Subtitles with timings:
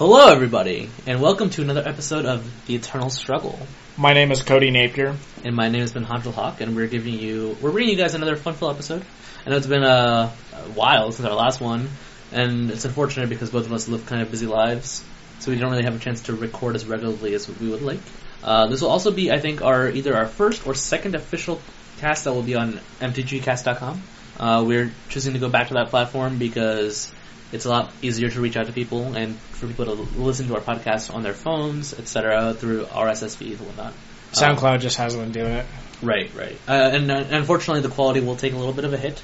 [0.00, 3.58] Hello, everybody, and welcome to another episode of The Eternal Struggle.
[3.98, 5.14] My name is Cody Napier.
[5.44, 8.14] And my name has been Hanjal Hawk, and we're giving you, we're bringing you guys
[8.14, 9.04] another fun-filled episode.
[9.44, 11.90] I know it's been a, a while since our last one,
[12.32, 15.04] and it's unfortunate because both of us live kind of busy lives,
[15.40, 18.00] so we don't really have a chance to record as regularly as we would like.
[18.42, 21.60] Uh, this will also be, I think, our either our first or second official
[21.98, 24.02] cast that will be on mtgcast.com.
[24.38, 27.12] Uh, we're choosing to go back to that platform because
[27.52, 30.54] it's a lot easier to reach out to people and for people to listen to
[30.54, 33.92] our podcast on their phones, etc., through RSS feeds and whatnot.
[34.32, 35.66] SoundCloud um, just hasn't been doing it.
[36.02, 36.56] Right, right.
[36.68, 39.20] Uh, and uh, unfortunately, the quality will take a little bit of a hit.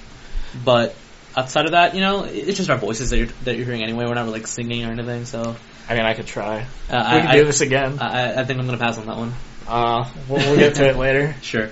[0.64, 0.94] But
[1.36, 4.04] outside of that, you know, it's just our voices that you're that you're hearing anyway.
[4.06, 5.24] We're not really like singing or anything.
[5.24, 5.56] So,
[5.88, 6.62] I mean, I could try.
[6.62, 7.98] Uh, we I, I, do this again.
[8.00, 9.32] I, I think I'm going to pass on that one.
[9.68, 11.34] Uh, we'll, we'll get to it later.
[11.42, 11.70] Sure.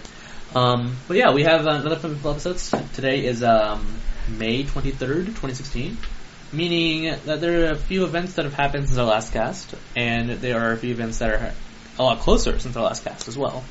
[0.54, 2.72] Um, but yeah, we have another fun episodes.
[2.92, 3.84] Today is um,
[4.28, 5.96] May 23rd, 2016
[6.54, 10.30] meaning that there are a few events that have happened since our last cast, and
[10.30, 11.52] there are a few events that are
[11.98, 13.64] a lot closer since our last cast as well.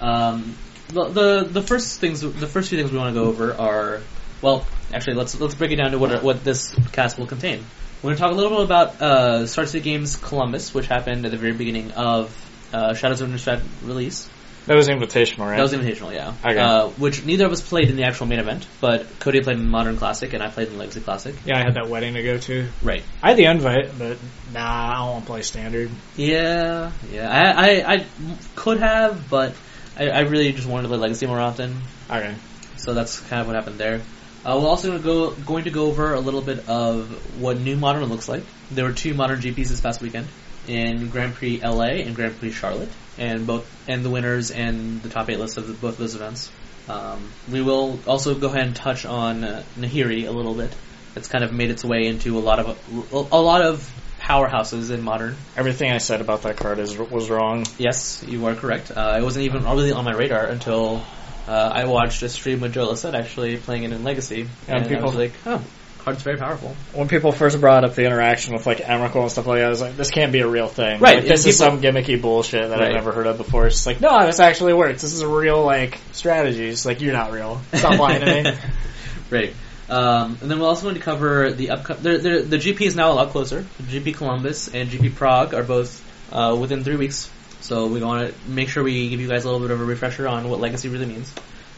[0.00, 0.56] Um,
[0.88, 4.00] the, the the first things, the first few things we want to go over are,
[4.40, 7.64] well, actually, let's let's break it down to what what this cast will contain.
[8.02, 11.24] We're going to talk a little bit about uh, Star City Games Columbus, which happened
[11.24, 12.34] at the very beginning of
[12.72, 14.28] uh, Shadows of Innistrad release.
[14.66, 15.56] That was invitational, right?
[15.56, 16.34] That was invitational, yeah.
[16.44, 16.58] Okay.
[16.58, 19.68] Uh, which neither of us played in the actual main event, but Cody played in
[19.68, 21.34] Modern Classic and I played in Legacy Classic.
[21.44, 22.68] Yeah, I had that wedding to go to.
[22.82, 23.02] Right.
[23.22, 24.18] I had the invite, but
[24.52, 25.90] nah, I don't want to play standard.
[26.16, 27.28] Yeah, yeah.
[27.28, 28.06] I, I, I
[28.54, 29.54] could have, but
[29.98, 31.76] I, I really just wanted to play Legacy more often.
[32.08, 32.34] Okay.
[32.76, 34.00] So that's kind of what happened there.
[34.44, 37.76] Uh, we're also to go going to go over a little bit of what new
[37.76, 38.44] modern looks like.
[38.70, 40.28] There were two modern GPs this past weekend
[40.66, 45.08] in Grand Prix LA and Grand Prix Charlotte and both and the winners and the
[45.08, 46.50] top eight lists of the, both of those events.
[46.88, 50.74] Um, we will also go ahead and touch on uh, Nahiri a little bit.
[51.14, 53.88] It's kind of made its way into a lot of a, a lot of
[54.20, 55.36] powerhouses in modern.
[55.56, 57.66] Everything I said about that card is was wrong.
[57.78, 58.90] Yes, you are correct.
[58.90, 61.04] Uh, it wasn't even really on my radar until
[61.46, 64.88] uh, I watched a stream with Joe Lissette actually playing it in Legacy, and, and
[64.88, 65.62] people I was like, "Oh,
[66.02, 66.74] card's very powerful.
[66.92, 69.70] When people first brought up the interaction with like Emrakul and stuff like that, I
[69.70, 71.00] was like, this can't be a real thing.
[71.00, 71.16] Right.
[71.18, 72.88] Like, this people, is some gimmicky bullshit that right.
[72.88, 73.66] I've never heard of before.
[73.66, 75.02] It's just like, no, this actually works.
[75.02, 76.68] This is a real like strategy.
[76.68, 77.60] It's like you're not real.
[77.74, 78.58] Stop lying to me.
[79.30, 79.54] right.
[79.88, 82.02] Um, and then we're also going to cover the upcoming.
[82.02, 83.62] The, the GP is now a lot closer.
[83.82, 86.02] GP Columbus and GP Prague are both
[86.32, 87.30] uh, within three weeks.
[87.60, 89.84] So we want to make sure we give you guys a little bit of a
[89.84, 91.32] refresher on what legacy really means,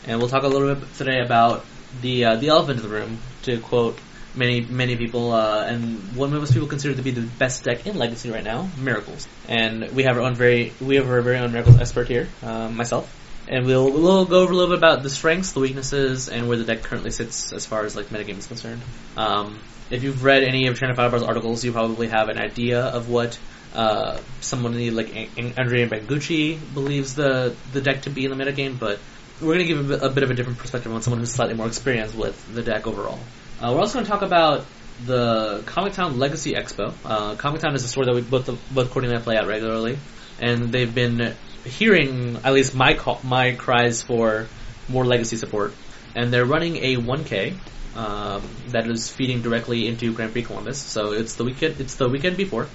[0.07, 1.65] and we'll talk a little bit today about
[2.01, 3.99] the uh, the elephant in the room, to quote
[4.37, 7.97] many many people uh, and what most people consider to be the best deck in
[7.97, 9.27] Legacy right now, Miracles.
[9.49, 12.77] And we have our own very we have our very own Miracles expert here, um,
[12.77, 13.13] myself,
[13.49, 16.57] and we'll we'll go over a little bit about the strengths, the weaknesses, and where
[16.57, 18.83] the deck currently sits as far as like metagame is concerned.
[19.17, 23.39] Um, if you've read any of ChannelFireball's articles, you probably have an idea of what
[23.75, 28.99] uh, someone like Andrea Mengucci believes the the deck to be in the metagame, but
[29.41, 31.67] we're going to give a bit of a different perspective on someone who's slightly more
[31.67, 33.19] experienced with the deck overall.
[33.61, 34.65] Uh, we're also going to talk about
[35.07, 36.93] the Comic Town Legacy Expo.
[37.05, 39.47] Uh, Comic Town is a store that we both both Courtney and I play at
[39.47, 39.99] regularly,
[40.41, 41.35] and they've been
[41.65, 44.49] hearing at least my call, my cries for
[44.89, 45.73] more legacy support,
[46.17, 47.55] and they're running a 1K
[47.97, 50.79] um, that is feeding directly into Grand Prix Columbus.
[50.79, 52.69] So it's the weekend it's the weekend before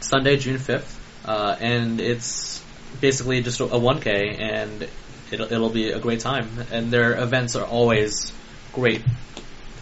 [0.00, 2.62] Sunday, June 5th, uh, and it's
[3.02, 4.88] basically just a 1K, and
[5.30, 6.48] it'll, it'll be a great time.
[6.72, 8.32] And their events are always
[8.72, 9.02] great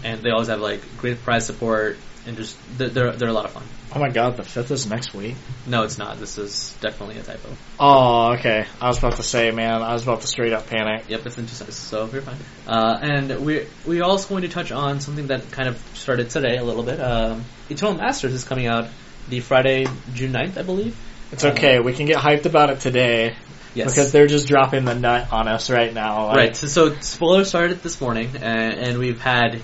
[0.05, 3.53] and they always have like great prize support and just they're they're a lot of
[3.53, 3.63] fun.
[3.95, 5.37] Oh my god, the fifth is next week.
[5.67, 6.19] No, it's not.
[6.19, 7.49] This is definitely a typo.
[7.79, 8.67] Oh, okay.
[8.81, 11.05] I was about to say, man, I was about to straight up panic.
[11.09, 12.37] Yep, it's in two seconds, so you're fine.
[12.67, 16.57] Uh, and we we're also going to touch on something that kind of started today
[16.57, 17.01] a little bit.
[17.01, 18.89] Um, Eternal Masters is coming out
[19.29, 20.97] the Friday, June 9th, I believe.
[21.33, 21.79] It's okay.
[21.79, 23.37] Um, we can get hyped about it today.
[23.75, 23.91] Yes.
[23.91, 26.27] Because they're just dropping the nut on us right now.
[26.27, 26.57] Like, right.
[26.57, 29.61] So, so spoilers started this morning, and, and we've had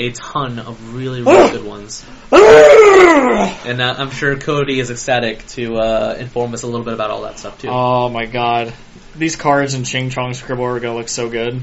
[0.00, 2.04] a ton of really, really good ones.
[2.32, 7.10] and uh, I'm sure Cody is ecstatic to uh, inform us a little bit about
[7.10, 7.68] all that stuff too.
[7.70, 8.72] Oh my god.
[9.14, 11.60] These cards in Ching Chong Scribble are going to look so good.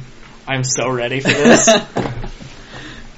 [0.48, 1.68] I'm so ready for this.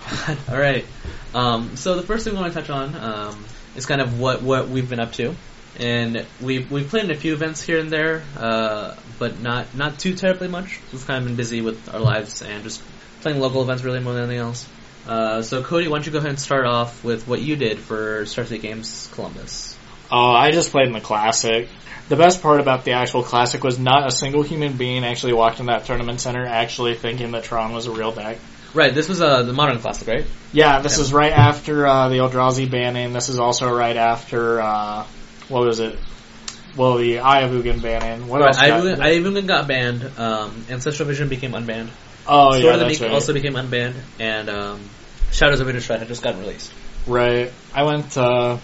[0.49, 0.85] Alright.
[1.33, 3.45] Um, so the first thing we want to touch on um,
[3.75, 5.35] is kind of what, what we've been up to.
[5.77, 9.99] And we've, we've played in a few events here and there, uh, but not, not
[9.99, 10.79] too terribly much.
[10.93, 12.81] We've kind of been busy with our lives and just
[13.21, 14.67] playing local events really more than anything else.
[15.07, 17.79] Uh, so Cody, why don't you go ahead and start off with what you did
[17.79, 19.75] for Star City Games Columbus?
[20.11, 21.67] Oh, I just played in the classic.
[22.09, 25.59] The best part about the actual classic was not a single human being actually walked
[25.59, 28.37] in that tournament center actually thinking that Tron was a real deck.
[28.73, 28.93] Right.
[28.93, 30.25] This was uh, the modern classic, right?
[30.51, 31.03] Yeah, this Yeah.
[31.03, 33.13] is right after uh, the Eldrazi banning.
[33.13, 35.05] This is also right after uh,
[35.47, 35.97] what was it?
[36.75, 38.27] Well, the Eye of Ugin banning.
[38.27, 38.57] What else?
[38.57, 40.03] I got- even, I even got banned.
[40.17, 41.89] Um, Ancestral Vision became unbanned.
[42.29, 43.11] Oh Sword yeah, of the Meek right.
[43.11, 44.81] also became unbanned, and um,
[45.31, 46.71] Shadows of Innistrad had just gotten released.
[47.07, 47.51] right.
[47.73, 48.17] I went.
[48.17, 48.57] Uh,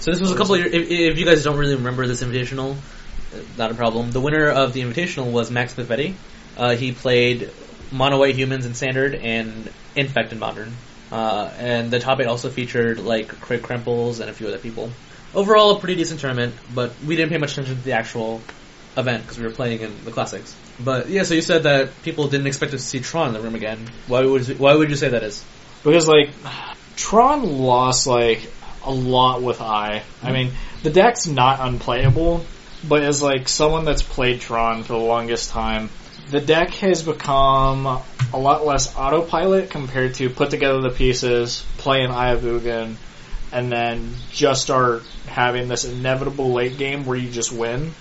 [0.00, 0.74] So this was a couple of years.
[0.74, 4.10] If, if you guys don't really remember this invitational, uh, not a problem.
[4.10, 6.14] The winner of the invitational was Max Pivetti.
[6.56, 7.50] Uh, he played
[7.90, 10.72] Mono White Humans in Standard and Infect in Modern.
[11.10, 14.90] Uh, and the top eight also featured like Craig Krempels and a few other people.
[15.34, 18.40] Overall, a pretty decent tournament, but we didn't pay much attention to the actual
[18.96, 20.54] event because we were playing in the classics.
[20.78, 23.54] But yeah, so you said that people didn't expect to see Tron in the room
[23.54, 23.86] again.
[24.06, 25.44] Why would why would you say that is?
[25.84, 26.30] because like
[26.96, 28.50] Tron lost like
[28.82, 30.02] a lot with I.
[30.22, 30.50] I mean,
[30.82, 32.44] the deck's not unplayable,
[32.88, 35.90] but as like someone that's played Tron for the longest time,
[36.30, 42.02] the deck has become a lot less autopilot compared to put together the pieces, play
[42.02, 42.96] an Eye of Ugin,
[43.52, 47.92] and then just start having this inevitable late game where you just win.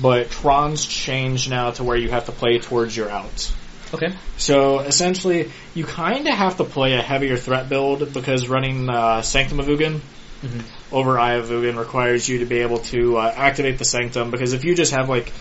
[0.00, 3.52] But Tron's changed now to where you have to play towards your outs.
[3.92, 4.14] Okay.
[4.36, 9.22] So essentially, you kind of have to play a heavier threat build because running uh,
[9.22, 10.00] Sanctum of Ugin
[10.44, 10.62] Mhm.
[10.92, 14.30] over Eye of Ugin requires you to be able to uh, activate the Sanctum.
[14.30, 15.32] Because if you just have like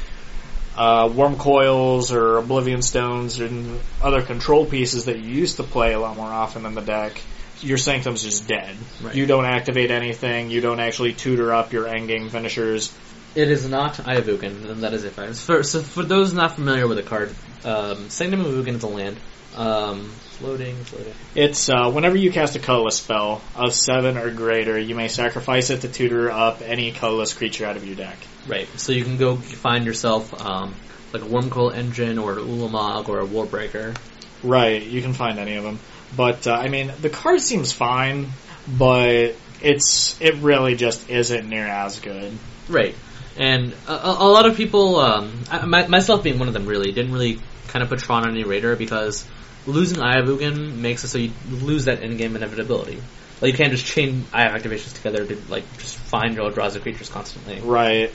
[0.75, 5.99] uh, Wurmcoils or Oblivion Stones and other control pieces that you used to play a
[5.99, 7.21] lot more often in the deck,
[7.61, 8.75] your Sanctum's just dead.
[9.01, 9.13] Right.
[9.15, 10.49] You don't activate anything.
[10.51, 12.91] You don't actually tutor up your endgame finishers.
[13.37, 15.11] It is not Eye of Ugin, and that is it.
[15.11, 18.87] For, so for those not familiar with the card, um, Sanctum of Ugin is a
[18.87, 19.15] land.
[19.55, 20.11] Um,
[20.41, 21.17] loading, it's.
[21.35, 25.69] It's uh, whenever you cast a colorless spell of seven or greater, you may sacrifice
[25.69, 28.17] it to tutor up any colorless creature out of your deck.
[28.47, 28.67] Right.
[28.79, 30.73] So you can go find yourself um,
[31.13, 33.95] like a Wurmcoil Engine or an Ulamog or a Warbreaker.
[34.41, 35.77] Right, you can find any of them.
[36.15, 38.29] But uh, I mean, the card seems fine,
[38.67, 42.35] but it's it really just isn't near as good.
[42.67, 42.95] Right.
[43.37, 47.13] And a, a lot of people, um, I, myself being one of them, really didn't
[47.13, 49.27] really kind of put Tron on any radar because
[49.67, 53.01] losing Eye of Ugin makes it so you lose that in-game inevitability.
[53.41, 57.09] Like you can't just chain Eye activations together to like just find your Eldrazi creatures
[57.09, 57.59] constantly.
[57.59, 58.11] Right.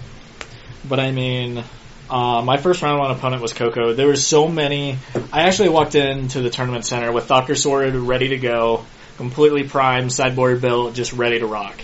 [0.89, 1.63] But I mean,
[2.11, 3.93] uh, my first round one opponent was Coco.
[3.95, 4.99] There were so many.
[5.33, 8.85] I actually walked into the tournament center with Thopter Sword ready to go,
[9.17, 11.81] completely primed, sideboard built, just ready to rock.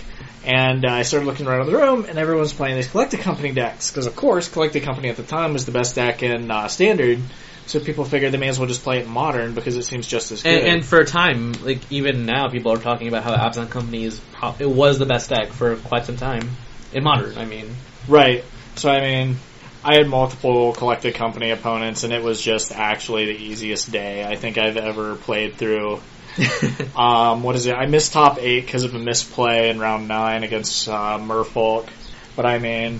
[0.49, 3.51] And uh, I started looking around the room, and everyone was playing these Collected Company
[3.51, 3.91] decks.
[3.91, 7.19] Because, of course, Collected Company at the time was the best deck in uh, Standard.
[7.67, 10.07] So people figured they may as well just play it in Modern because it seems
[10.07, 10.63] just as good.
[10.63, 14.05] And, and for a time, like even now, people are talking about how Abzan Company
[14.05, 16.49] is pro- it was the best deck for quite some time
[16.93, 17.37] in Modern.
[17.37, 17.69] I mean,
[18.07, 18.43] Right.
[18.73, 19.37] So I mean,
[19.83, 24.35] I had multiple collected company opponents, and it was just actually the easiest day I
[24.35, 26.01] think I've ever played through.
[26.95, 27.73] Um, what is it?
[27.73, 31.87] I missed top eight because of a misplay in round nine against uh, Merfolk.
[32.35, 32.99] But I mean,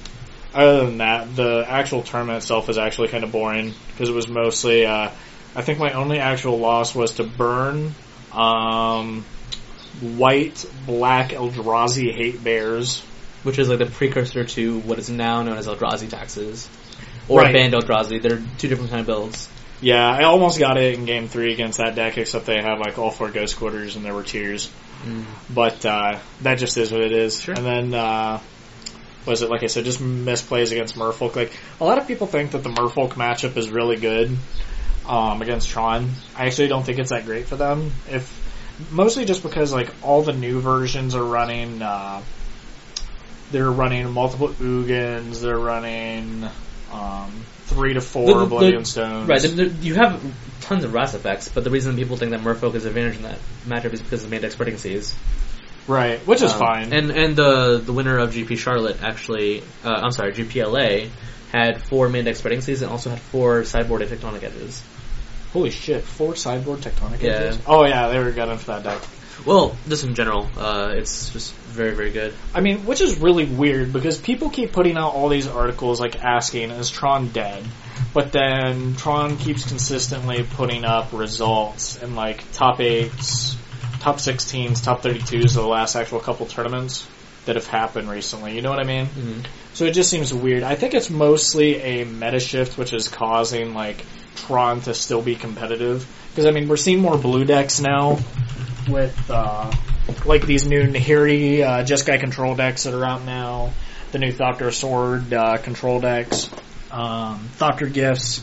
[0.54, 4.28] other than that, the actual tournament itself was actually kind of boring because it was
[4.28, 4.86] mostly.
[4.86, 5.12] Uh,
[5.56, 7.94] I think my only actual loss was to burn
[8.32, 9.26] um,
[10.02, 13.02] white, black Eldrazi hate bears.
[13.44, 16.70] which is like the precursor to what is now known as Eldrazi taxes
[17.28, 17.54] or Right.
[17.54, 18.22] banned Eldrazi.
[18.22, 19.50] They're two different kind of builds.
[19.82, 22.98] Yeah, I almost got it in game three against that deck, except they have like
[22.98, 24.70] all four ghost quarters and there were tears.
[25.54, 27.40] But uh, that just is what it is.
[27.40, 27.56] Sure.
[27.56, 28.42] And then uh,
[29.26, 31.36] was it like I said, just misplays against Merfolk.
[31.36, 34.36] Like a lot of people think that the Merfolk matchup is really good
[35.08, 36.10] um, against Tron.
[36.36, 37.92] I actually don't think it's that great for them.
[38.10, 38.38] If
[38.92, 41.82] mostly just because like all the new versions are running.
[41.82, 42.22] Uh,
[43.52, 45.42] they're running multiple Ugins.
[45.42, 46.48] They're running
[46.92, 47.32] um,
[47.70, 49.28] three to four The- the- Oblivion Stones.
[49.30, 50.22] Right, there- there- you have
[50.62, 53.38] tons of Wrath effects, but the reason people think that Merfolk is advantage in that
[53.68, 55.14] matchup is because of main deck Spreading Seas.
[55.88, 56.94] Right, which is Um, fine.
[56.94, 61.10] And and the the winner of GP Charlotte actually, uh, I'm sorry, GPLA
[61.52, 64.84] had four main deck Spreading Seas and also had four sideboard tectonic edges.
[65.54, 67.32] Holy shit, four sideboard tectonic Yeah.
[67.32, 67.58] edges?
[67.66, 69.02] Oh yeah, they were good enough for that deck.
[69.46, 72.34] Well, just in general, uh, it's just very very good.
[72.54, 76.22] I mean, which is really weird because people keep putting out all these articles like
[76.24, 77.64] asking, is Tron dead?
[78.14, 83.56] But then Tron keeps consistently putting up results in like top eights,
[84.00, 87.08] top 16s, top 32s of the last actual couple tournaments
[87.46, 88.56] that have happened recently.
[88.56, 89.06] You know what I mean?
[89.08, 89.46] Mhm.
[89.74, 90.64] So it just seems weird.
[90.64, 94.06] I think it's mostly a meta shift which is causing like
[94.36, 96.06] Tron to still be competitive.
[96.32, 98.20] Because I mean, we're seeing more blue decks now
[98.92, 99.72] with uh,
[100.26, 103.72] like these new Nahiri uh, Jeskai control decks that are out now.
[104.12, 106.50] The new Thopter Sword uh, control decks,
[106.92, 108.42] um, Thopter Gifts.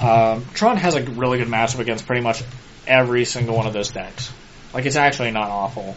[0.00, 2.42] Um, Tron has a really good matchup against pretty much
[2.86, 4.32] every single one of those decks.
[4.72, 5.96] Like it's actually not awful.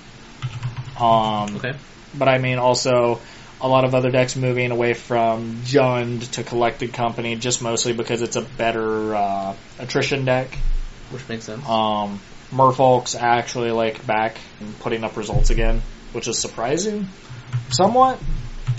[1.00, 1.74] Um, Okay.
[2.15, 3.19] but I mean also
[3.60, 8.22] a lot of other decks moving away from Jund to Collected Company just mostly because
[8.22, 10.53] it's a better uh, attrition deck.
[11.10, 11.67] Which makes sense.
[11.67, 12.19] Um,
[12.51, 15.82] Merfolk's actually like back and putting up results again,
[16.13, 17.08] which is surprising,
[17.70, 18.20] somewhat.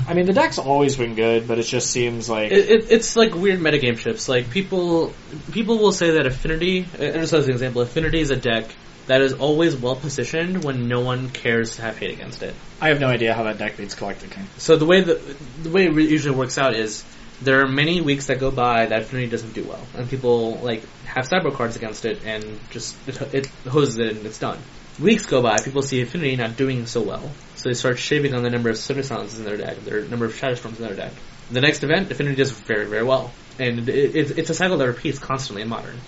[0.07, 3.15] I mean, the deck's always been good, but it just seems like It, it, it's
[3.15, 4.27] like weird metagame shifts.
[4.29, 5.13] Like people,
[5.53, 6.87] people will say that Affinity.
[6.95, 8.65] uh, Just as an example, Affinity is a deck
[9.07, 12.55] that is always well positioned when no one cares to have hate against it.
[12.81, 14.47] I have no idea how that deck beats Collected King.
[14.57, 17.05] So the way that the way it usually works out is
[17.40, 20.83] there are many weeks that go by that Affinity doesn't do well, and people like
[21.04, 24.59] have cyber cards against it, and just it, it hoses it and it's done.
[24.99, 28.42] Weeks go by, people see Affinity not doing so well, so they start shaving on
[28.42, 31.12] the number of Stony Silences in their deck, their number of Shatterstorms in their deck.
[31.50, 34.87] The next event, Affinity does very very well, and it, it, it's a cycle that
[34.87, 35.99] repeats constantly in Modern.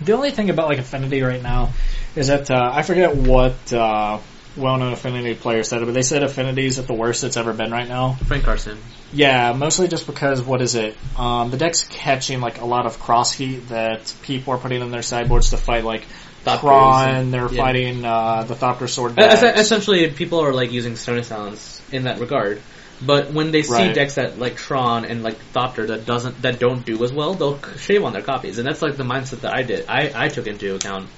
[0.00, 1.70] The only thing about like Affinity right now
[2.16, 4.18] is that uh, I forget what uh,
[4.56, 7.52] well-known Affinity player said it, but they said Affinity is at the worst it's ever
[7.52, 8.14] been right now.
[8.14, 8.78] Frank Karsten.
[9.12, 10.96] Yeah, mostly just because what is it?
[11.18, 14.90] Um, the deck's catching like a lot of cross heat that people are putting in
[14.90, 16.06] their sideboards to fight like
[16.44, 17.62] Thopters They're yeah.
[17.62, 19.14] fighting uh, the Thopter sword.
[19.16, 19.42] Decks.
[19.42, 22.60] Essentially, people are like using Stony Silence in that regard.
[23.04, 23.94] But when they see Right.
[23.94, 27.60] decks that like Tron and like Thopter that doesn't that don't do as well, they'll
[27.76, 29.86] shave on their copies, and that's like the mindset that I did.
[29.88, 31.08] I, I took into account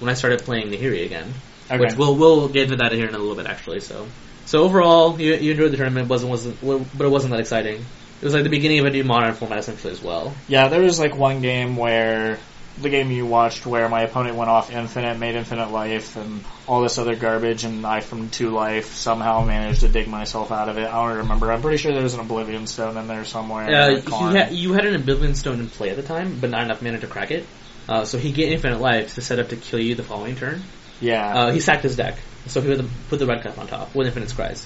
[0.00, 1.32] when I started playing Nahiri again,
[1.70, 1.78] Okay.
[1.78, 3.80] which we'll we'll get into that here in a little bit actually.
[3.80, 4.06] So
[4.48, 6.58] so overall, you, you enjoyed the tournament, wasn't wasn't
[6.96, 7.84] but it wasn't that exciting.
[8.20, 10.34] It was like the beginning of a new modern format essentially as well.
[10.48, 12.38] Yeah, there was like one game where
[12.80, 16.80] the game you watched where my opponent went off infinite, made infinite life, and all
[16.80, 20.78] this other garbage, and I from two life somehow managed to dig myself out of
[20.78, 20.86] it.
[20.86, 21.52] I don't remember.
[21.52, 23.68] I'm pretty sure there was an Oblivion Stone in there somewhere.
[23.70, 23.88] Uh,
[24.50, 26.98] you, you had an Oblivion Stone in play at the time, but not enough mana
[27.00, 27.44] to crack it.
[27.86, 30.62] Uh, so he get infinite life to set up to kill you the following turn.
[31.00, 31.34] yeah.
[31.34, 34.06] Uh, he sacked his deck, so he would put the red cap on top with
[34.06, 34.64] infinite scries.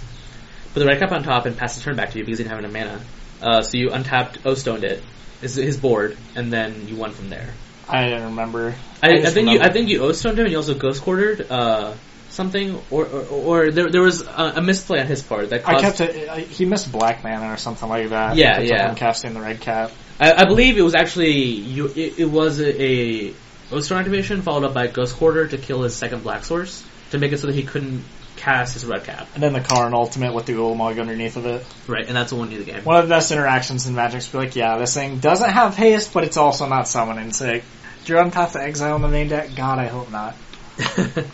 [0.74, 2.44] Put the red cap on top and pass the turn back to you because he
[2.44, 3.00] didn't have enough mana.
[3.42, 5.02] Uh, so you untapped, O stoned it,
[5.40, 7.52] his, his board, and then you won from there.
[7.88, 8.74] I didn't remember.
[9.02, 11.02] I, I, just think you, I think you O stoned him, and you also ghost
[11.02, 11.94] quartered uh,
[12.30, 15.80] something, or, or or there there was a, a misplay on his part that I
[15.80, 16.46] kept it.
[16.46, 18.36] He missed black mana or something like that.
[18.36, 18.94] Yeah, yeah.
[18.94, 19.90] casting the red cap.
[20.20, 21.86] I, I believe it was actually you.
[21.88, 23.34] It, it was a, a
[23.72, 27.32] O-Stone activation followed up by Ghost Quarter to kill his second black source to make
[27.32, 28.04] it so that he couldn't
[28.36, 29.28] cast his red cap.
[29.34, 31.64] And then the Karn ultimate with the Ulamog underneath of it.
[31.86, 32.82] Right, and that's what won you the game.
[32.82, 36.12] One of the best interactions in Magic's be like, yeah, this thing doesn't have haste,
[36.12, 37.32] but it's also not summoning.
[37.32, 37.62] Sick.
[38.04, 39.50] Do you untap the exile in the main deck?
[39.54, 40.34] God, I hope not.
[40.96, 41.28] but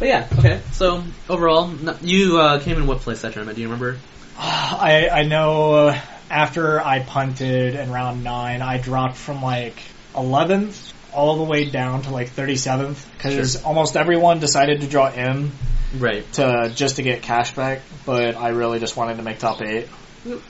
[0.00, 0.60] yeah, okay.
[0.72, 3.56] So overall, you uh, came in what place that tournament?
[3.56, 3.98] Do you remember?
[4.38, 9.76] I I know uh, after I punted in round nine, I dropped from like
[10.14, 15.50] 11th all the way down to like 37th because almost everyone decided to draw M
[15.98, 19.62] Right, to just to get cash back, but I really just wanted to make top
[19.62, 19.88] eight.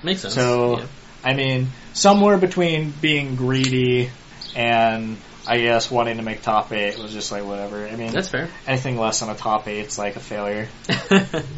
[0.02, 0.34] makes sense.
[0.34, 0.86] So, yeah.
[1.22, 4.10] I mean, somewhere between being greedy
[4.56, 7.86] and I guess wanting to make top eight was just like whatever.
[7.86, 8.48] I mean, that's fair.
[8.66, 10.68] anything less than a top eight is like a failure.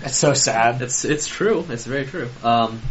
[0.03, 0.83] It's so sad.
[0.83, 1.65] It's it's true.
[1.69, 2.29] It's very true.
[2.43, 2.83] Um,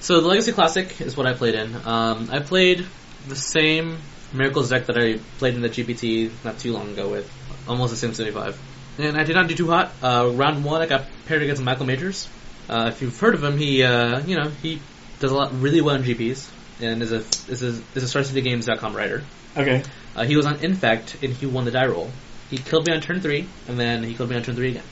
[0.00, 1.74] so the Legacy Classic is what I played in.
[1.84, 2.86] Um, I played
[3.28, 3.98] the same
[4.32, 7.30] Miracles deck that I played in the GPT not too long ago with
[7.68, 8.58] almost the same 75.
[8.98, 9.92] And I did not do too hot.
[10.02, 12.28] Uh, round one, I got paired against Michael Majors.
[12.68, 14.80] Uh, if you've heard of him, he uh, you know he
[15.20, 17.18] does a lot really well in GPs and is a
[17.50, 19.22] is a is a StarCityGames.com writer.
[19.56, 19.82] Okay.
[20.14, 22.10] Uh, he was on Infect and he won the die roll.
[22.50, 24.84] He killed me on turn three, and then he killed me on turn three again.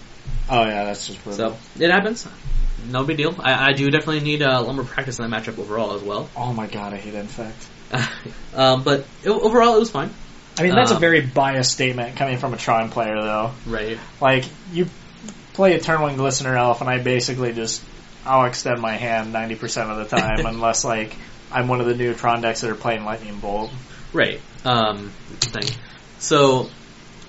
[0.49, 1.57] Oh yeah, that's just brutal.
[1.57, 2.27] So it happens.
[2.89, 3.35] No big deal.
[3.39, 6.29] I, I do definitely need a lot more practice in that matchup overall as well.
[6.37, 7.69] Oh my god, I hate infect.
[8.55, 10.11] um, but it, overall, it was fine.
[10.59, 13.53] I mean, that's a Um, very biased statement coming from a Tron player, though.
[13.67, 13.99] Right.
[14.21, 14.89] Like, you
[15.55, 17.83] play a turn Eternal Glistener Elf, and I basically just
[18.27, 21.17] I'll extend my hand ninety percent of the time, unless like
[21.51, 23.71] I'm one of the new Tron decks that are playing Lightning Bolt.
[24.13, 24.41] Right.
[24.65, 25.11] Um,
[25.41, 25.69] thing.
[26.19, 26.69] So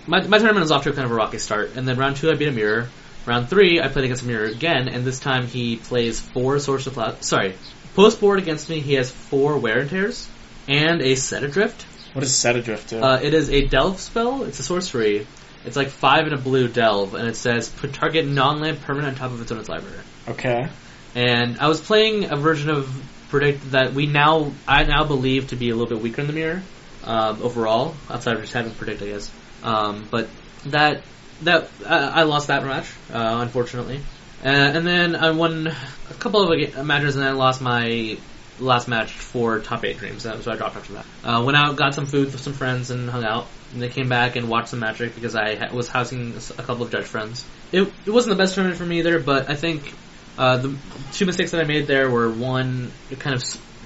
[0.08, 2.30] my my tournament was off to kind of a rocky start, and then round two
[2.30, 2.90] I beat a mirror.
[3.26, 6.86] Round three I played against a mirror again, and this time he plays four Source
[6.86, 7.24] of Cloud.
[7.24, 7.56] Sorry,
[7.96, 10.28] post board against me he has four Wear and Tears
[10.68, 11.84] and a Set Adrift.
[12.14, 13.02] What does Set Adrift do?
[13.04, 14.44] Uh, it is a delve spell.
[14.44, 15.28] It's a sorcery.
[15.66, 19.20] It's like five in a blue delve, and it says put target non-land permanent on
[19.20, 20.00] top of its opponent's library.
[20.28, 20.68] okay.
[21.16, 22.90] And I was playing a version of
[23.30, 26.34] predict that we now I now believe to be a little bit weaker in the
[26.34, 26.62] mirror
[27.04, 29.32] um, overall, outside of just having predict, I guess.
[29.64, 30.30] Um, but
[30.66, 31.04] that
[31.44, 34.02] that I, I lost that match, uh, unfortunately.
[34.44, 38.18] Uh, and then I won a couple of matches, and then I lost my
[38.60, 41.06] last match for top eight dreams, so I dropped after that.
[41.24, 43.48] Uh, went out, got some food with some friends, and hung out.
[43.74, 46.84] And they came back and watched some Magic because I ha- was housing a couple
[46.84, 47.46] of judge friends.
[47.72, 49.94] It, it wasn't the best tournament for me either, but I think
[50.38, 50.78] uh, the
[51.14, 53.44] two mistakes that I made there were one, kind of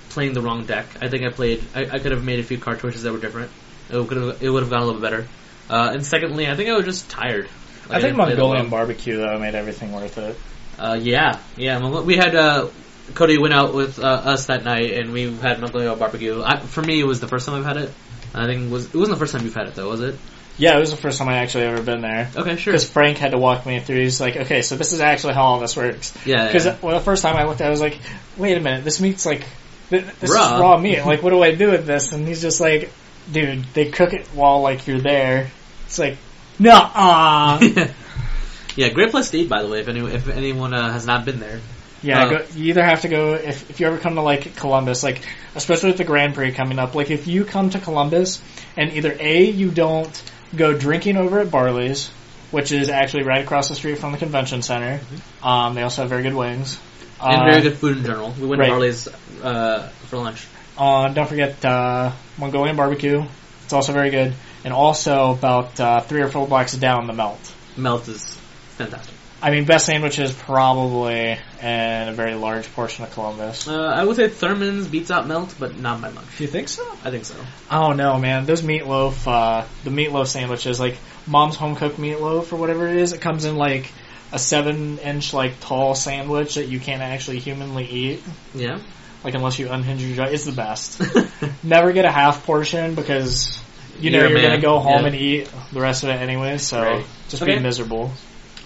[0.09, 0.85] playing the wrong deck.
[1.01, 1.63] I think I played.
[1.73, 3.51] I, I could have made a few card choices that were different.
[3.89, 4.43] It could have.
[4.43, 5.27] It would have gone a little bit better.
[5.69, 7.47] Uh, and secondly, I think I was just tired.
[7.87, 8.71] Like, I think didn't play Mongolian well.
[8.71, 10.37] barbecue though made everything worth it.
[10.77, 12.01] Uh, yeah, yeah.
[12.01, 12.69] We had uh,
[13.15, 16.41] Cody went out with uh, us that night, and we had Mongolian barbecue.
[16.43, 17.91] I, for me, it was the first time I've had it.
[18.33, 20.15] I think it was it wasn't the first time you've had it though, was it?
[20.57, 22.29] Yeah, it was the first time I actually ever been there.
[22.35, 22.73] Okay, sure.
[22.73, 24.01] Because Frank had to walk me through.
[24.01, 26.13] He's like, okay, so this is actually how all this works.
[26.25, 26.75] Yeah, Because yeah.
[26.81, 27.97] well, the first time I looked at it, I was like,
[28.35, 29.45] wait a minute, this meat's like,
[29.89, 30.55] this Raw.
[30.55, 31.03] is raw meat.
[31.05, 32.11] Like, what do I do with this?
[32.11, 32.91] And he's just like,
[33.31, 35.49] dude, they cook it while like you're there.
[35.85, 36.17] It's like,
[36.59, 37.57] nah.
[38.75, 39.79] yeah, great place to eat, by the way.
[39.79, 41.61] If any if anyone uh, has not been there,
[42.01, 44.55] Yeah, Uh, go, you either have to go if if you ever come to like
[44.55, 45.21] Columbus, like
[45.55, 46.95] especially with the Grand Prix coming up.
[46.95, 48.41] Like if you come to Columbus
[48.77, 52.09] and either a you don't go drinking over at Barley's,
[52.51, 54.99] which is actually right across the street from the convention center.
[55.43, 56.79] Um, they also have very good wings.
[57.21, 58.33] and Uh, very good food in general.
[58.39, 58.67] We went right.
[58.67, 59.07] to Barley's
[59.43, 60.47] uh, for lunch.
[60.77, 63.25] Uh, don't forget uh, Mongolian barbecue.
[63.65, 64.33] It's also very good.
[64.63, 67.39] And also about uh, three or four blocks down, the Melt.
[67.77, 68.37] Melt is
[68.77, 69.15] fantastic.
[69.41, 73.67] I mean, best sandwiches probably in a very large portion of Columbus.
[73.67, 76.39] Uh, I would say Thurman's beats out Melt, but not by much.
[76.39, 76.85] You think so?
[77.03, 77.35] I think so.
[77.71, 78.45] Oh no, man!
[78.45, 83.13] Those meatloaf, uh, the meatloaf sandwiches, like mom's home cooked meatloaf or whatever it is,
[83.13, 83.91] it comes in like
[84.31, 88.79] a seven inch like tall sandwich that you can't actually humanly eat, Yeah.
[89.23, 90.25] like unless you unhinge your jaw.
[90.31, 91.01] It's the best.
[91.63, 93.59] Never get a half portion because
[93.99, 95.07] you know You're you're, gonna go home yeah.
[95.07, 96.57] and eat the rest of it anyway.
[96.57, 97.05] So Right.
[97.29, 97.55] just Okay.
[97.55, 98.11] be miserable.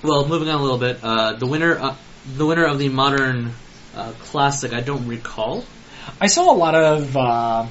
[0.04, 1.96] Well, moving on a little bit, uh, the winner, uh,
[2.36, 3.54] the winner of the modern
[3.96, 5.64] uh, classic, I don't recall.
[6.20, 7.16] I saw a lot of.
[7.16, 7.66] Uh,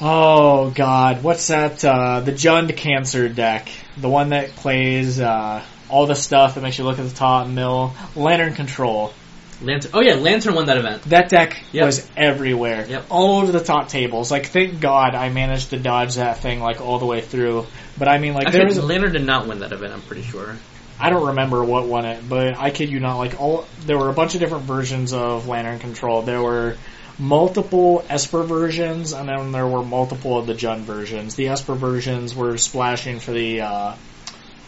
[0.00, 1.84] oh God, what's that?
[1.84, 3.68] Uh, the Jund Cancer deck,
[3.98, 7.46] the one that plays uh, all the stuff that makes you look at the top
[7.48, 7.94] mill.
[8.16, 9.12] Lantern Control.
[9.60, 9.90] Lantern.
[9.92, 11.02] Oh yeah, Lantern won that event.
[11.02, 11.84] That deck Yep.
[11.84, 13.04] was everywhere, Yep.
[13.10, 14.30] all over the top tables.
[14.30, 17.66] Like, thank God I managed to dodge that thing like all the way through.
[17.98, 18.88] But I mean, like, there Actually, was.
[18.88, 19.92] Lantern did not win that event.
[19.92, 20.56] I'm pretty sure.
[21.02, 24.08] I don't remember what won it, but I kid you not, like all there were
[24.08, 26.22] a bunch of different versions of Lantern Control.
[26.22, 26.76] There were
[27.18, 31.34] multiple Esper versions, and then there were multiple of the Jund versions.
[31.34, 33.96] The Esper versions were splashing for the uh,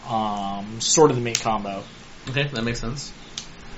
[0.09, 1.81] um, Sword of the Meek combo.
[2.29, 3.11] Okay, that makes sense.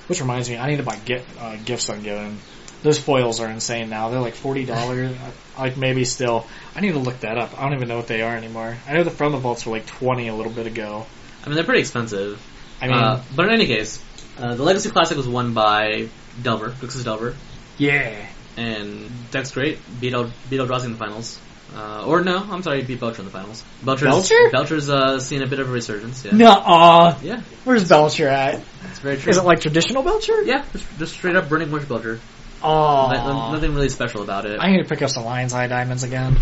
[0.08, 2.38] Which reminds me, I need to buy get, uh, Gifts Ungiven.
[2.82, 4.10] Those foils are insane now.
[4.10, 5.16] They're like forty dollars,
[5.60, 6.48] like maybe still.
[6.76, 7.56] I need to look that up.
[7.56, 8.78] I don't even know what they are anymore.
[8.88, 11.06] I know the From the Vaults were like twenty a little bit ago.
[11.48, 12.46] I mean, they're pretty expensive.
[12.82, 14.04] I mean, uh, but in any case,
[14.38, 16.10] uh, the Legacy Classic was won by
[16.42, 17.36] Delver, Grixis Delver,
[17.78, 18.28] yeah.
[18.58, 19.80] and that's great.
[20.02, 21.40] Beat El- beat Eldrazi in the finals.
[21.74, 23.64] Uh, or no, I'm sorry, beat Belcher in the finals.
[23.82, 24.50] Belcher's, Belcher?
[24.52, 26.26] Belcher's uh, seen a bit of a resurgence.
[26.26, 27.18] Yeah, Nuh-uh.
[27.24, 28.62] yeah, Where's Belcher at?
[28.90, 29.32] it's very true.
[29.32, 30.42] Is it like traditional Belcher?
[30.44, 32.20] yeah, just, just straight up Burning Wish Belcher.
[32.62, 33.10] Oh.
[33.14, 36.04] No- Nothing really special about it, I need to pick up some Lion's Eye Diamonds
[36.04, 36.38] again.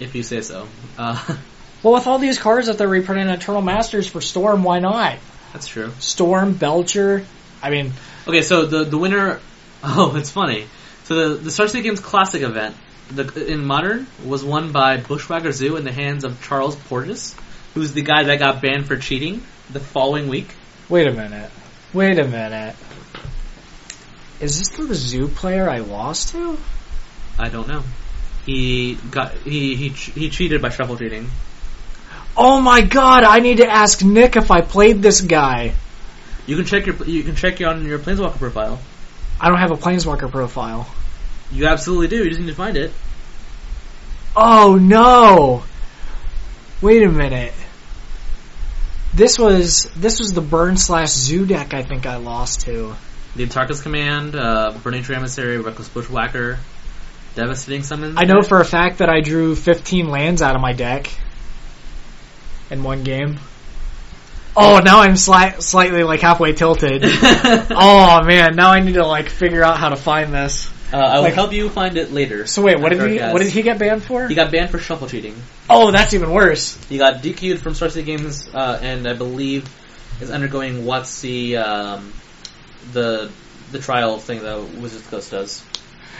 [0.00, 0.66] if you say so.
[0.96, 1.36] Uh,
[1.82, 5.16] Well, with all these cards that they're reprinting in Eternal Masters for Storm, why not?
[5.52, 5.92] that's true.
[5.98, 7.24] Storm, Belcher.
[7.62, 7.92] I mean,
[8.26, 9.40] Okay, so the the winner.
[9.82, 10.66] Oh, it's funny.
[11.04, 12.76] So the the Star City Games Classic event
[13.10, 17.34] the, in Modern was won by Bushwhacker Zoo in the hands of Charles Portis,
[17.72, 20.54] who's the guy that got banned for cheating the following week.
[20.90, 21.50] wait a minute.
[21.94, 22.76] Wait a minute.
[24.38, 26.58] Is this the zoo player I lost to?
[27.38, 27.82] I don't know.
[28.44, 31.30] He got he he he cheated by shuffle cheating.
[32.36, 35.74] Oh my god, I need to ask Nick if I played this guy.
[36.46, 38.80] You can check your you can check on your Planeswalker profile.
[39.40, 40.92] I don't have a Planeswalker profile.
[41.52, 42.18] You absolutely do.
[42.18, 42.92] You just need to find it.
[44.36, 45.64] Oh no!
[46.80, 47.52] Wait a minute.
[49.12, 52.94] This was this was the burn slash zoo deck I think I lost to.
[53.36, 56.58] The Atarka's Command, uh, Burning Tree Emissary, Reckless Bushwhacker,
[57.34, 58.16] Devastating Summons.
[58.16, 61.10] I know for a fact that I drew 15 lands out of my deck
[62.70, 63.38] in one game.
[64.56, 67.02] Oh, now I'm sli- slightly like halfway tilted.
[67.04, 70.68] oh man, now I need to like figure out how to find this.
[70.92, 72.46] Uh, I will Like- help you find it later.
[72.46, 74.26] So wait, what did he what did he get banned for?
[74.26, 75.36] He got banned for shuffle cheating.
[75.68, 76.76] Oh, that's even worse.
[76.88, 79.68] He got DQ'd from Star City Games, uh, and I believe
[80.20, 82.12] is undergoing what's the um,
[82.92, 83.30] the
[83.70, 85.62] the trial thing that Wizards Coast does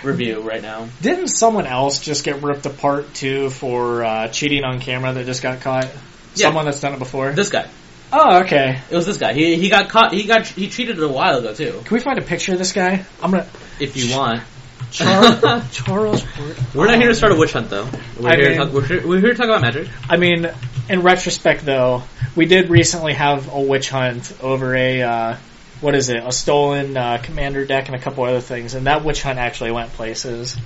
[0.04, 0.88] review right now.
[1.02, 5.42] Didn't someone else just get ripped apart too for uh, cheating on camera that just
[5.42, 5.88] got caught?
[6.34, 6.46] Yeah.
[6.46, 7.32] Someone that's done it before.
[7.32, 7.68] This guy.
[8.12, 8.80] oh, okay.
[8.90, 9.32] It was this guy.
[9.32, 10.12] He he got caught.
[10.12, 11.80] He got he cheated a while ago too.
[11.84, 13.04] Can we find a picture of this guy?
[13.22, 13.46] I'm gonna.
[13.78, 14.42] If you want,
[14.90, 16.24] Char- Charles.
[16.74, 17.88] We're not here to start a witch hunt, though.
[18.18, 19.88] We're, I here, mean- to talk, we're, here, we're here to talk about magic.
[20.08, 20.48] I mean,
[20.88, 22.02] in retrospect, though,
[22.36, 25.36] we did recently have a witch hunt over a uh,
[25.80, 26.22] what is it?
[26.24, 29.72] A stolen uh, commander deck and a couple other things, and that witch hunt actually
[29.72, 30.56] went places.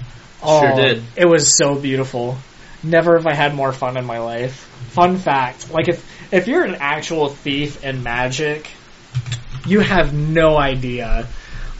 [0.43, 1.03] Sure did.
[1.17, 2.37] It was so beautiful.
[2.83, 4.71] Never have I had more fun in my life.
[4.95, 8.71] Fun fact: like if if you're an actual thief in Magic,
[9.67, 11.27] you have no idea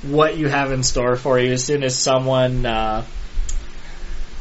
[0.03, 2.67] what you have in store for you as soon as someone.
[2.67, 3.05] Uh,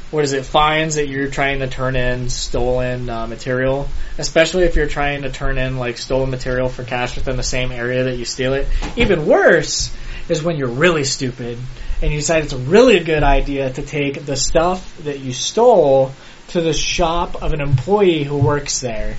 [0.09, 0.43] what is it?
[0.43, 5.31] Finds that you're trying to turn in stolen uh, material, especially if you're trying to
[5.31, 8.67] turn in like stolen material for cash within the same area that you steal it.
[8.95, 9.95] Even worse
[10.29, 11.59] is when you're really stupid
[12.01, 16.11] and you decide it's a really good idea to take the stuff that you stole
[16.53, 19.17] to the shop of an employee who works there.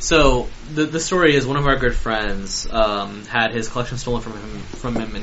[0.00, 4.20] So the the story is one of our good friends um, had his collection stolen
[4.20, 5.22] from him from him in,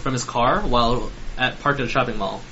[0.00, 2.42] from his car while at parked at a shopping mall,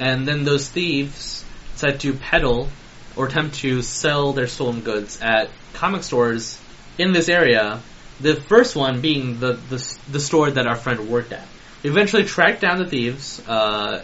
[0.00, 2.68] and then those thieves decided to peddle
[3.16, 6.58] or attempt to sell their stolen goods at comic stores
[6.96, 7.80] in this area.
[8.20, 11.46] The first one being the the, the store that our friend worked at.
[11.82, 14.02] We eventually tracked down the thieves uh,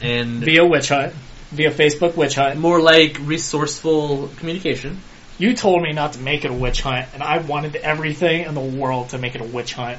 [0.00, 1.12] and Via witch hunt.
[1.50, 2.58] Via Facebook witch hunt.
[2.58, 5.00] more like resourceful communication.
[5.38, 8.54] You told me not to make it a witch hunt, and I wanted everything in
[8.54, 9.98] the world to make it a witch hunt.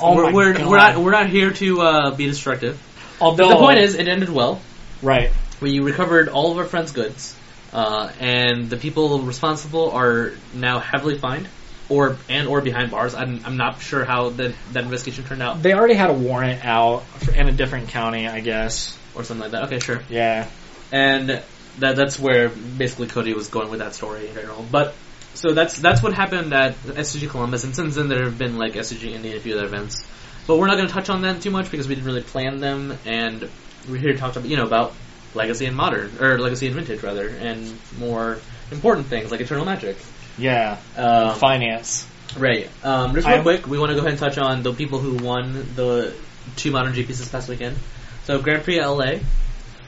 [0.00, 0.66] Oh we're, my we're, God.
[0.68, 2.80] we're not we're not here to uh, be destructive.
[3.20, 4.60] Although But the point is, it ended well.
[5.02, 5.30] right.
[5.60, 7.34] We recovered all of our friends' goods,
[7.72, 11.48] uh, and the people responsible are now heavily fined,
[11.88, 13.14] or and or behind bars.
[13.14, 16.64] I'm, I'm not sure how that that investigation turned out, They already had a warrant
[16.64, 18.96] out for, in a different county, I guess.
[19.14, 19.64] or something like that.
[19.64, 20.00] Okay, sure.
[20.08, 20.48] Yeah.
[20.92, 21.42] And
[21.78, 24.64] that that's where basically Cody was going with that story in general.
[24.70, 24.94] But
[25.34, 28.72] so that's that's what happened at SCG Columbus, and since then there have been like
[28.74, 30.04] SCG Indy and a few other events.
[30.46, 32.58] But we're not going to touch on that too much because we didn't really plan
[32.58, 33.48] them, and
[33.88, 34.94] we're here to talk about you know about
[35.34, 38.38] legacy and modern or legacy and vintage rather, and more
[38.70, 39.96] important things like Eternal Magic.
[40.38, 40.78] Yeah.
[40.96, 42.08] Um, Finance.
[42.36, 42.68] Right.
[42.84, 44.98] Um, just real I'm- quick, we want to go ahead and touch on the people
[44.98, 46.14] who won the
[46.56, 47.76] two modern GPs this past weekend.
[48.24, 49.18] So Grand Prix LA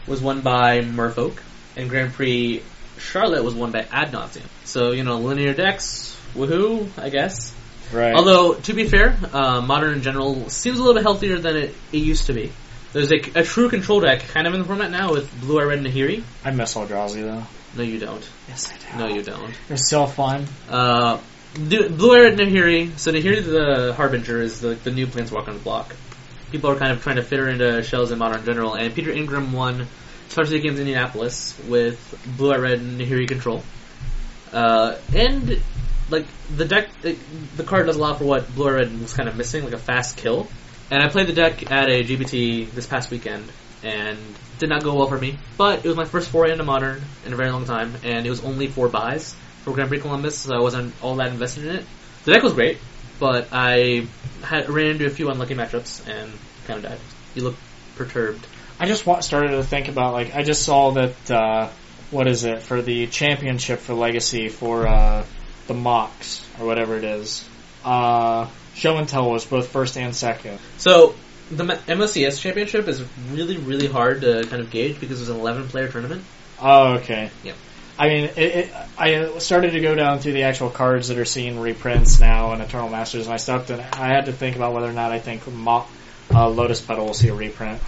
[0.07, 1.39] was won by Merfolk,
[1.77, 2.63] and Grand Prix
[2.99, 4.17] Charlotte was won by Ad.
[4.65, 7.55] So you know, linear decks, woohoo, I guess.
[7.93, 8.15] Right.
[8.15, 11.75] Although to be fair, uh, modern in general seems a little bit healthier than it,
[11.93, 12.53] it used to be.
[12.93, 15.65] There's a, a true control deck kind of in the format now with Blue Eye
[15.65, 16.23] Red Nahiri.
[16.45, 17.45] I miss Eldrazi though.
[17.77, 18.29] No, you don't.
[18.49, 18.99] Yes, I do.
[18.99, 19.55] No, you don't.
[19.69, 20.47] They're so fun.
[20.69, 21.21] Uh,
[21.55, 22.99] Blue Eye Red Nahiri.
[22.99, 25.95] So Nahiri the Harbinger is the, the new Planeswalker on the block.
[26.51, 29.11] People are kind of trying to fit her into shells in modern general, and Peter
[29.11, 29.87] Ingram won
[30.29, 31.99] Star City Games Indianapolis with
[32.37, 33.63] Blue Eye Red Nahiri control.
[34.53, 35.61] Uh, and
[36.11, 39.29] like the deck, the card does a lot for what Blue Eye Red was kind
[39.29, 40.49] of missing, like a fast kill.
[40.91, 43.45] And I played the deck at a GPT this past weekend,
[43.83, 44.19] and
[44.59, 45.39] did not go well for me.
[45.57, 48.31] But it was my first foray into Modern in a very long time, and it
[48.31, 49.35] was only four buys
[49.65, 51.87] for Grand Prix Columbus, so I wasn't all that invested in it.
[52.25, 52.79] The deck was great,
[53.21, 54.09] but I
[54.43, 56.33] had ran into a few unlucky matchups and
[56.67, 57.01] kind of died.
[57.35, 57.57] You look
[57.95, 58.45] perturbed.
[58.81, 61.69] I just wa- started to think about like I just saw that uh,
[62.11, 65.25] what is it for the championship for Legacy for uh,
[65.67, 67.49] the MOCS or whatever it is.
[67.85, 70.59] Uh, show and tell was both first and second.
[70.79, 71.15] So
[71.51, 75.69] the MOCS championship is really, really hard to kind of gauge because it's an 11
[75.69, 76.25] player tournament.
[76.61, 77.31] Oh, okay.
[77.43, 77.57] Yep.
[78.01, 81.27] I mean, it, it, I started to go down through the actual cards that are
[81.27, 84.73] seeing reprints now in Eternal Masters, and I stopped and I had to think about
[84.73, 85.85] whether or not I think Mo-
[86.33, 87.79] uh, Lotus Petal will see a reprint.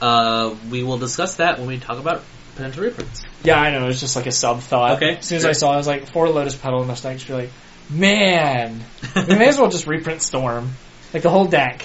[0.00, 2.22] Uh, we will discuss that when we talk about
[2.54, 3.24] potential reprints.
[3.42, 3.82] Yeah, I know.
[3.82, 4.98] It was just like a sub thought.
[4.98, 5.50] Okay, As soon as sure.
[5.50, 7.18] I saw, it, I was like, four Lotus Petal in this deck.
[7.26, 7.50] Be like,
[7.90, 8.80] man,
[9.16, 10.70] we may as well just reprint Storm,
[11.12, 11.84] like the whole deck.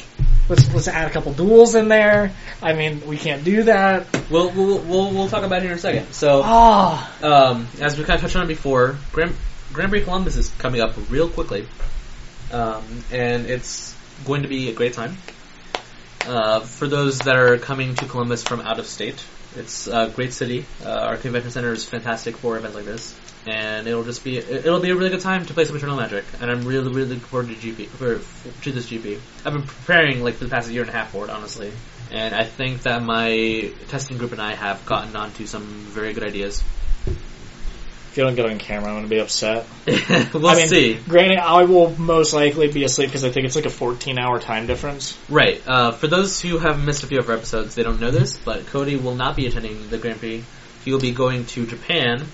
[0.52, 2.34] Let's let's add a couple duels in there.
[2.62, 4.06] I mean, we can't do that.
[4.30, 6.12] We'll, we'll, we'll, we'll talk about it here in a second.
[6.14, 9.34] So, Ah, um, as we kind of touched on before, Grand,
[9.72, 11.66] Grand Prix Columbus is coming up real quickly.
[12.52, 12.84] Um,
[13.14, 15.16] and it's going to be a great time.
[16.28, 19.24] Uh, for those that are coming to Columbus from out of state,
[19.56, 20.66] it's a great city.
[20.84, 24.80] Uh, our convention center is fantastic for events like this, and it'll just be it'll
[24.80, 26.26] be a really good time to play some Eternal Magic.
[26.42, 29.20] And I'm really really looking forward to GP for, for to this GP.
[29.46, 31.72] I've been preparing like for the past year and a half for it, honestly,
[32.12, 36.24] and I think that my testing group and I have gotten onto some very good
[36.24, 36.64] ideas.
[38.12, 39.66] If you don't get on camera, I'm going to be upset.
[40.34, 40.96] we'll I mean, see.
[40.96, 44.38] Granted, I will most likely be asleep because I think it's like a 14 hour
[44.38, 45.18] time difference.
[45.30, 45.64] Right.
[45.66, 48.36] Uh, for those who have missed a few of our episodes, they don't know this,
[48.36, 50.44] but Cody will not be attending the Grand Prix.
[50.84, 52.26] He will be going to Japan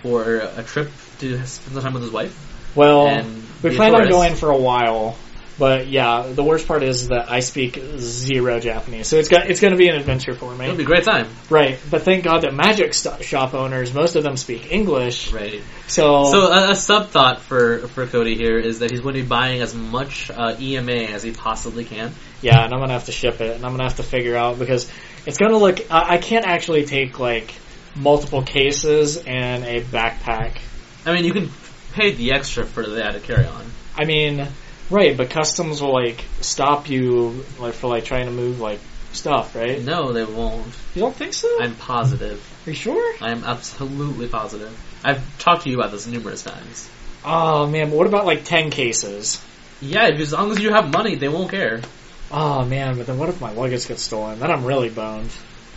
[0.00, 2.74] for a trip to spend some time with his wife.
[2.74, 3.22] Well,
[3.62, 5.18] we plan on going for a while,
[5.58, 9.58] But yeah, the worst part is that I speak zero Japanese, so it's got it's
[9.60, 10.66] going to be an adventure for me.
[10.66, 11.28] It'll be a great time.
[11.48, 15.32] Right, but thank God that Magic st- Shop owners, most of them speak English.
[15.32, 15.62] Right.
[15.86, 19.22] So, So a, a sub thought for for Cody here is that he's going to
[19.22, 22.12] be buying as much uh, EMA as he possibly can.
[22.42, 24.58] yeah, and I'm gonna have to ship it, and I'm gonna have to figure out
[24.58, 24.90] because
[25.24, 25.90] it's gonna look.
[25.90, 27.54] I, I can't actually take like
[27.94, 30.58] multiple cases and a backpack.
[31.06, 31.48] I mean, you can
[31.94, 33.64] pay the extra for that to carry on.
[33.96, 34.46] I mean,
[34.90, 38.80] right, but customs will like stop you like for like trying to move like
[39.12, 39.82] stuff, right?
[39.82, 40.66] No, they won't.
[40.94, 41.48] You don't think so?
[41.60, 42.42] I'm positive.
[42.66, 43.14] Are you sure?
[43.20, 44.76] I'm absolutely positive.
[45.04, 46.90] I've talked to you about this numerous times.
[47.24, 49.42] Oh man, but what about like ten cases?
[49.80, 51.82] Yeah, as long as you have money, they won't care.
[52.30, 54.38] Oh man, but then what if my luggage gets stolen?
[54.38, 55.30] Then I'm really boned.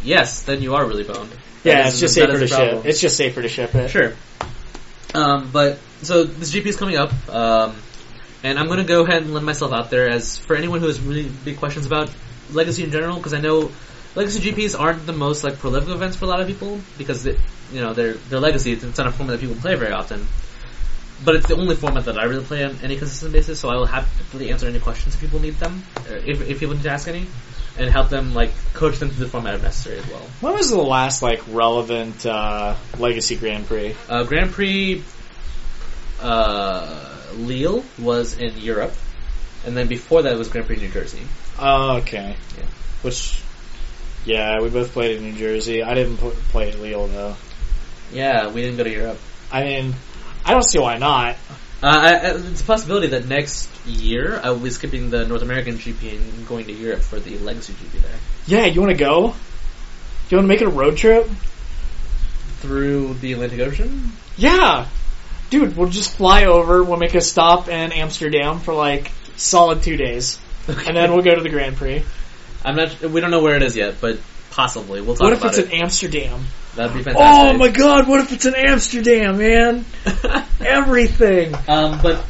[0.04, 1.30] Yes, then you are really boned.
[1.64, 2.86] Yeah, That it's just safer to ship.
[2.86, 3.90] It's just safer to ship it.
[3.90, 4.14] Sure.
[5.14, 7.76] Um, but so this GP is coming up, um,
[8.44, 10.88] and I'm going to go ahead and let myself out there as for anyone who
[10.88, 12.10] has really big questions about
[12.52, 13.72] Legacy in general, because I know
[14.16, 17.40] Legacy GPs aren't the most like prolific events for a lot of people because it,
[17.72, 18.74] you know they're they're Legacy.
[18.74, 20.28] It's not a format that people play very often.
[21.24, 23.76] But it's the only format that I really play on any consistent basis, so I
[23.76, 26.92] will happily answer any questions if people need them, or if, if people need to
[26.92, 27.28] ask any,
[27.78, 30.22] and help them like coach them through the format if necessary as well.
[30.40, 33.96] When was the last like relevant uh, Legacy Grand Prix?
[34.08, 35.04] Uh, Grand Prix
[36.22, 38.94] uh, Lille was in Europe,
[39.66, 41.22] and then before that was Grand Prix New Jersey.
[41.60, 42.36] Oh, okay.
[42.58, 42.66] Yeah.
[43.02, 43.42] Which,
[44.26, 45.84] yeah, we both played in New Jersey.
[45.84, 47.36] I didn't pl- play at Lille though.
[48.12, 49.20] Yeah, we didn't go to Europe.
[49.52, 49.94] I mean,
[50.46, 51.36] I don't see why not.
[51.82, 55.42] Uh, I, I, it's a possibility that next year I will be skipping the North
[55.42, 58.12] American GP and going to Europe for the Legacy GP there
[58.48, 59.34] Yeah, you want to go?
[60.30, 61.30] You want to make it a road trip?
[62.60, 64.12] through the Atlantic Ocean.
[64.38, 64.88] Yeah,
[65.50, 66.84] dude, we'll just fly over.
[66.84, 71.36] We'll make a stop in Amsterdam for like solid two days, and then we'll go
[71.36, 72.04] to the Grand Prix.
[72.64, 73.02] I'm not.
[73.02, 74.20] We don't know where it is yet, but
[74.52, 75.44] possibly we'll talk about it.
[75.44, 75.74] What if it's it.
[75.74, 76.46] in Amsterdam?
[76.76, 77.56] That'd be fantastic.
[77.56, 79.86] Oh my god, what if it's in Amsterdam, man?
[80.62, 81.56] Everything.
[81.68, 82.26] Um, but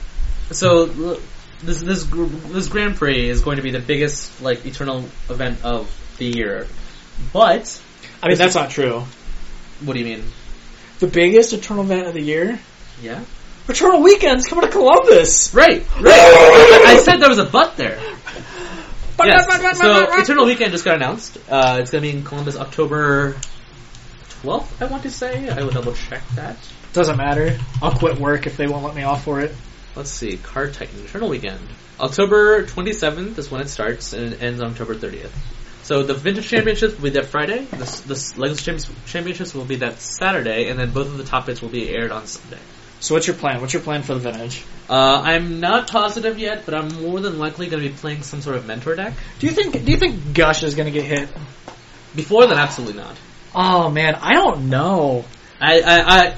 [0.51, 0.85] so
[1.63, 5.89] this this this Grand Prix is going to be the biggest like eternal event of
[6.17, 6.67] the year.
[7.33, 7.81] But
[8.21, 9.03] I mean, that's not true.
[9.83, 10.23] what do you mean?
[10.99, 12.59] The biggest Eternal event of the year?
[13.01, 13.23] Yeah,
[13.67, 15.53] Eternal Weekend's coming to Columbus!
[15.53, 16.83] right, right.
[16.87, 17.99] I said there was a butt there.
[19.27, 19.77] Yes.
[19.77, 21.37] So Eternal Weekend just got announced.
[21.49, 23.35] Uh, it's going to be in Columbus, October
[24.41, 24.81] twelfth.
[24.81, 25.49] I want to say.
[25.49, 26.57] I will double check that.
[26.93, 27.57] Doesn't matter.
[27.81, 29.53] I'll quit work if they won't let me off for it.
[29.95, 30.37] Let's see.
[30.37, 31.59] Card Titan Eternal Weekend.
[31.99, 35.31] October 27th is when it starts and it ends on October 30th.
[35.83, 37.65] So the Vintage Championships will be that Friday.
[37.65, 41.61] The, the Legacy Championships will be that Saturday, and then both of the top eights
[41.61, 42.59] will be aired on Sunday.
[42.99, 43.61] So what's your plan?
[43.61, 44.65] What's your plan for the vintage?
[44.89, 48.41] Uh, I'm not positive yet, but I'm more than likely going to be playing some
[48.41, 49.13] sort of mentor deck.
[49.39, 51.29] Do you think do you think Gush is gonna get hit?
[52.15, 53.15] Before then, absolutely not.
[53.55, 55.25] Oh man, I don't know.
[55.61, 56.35] I, I, I,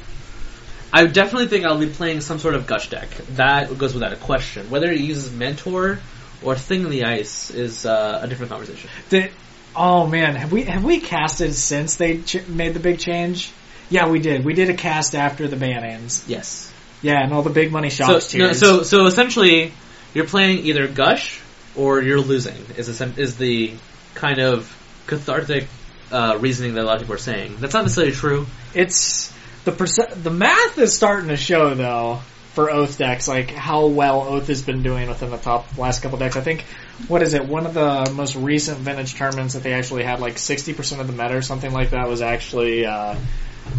[0.93, 3.09] I definitely think I'll be playing some sort of Gush deck.
[3.35, 4.69] That goes without a question.
[4.69, 5.99] Whether it uses mentor
[6.43, 8.89] or Thing in the Ice is uh, a different conversation.
[9.09, 9.31] Did,
[9.75, 13.51] oh man, have we have we casted since they ch- made the big change?
[13.91, 14.43] Yeah, we did.
[14.43, 16.23] We did a cast after the ban ends.
[16.27, 16.73] Yes.
[17.01, 19.73] Yeah, and all the big money So, shops no, so, so essentially,
[20.13, 21.41] you're playing either Gush
[21.75, 22.55] or you're losing.
[22.77, 23.73] Is the, is the
[24.15, 24.75] kind of
[25.07, 25.67] cathartic
[26.11, 27.57] uh, reasoning that a lot of people are saying.
[27.59, 28.47] That's not necessarily true.
[28.73, 29.33] it's
[29.65, 32.21] the perce- the math is starting to show though
[32.53, 36.17] for Oath decks, like how well Oath has been doing within the top last couple
[36.17, 36.35] decks.
[36.35, 36.65] I think
[37.07, 37.45] what is it?
[37.45, 41.07] One of the most recent vintage tournaments that they actually had like sixty percent of
[41.07, 43.15] the meta or something like that was actually uh,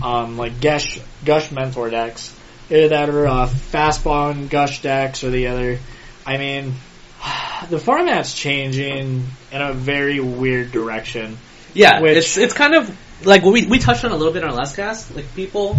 [0.03, 2.35] um, like Gush Gush mentor decks.
[2.71, 5.79] Either that or uh, fastball and Gush decks or the other.
[6.25, 6.75] I mean,
[7.69, 11.39] the format's changing in a very weird direction.
[11.75, 14.43] Yeah, Which- it's it's kind of like what we we touched on a little bit
[14.43, 15.15] in our last cast.
[15.15, 15.77] Like people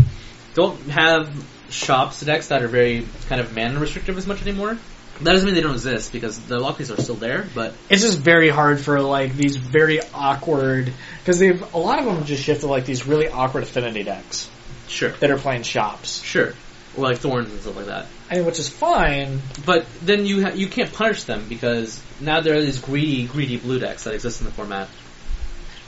[0.54, 1.34] don't have
[1.70, 4.78] shops decks that are very kind of mana restrictive as much anymore.
[5.24, 8.20] That doesn't mean they don't exist because the lockies are still there, but it's just
[8.20, 12.68] very hard for like these very awkward because they've a lot of them just shifted
[12.68, 14.50] like these really awkward affinity decks
[14.88, 16.22] sure, that are playing shops.
[16.22, 16.54] sure,
[16.98, 18.08] or like thorns and stuff like that.
[18.30, 19.42] I mean, which is fine.
[19.66, 23.58] But then you ha- you can't punish them because now there are these greedy greedy
[23.58, 24.90] blue decks that exist in the format.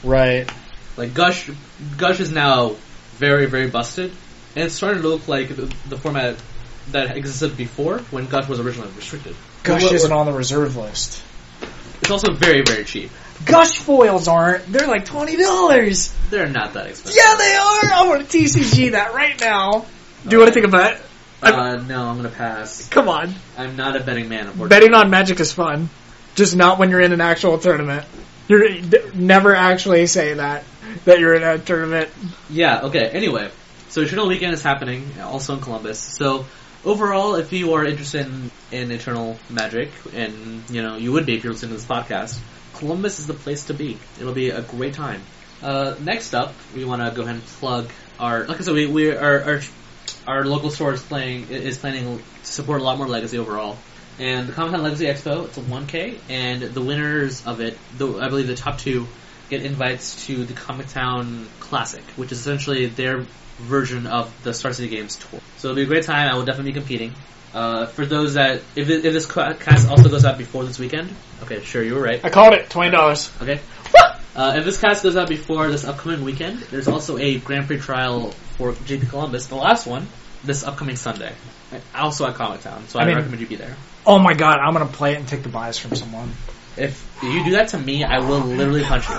[0.03, 0.49] Right.
[0.95, 1.49] Like Gush,
[1.97, 2.75] Gush is now
[3.17, 4.11] very very busted,
[4.55, 6.37] and it's starting to look like the, the format
[6.91, 9.35] that existed before when Gush was originally restricted.
[9.63, 11.21] Gush What- isn't on the reserve list.
[12.01, 13.11] It's also very very cheap.
[13.45, 14.71] Gush foils aren't.
[14.71, 16.13] They're like twenty dollars.
[16.29, 17.19] They're not that expensive.
[17.21, 17.93] Yeah, they are.
[17.93, 19.85] I want to TCG that right now.
[20.27, 21.01] Do you want to think about it?
[21.41, 22.87] Uh, no, I'm gonna pass.
[22.89, 23.33] Come on.
[23.57, 24.47] I'm not a betting man.
[24.47, 24.69] Unfortunately.
[24.69, 25.89] Betting on Magic is fun,
[26.35, 28.05] just not when you're in an actual tournament.
[28.47, 30.63] You're d- never actually say that
[31.05, 32.09] that you're in a tournament.
[32.49, 33.09] Yeah, okay.
[33.09, 33.49] Anyway,
[33.89, 35.99] so Eternal Weekend is happening, also in Columbus.
[35.99, 36.45] So,
[36.85, 41.35] overall, if you are interested in, in Eternal Magic, and, you know, you would be
[41.35, 42.39] if you're listening to this podcast,
[42.75, 43.97] Columbus is the place to be.
[44.19, 45.23] It'll be a great time.
[45.61, 48.85] Uh, next up, we want to go ahead and plug our, like I said, we,
[48.85, 49.61] we our, our,
[50.27, 53.77] our local store is playing, is planning to support a lot more Legacy overall.
[54.19, 58.19] And the Comic Con Legacy Expo, it's a 1K, and the winners of it, the,
[58.19, 59.07] I believe the top two,
[59.49, 63.25] get invites to the Comic Town Classic, which is essentially their
[63.59, 65.39] version of the Star City Games tour.
[65.57, 66.29] So it'll be a great time.
[66.29, 67.13] I will definitely be competing.
[67.53, 70.77] Uh, for those that, if, it, if this ca- cast also goes out before this
[70.77, 71.09] weekend,
[71.43, 72.19] okay, sure, you were right.
[72.23, 73.31] I called it twenty dollars.
[73.41, 73.61] Okay.
[74.35, 77.79] Uh, if this cast goes out before this upcoming weekend, there's also a Grand Prix
[77.79, 80.07] trial for GP Columbus, the last one,
[80.43, 81.33] this upcoming Sunday.
[81.93, 83.77] Also at Comic Town, so I, I mean- recommend you be there.
[84.05, 86.31] Oh my god, I'm gonna play it and take the buys from someone.
[86.77, 89.15] If you do that to me, I will literally punch you.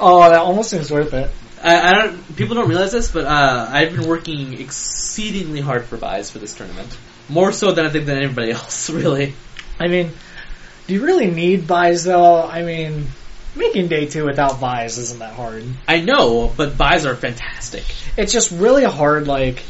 [0.00, 1.30] oh, that almost seems worth it.
[1.62, 2.36] I, I don't.
[2.36, 6.54] People don't realize this, but uh, I've been working exceedingly hard for buys for this
[6.54, 6.96] tournament.
[7.28, 9.34] More so than I think than anybody else, really.
[9.78, 10.10] I mean,
[10.86, 12.42] do you really need buys though?
[12.42, 13.06] I mean,
[13.54, 15.64] making day two without buys isn't that hard.
[15.86, 17.84] I know, but buys are fantastic.
[18.16, 19.28] It's just really hard.
[19.28, 19.62] Like,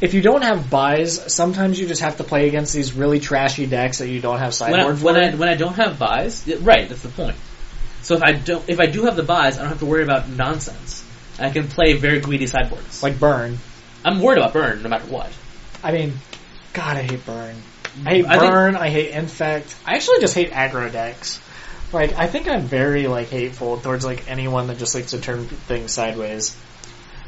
[0.00, 3.66] if you don't have buys, sometimes you just have to play against these really trashy
[3.66, 5.04] decks that you don't have When I, sideboard for.
[5.04, 6.88] when I when I don't have buys, right?
[6.88, 7.36] That's the point.
[8.02, 10.02] So if I don't, if I do have the buys, I don't have to worry
[10.02, 11.01] about nonsense.
[11.38, 13.02] I can play very greedy sideboards.
[13.02, 13.58] like burn.
[14.04, 15.30] I'm worried about burn no matter what.
[15.82, 16.14] I mean,
[16.72, 17.54] God, I hate burn.
[18.06, 18.76] I hate I think- burn.
[18.76, 19.74] I hate infect.
[19.86, 21.40] I actually just hate aggro decks.
[21.92, 25.44] Like, I think I'm very like hateful towards like anyone that just likes to turn
[25.46, 26.56] things sideways.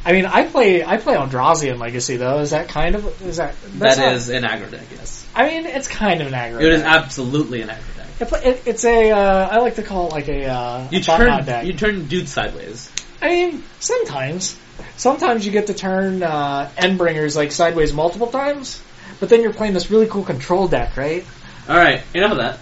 [0.07, 2.39] I mean, I play I play Eldrazi in Legacy though.
[2.41, 5.27] Is that kind of is that that's That not- is an aggro deck, yes.
[5.35, 6.61] I mean, it's kind of an aggro.
[6.63, 6.91] It is deck.
[6.93, 8.07] absolutely an aggro deck.
[8.21, 11.03] It's, it, it's a uh, I like to call it like a uh, You a
[11.03, 11.67] turn deck.
[11.67, 12.91] you turn dudes sideways.
[13.25, 14.59] I mean, sometimes.
[14.99, 18.83] Sometimes you get to turn uh, Endbringers like sideways multiple times,
[19.19, 21.25] but then you're playing this really cool control deck, right?
[21.67, 22.59] All right, enough of that.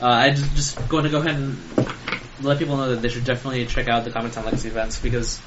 [0.00, 1.58] Uh, I just, just going to go ahead and
[2.40, 5.38] let people know that they should definitely check out the Comic Town Legacy events because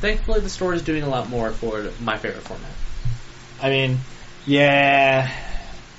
[0.00, 2.70] thankfully the store is doing a lot more for my favorite format.
[3.62, 3.98] I mean,
[4.44, 5.32] yeah,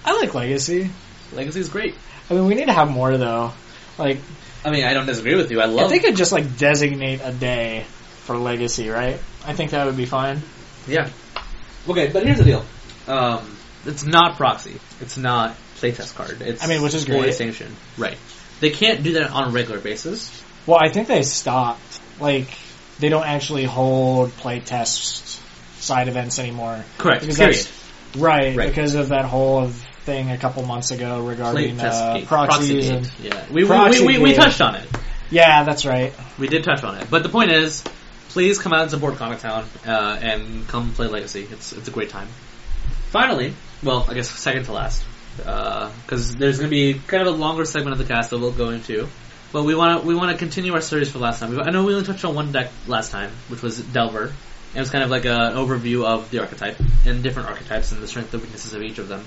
[0.06, 0.92] I like Legacy.
[1.34, 1.96] Legacy is great.
[2.30, 3.54] I mean, we need to have more though.
[3.98, 4.20] Like,
[4.66, 5.62] I mean, I don't disagree with you.
[5.62, 5.86] I love.
[5.86, 7.86] if they could just like designate a day
[8.24, 9.20] for Legacy, right?
[9.46, 10.42] I think that would be fine.
[10.88, 11.10] Yeah.
[11.88, 12.66] Okay, but here's the deal.
[13.08, 14.80] Um, it's not proxy.
[15.02, 16.42] It's not playtest card.
[16.42, 17.36] It's I mean, which is fully great.
[17.36, 17.76] sanctioned.
[17.98, 18.18] Right.
[18.60, 20.44] They can't do that on a regular basis.
[20.66, 22.00] Well, I think they stopped.
[22.20, 22.48] Like,
[23.00, 25.40] they don't actually hold playtest
[25.80, 26.84] side events anymore.
[26.98, 27.22] Correct.
[27.22, 27.56] Because Period.
[27.56, 27.82] that's-
[28.18, 28.70] Right, Right.
[28.70, 29.70] because of that whole
[30.06, 32.90] thing a couple months ago regarding uh, proxies.
[32.90, 33.12] And.
[33.22, 33.46] Yeah.
[33.52, 34.88] We, we, we, we, touched on it.
[35.30, 36.14] yeah, that's right.
[36.40, 37.10] We did touch on it.
[37.10, 37.84] But the point is,
[38.30, 41.48] please come out and support Comic Town uh, and come play Legacy.
[41.50, 42.28] It's it's a great time.
[43.10, 45.04] Finally, well, I guess second to last,
[45.38, 48.52] because there's going to be kind of a longer segment of the cast that we'll
[48.52, 49.08] go into.
[49.52, 51.58] But we want to we want to continue our series for last time.
[51.60, 54.34] I know we only touched on one deck last time, which was Delver.
[54.76, 58.08] It was kind of like an overview of the archetype and different archetypes and the
[58.10, 59.24] strengths and weaknesses of each of them.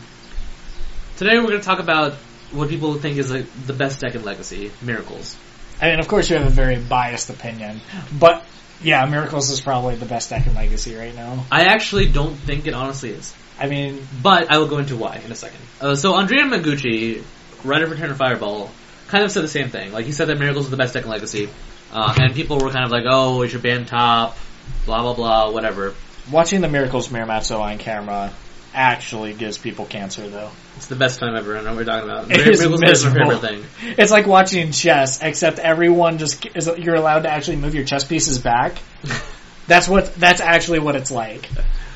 [1.19, 2.13] Today we're going to talk about
[2.53, 5.37] what people think is like the best deck in Legacy, Miracles.
[5.83, 7.81] I mean, of course, you have a very biased opinion,
[8.17, 8.45] but
[8.81, 11.45] yeah, Miracles is probably the best deck in Legacy right now.
[11.51, 13.35] I actually don't think it honestly is.
[13.59, 15.59] I mean, But I will go into why in a second.
[15.81, 17.25] Uh, so Andrea Mengucci,
[17.65, 18.71] writer for ChannelFireball,
[19.09, 19.91] kind of said the same thing.
[19.91, 21.49] Like he said that Miracles is the best deck in Legacy,
[21.93, 24.39] uh, and people were kind of like, "Oh, we should ban top,
[24.87, 25.95] blah blah blah, whatever."
[26.31, 28.33] watching the Miracles Mirror Matzo on camera
[28.79, 30.51] actually gives people cancer, though.
[30.77, 31.57] It's the best time ever.
[31.57, 32.31] I know what we're talking about.
[32.31, 33.39] It is my miserable.
[33.39, 33.95] favorite thing.
[33.99, 36.71] It's like watching chess, except everyone just is.
[36.79, 38.79] You're allowed to actually move your chess pieces back.
[39.67, 40.15] That's what.
[40.15, 41.49] That's actually what it's like.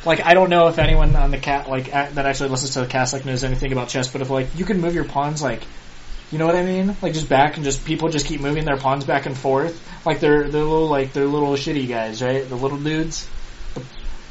[0.05, 2.87] Like I don't know if anyone on the cat like that actually listens to the
[2.87, 5.63] cast like knows anything about chess, but if like you can move your pawns like,
[6.33, 6.97] you know what I mean?
[7.01, 9.81] Like just back and just people just keep moving their pawns back and forth.
[10.05, 12.49] Like they're they're little like they're little shitty guys, right?
[12.49, 13.29] The little dudes.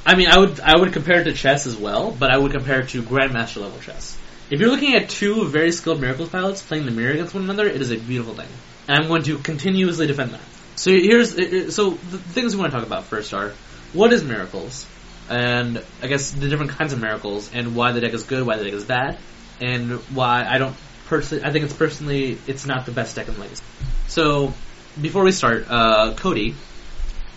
[0.06, 2.52] I mean, I would I would compare it to chess as well, but I would
[2.52, 4.18] compare it to Grandmaster level chess.
[4.50, 7.68] If you're looking at two very skilled Miracles pilots playing the mirror against one another,
[7.68, 8.50] it is a beautiful thing,
[8.88, 10.42] and I'm going to continuously defend that.
[10.76, 13.54] So here's uh, uh, so the things we want to talk about first are
[13.94, 14.88] what is Miracles,
[15.30, 18.58] and I guess the different kinds of Miracles, and why the deck is good, why
[18.58, 19.20] the deck is bad,
[19.62, 23.40] and why I don't personally I think it's personally it's not the best deck in
[23.40, 23.64] Legacy.
[24.08, 24.54] So
[25.00, 26.56] before we start, uh, Cody,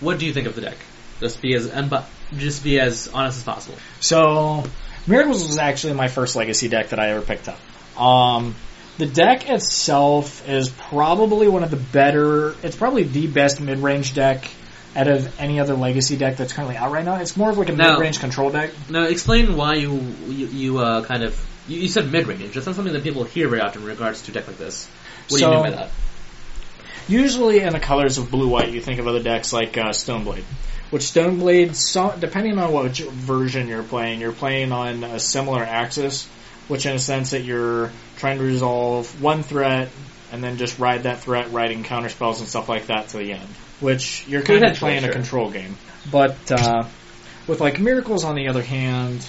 [0.00, 0.78] what do you think of the deck?
[1.20, 2.04] Just be as unbi-
[2.36, 3.78] just be as honest as possible.
[4.00, 4.64] So,
[5.06, 8.00] Miracles was actually my first Legacy deck that I ever picked up.
[8.00, 8.54] Um,
[8.98, 12.54] the deck itself is probably one of the better.
[12.62, 14.48] It's probably the best mid-range deck
[14.96, 17.16] out of any other Legacy deck that's currently out right now.
[17.16, 18.70] It's more of like a Now- mid-range control deck.
[18.88, 22.54] Now, explain why you you, you uh, kind of you, you said mid range.
[22.54, 24.88] That's not something that people hear very often in regards to a deck like this.
[25.28, 25.90] What do you mean by that?
[27.08, 30.44] Usually in the colors of blue-white, you think of other decks like uh, Stoneblade.
[30.94, 36.24] Which Stoneblade, so, depending on what version you're playing, you're playing on a similar axis,
[36.68, 39.88] which in a sense that you're trying to resolve one threat
[40.30, 43.48] and then just ride that threat, riding counterspells and stuff like that to the end.
[43.80, 45.76] Which you're kind of playing a control game.
[46.12, 46.84] But uh,
[47.48, 49.26] with like Miracles, on the other hand,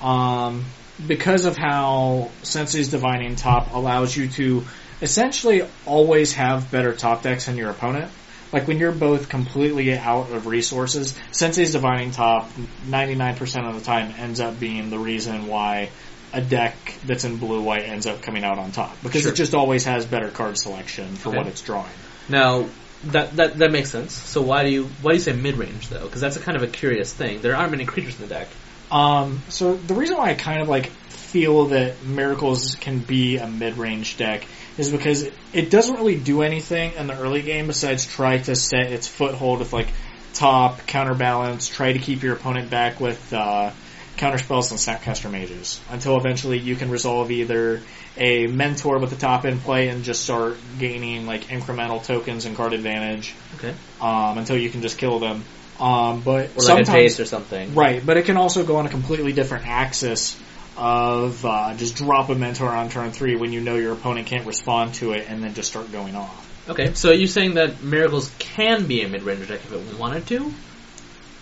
[0.00, 0.64] um,
[1.04, 4.64] because of how Sensei's Divining Top allows you to
[5.02, 8.12] essentially always have better top decks than your opponent.
[8.54, 12.48] Like when you're both completely out of resources, Sensei's Divining Top
[12.86, 15.90] 99% of the time ends up being the reason why
[16.32, 19.32] a deck that's in blue white ends up coming out on top because Sure.
[19.32, 21.38] it just always has better card selection for Okay.
[21.38, 21.90] what it's drawing.
[22.28, 22.66] Now,
[23.06, 24.12] that that that makes sense.
[24.12, 26.04] So why do you why do you say mid range though?
[26.04, 27.40] Because that's a kind of a curious thing.
[27.42, 28.46] There aren't many creatures in the deck.
[28.92, 33.48] Um, so the reason why I kind of like feel that Miracles can be a
[33.48, 34.46] mid-range deck
[34.76, 38.92] is because it doesn't really do anything in the early game besides try to set
[38.92, 39.88] its foothold with like
[40.34, 43.70] top, counterbalance, try to keep your opponent back with uh,
[44.16, 47.80] counterspells and Snapcaster Mages until eventually you can resolve either
[48.16, 52.56] a mentor with the top end play and just start gaining like incremental tokens and
[52.56, 55.44] card advantage Okay, um, until you can just kill them.
[55.80, 57.74] Um, but or like sometimes or something.
[57.74, 60.40] Right, but it can also go on a completely different axis
[60.76, 64.46] of uh, just drop a mentor on turn three when you know your opponent can't
[64.46, 66.50] respond to it, and then just start going off.
[66.68, 70.26] Okay, so you're saying that miracles can be a mid range deck if it wanted
[70.28, 70.52] to?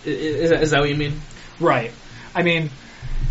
[0.05, 1.21] I- i- Is that what you mean?
[1.59, 1.91] Right.
[2.35, 2.69] I mean,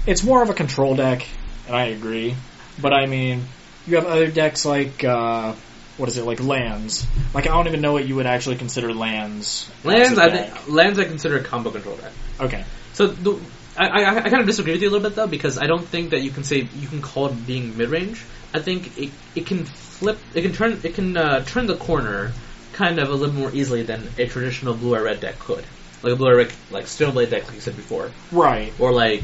[0.07, 1.27] it's more of a control deck,
[1.67, 2.35] and I agree.
[2.81, 3.45] But I mean,
[3.87, 5.55] you have other decks like uh,
[5.99, 7.07] what is it like lands?
[7.35, 9.69] Like I don't even know what you would actually consider lands.
[9.85, 12.13] Lands, I think lands I consider a combo control deck.
[12.41, 12.65] Okay.
[12.95, 13.39] So the,
[13.77, 15.87] I, I, I kind of disagree with you a little bit though because I don't
[15.87, 18.23] think that you can say you can call it being mid range.
[18.55, 22.33] I think it it can flip, it can turn, it can uh, turn the corner
[22.73, 25.65] kind of a little more easily than a traditional blue or red deck could,
[26.03, 28.73] like a blue or red like Stoneblade deck, like you said before, Right.
[28.79, 29.23] or like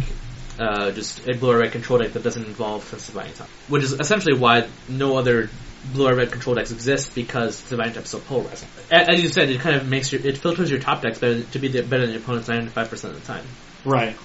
[0.59, 3.93] uh, just a blue or red control deck that doesn't involve Divining Top, which is
[3.93, 5.51] essentially why no other
[5.93, 8.69] blue or red control decks exist because the Divining Top is so polarizing.
[8.91, 11.59] As you said, it kind of makes your it filters your top decks better to
[11.59, 13.45] be the, better than your opponent's ninety five percent of the time.
[13.85, 14.17] Right.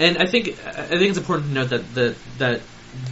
[0.00, 2.62] And I think I think it's important to note that the that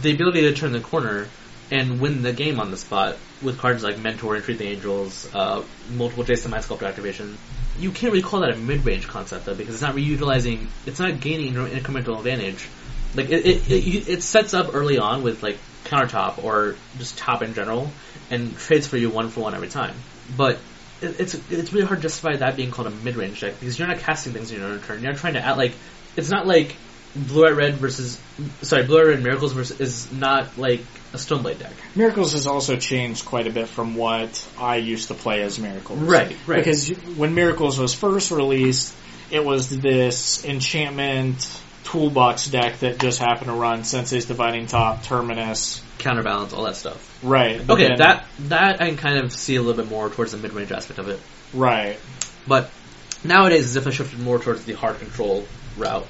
[0.01, 1.27] the ability to turn the corner
[1.71, 5.63] and win the game on the spot with cards like Mentor, Entreat the Angels, uh,
[5.91, 7.37] multiple Jace the Mind Sculptor activation,
[7.79, 11.19] you can't really call that a mid-range concept though because it's not reutilizing, it's not
[11.19, 12.67] gaining incremental advantage.
[13.15, 17.43] Like it, it, it, it sets up early on with like countertop or just top
[17.43, 17.89] in general
[18.29, 19.95] and trades for you one for one every time.
[20.35, 20.59] But
[21.01, 23.87] it, it's it's really hard to justify that being called a mid-range deck because you're
[23.87, 25.01] not casting things in your own turn.
[25.01, 25.73] You're not trying to add like
[26.15, 26.75] it's not like
[27.15, 28.21] blue red red versus
[28.61, 30.81] sorry blue red miracles versus is not like
[31.13, 31.71] a stoneblade deck.
[31.95, 35.99] Miracles has also changed quite a bit from what I used to play as Miracles.
[35.99, 36.57] Right, right.
[36.57, 38.93] Because when Miracles was first released,
[39.31, 45.81] it was this enchantment toolbox deck that just happened to run Sensei's Divining Top, Terminus.
[45.97, 47.19] Counterbalance, all that stuff.
[47.23, 47.65] Right.
[47.65, 50.31] but Okay, then- that that I can kind of see a little bit more towards
[50.31, 51.19] the mid range aspect of it.
[51.53, 51.97] Right.
[52.47, 52.69] But
[53.23, 55.45] nowadays it's definitely shifted more towards the hard control
[55.79, 56.07] route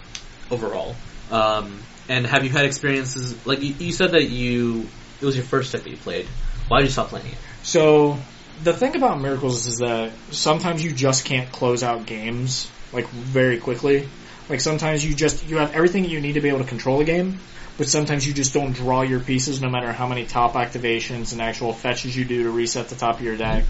[0.51, 0.95] overall.
[1.31, 4.87] Um, and have you had experiences like you, you said that you
[5.21, 6.27] it was your first deck that you played?
[6.67, 7.37] Why did you stop playing it?
[7.63, 8.17] So
[8.63, 13.59] the thing about Miracles is that sometimes you just can't close out games like very
[13.59, 14.09] quickly.
[14.49, 17.05] Like sometimes you just you have everything you need to be able to control a
[17.05, 17.39] game,
[17.77, 21.41] but sometimes you just don't draw your pieces no matter how many top activations and
[21.41, 23.65] actual fetches you do to reset the top of your deck.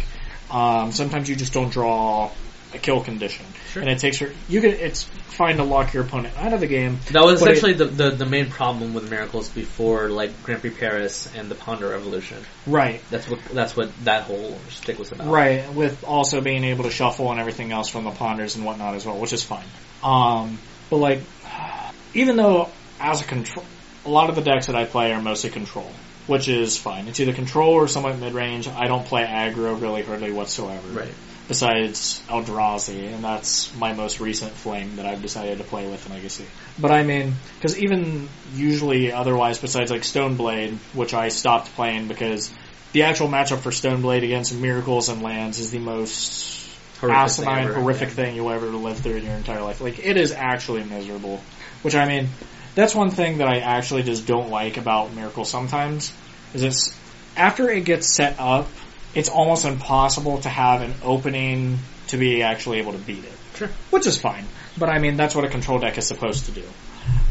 [0.50, 2.32] Um, sometimes you just don't draw
[2.74, 3.82] a kill condition, Sure.
[3.82, 4.32] and it takes her.
[4.48, 4.72] You can.
[4.72, 7.00] It's fine to lock your opponent out of the game.
[7.12, 10.62] That was But it- essentially the, the the main problem with miracles before like Grand
[10.62, 12.38] Prix Paris and the Ponder Revolution.
[12.68, 13.02] Right.
[13.10, 15.28] That's what that's what that whole stick was about.
[15.28, 18.96] Right, with also being able to shuffle and everything else from the ponders and whatnot
[18.96, 19.66] as well, which is fine.
[20.04, 20.60] Um,
[20.90, 21.22] but like,
[22.14, 23.66] even though as a control,
[24.06, 25.90] a lot of the decks that I play are mostly control,
[26.28, 27.08] which is fine.
[27.08, 28.68] It's either control or somewhat mid range.
[28.68, 30.88] I don't play aggro really hardly whatsoever.
[30.90, 31.14] Right.
[31.50, 36.14] Besides Eldrazi, and that's my most recent flame that I've decided to play with in
[36.14, 36.46] Legacy.
[36.80, 42.52] But I mean, because even usually otherwise, besides like Stoneblade, which I stopped playing because
[42.94, 46.60] the actual matchup for Stoneblade against Miracles and Lands is the most
[47.00, 48.16] Horrific asinine, thing ever, horrific yeah.
[48.16, 49.80] thing you'll ever live through in your entire life.
[49.80, 51.42] Like it is actually miserable.
[51.82, 52.30] Which I mean,
[52.76, 56.12] that's one thing that I actually just don't like about Miracle sometimes
[56.54, 57.00] is it's
[57.38, 58.68] after it gets set up,
[59.16, 63.32] it's almost impossible to have an opening to be actually able to beat it.
[63.56, 63.70] Sure.
[63.90, 64.46] Which is fine.
[64.78, 66.64] But I mean, that's what a control deck is supposed to do.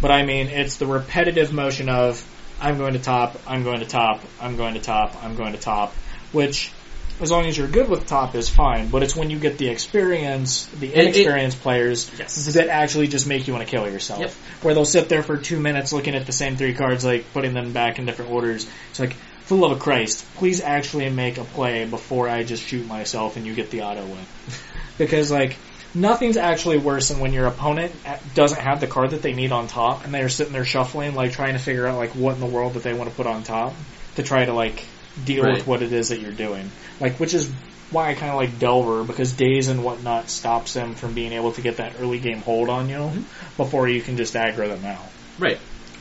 [0.01, 2.25] But I mean, it's the repetitive motion of
[2.61, 5.59] I'm going to top, I'm going to top, I'm going to top, I'm going to
[5.59, 5.95] top,
[6.33, 6.73] which
[7.21, 8.89] as long as you're good with top is fine.
[8.89, 12.53] But it's when you get the experience, the it- inexperienced players Yes.
[12.55, 14.21] that actually just make you want to kill yourself.
[14.21, 14.31] Yep.
[14.63, 17.55] Where they'll sit there for two minutes looking at the same three cards, like putting
[17.55, 18.69] them back in different orders.
[18.91, 19.17] It's like,
[19.49, 23.39] for the love of Christ, please actually make a play before I just shoot myself
[23.39, 24.27] and you get the auto win.
[24.99, 25.57] because like
[25.95, 27.95] nothing's actually worse than when your opponent
[28.35, 31.33] doesn't have the card that they need on top and they're sitting there shuffling, like
[31.33, 33.43] trying to figure out like what in the world that they want to put on
[33.43, 33.73] top
[34.17, 34.85] to try to like
[35.25, 35.55] deal Right.
[35.55, 36.71] with what it is that you're doing.
[37.01, 37.51] Like, which is
[37.91, 41.53] why I kind of like Delver because Daze and whatnot stops them from being able
[41.53, 43.23] to get that early game hold on you mm-hmm.
[43.57, 45.07] before you can just aggro them out.
[45.39, 45.59] Right.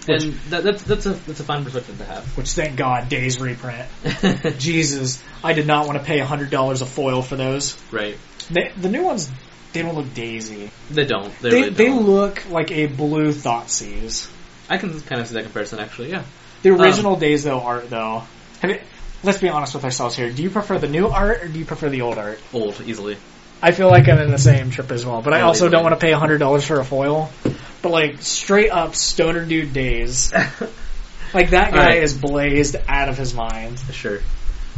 [0.07, 2.37] And that, that's that's a that's a fine perspective to have.
[2.37, 3.87] Which thank God, Daze reprint.
[4.57, 7.77] Jesus, I did not want to pay hundred dollars a foil for those.
[7.91, 8.17] right.
[8.49, 9.29] They, the new ones,
[9.73, 10.71] they don't look daisy.
[10.89, 11.37] They don't.
[11.41, 12.05] They, They really they don't.
[12.05, 14.29] look like a blue Thoughtseize.
[14.69, 16.11] I can kind of see that comparison actually.
[16.11, 16.23] Yeah.
[16.63, 18.23] The Um, original Daze though art though.
[18.63, 18.79] You,
[19.23, 20.31] let's be honest with ourselves here.
[20.31, 22.39] Do you prefer the new art or do you prefer the old art?
[22.53, 23.17] Old easily.
[23.61, 25.93] I feel like I'm in the same trip as well, but I also don't want
[25.95, 27.29] to pay hundred dollars for a foil.
[27.81, 30.33] But like straight up stoner dude Daze,
[31.33, 32.03] like that guy Alright.
[32.03, 33.79] is blazed out of his mind.
[33.91, 34.19] Sure.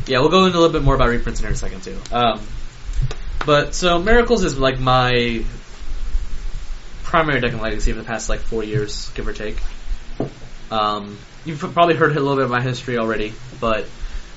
[0.05, 1.97] Yeah, we'll go into a little bit more about reprints in a second too.
[2.11, 2.41] Um,
[3.45, 5.43] but so Miracles is like my
[7.03, 9.57] primary deck in Legacy for the past like four years, give or take.
[10.71, 13.87] Um, you've probably heard a little bit of my history already, but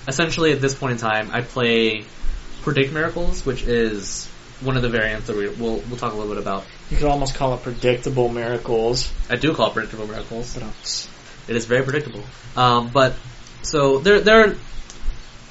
[0.08, 2.04] essentially at this point in time, I play
[2.62, 4.26] Predict Miracles, which is
[4.60, 6.64] one of the variants that we, we'll we'll talk a little bit about.
[6.92, 9.10] You could almost call it predictable miracles.
[9.30, 10.54] I do call it Predictable Miracles.
[10.54, 11.08] But,
[11.48, 12.22] It is very predictable.
[12.54, 13.14] Um, but
[13.62, 14.56] so there there are,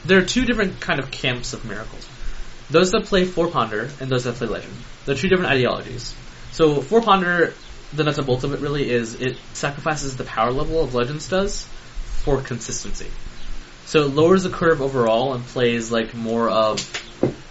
[0.06, 2.08] there are two different kind of camps of miracles.
[2.70, 4.72] Those that play Four Ponder and those that play Legend.
[5.08, 6.14] They're two different ideologies.
[6.52, 7.56] So Four Ponder,
[7.92, 11.28] the nuts and bolts of it really is it sacrifices the power level of Legends
[11.28, 11.66] does
[12.22, 13.10] for consistency.
[13.86, 16.80] So it lowers the curve overall and plays like more of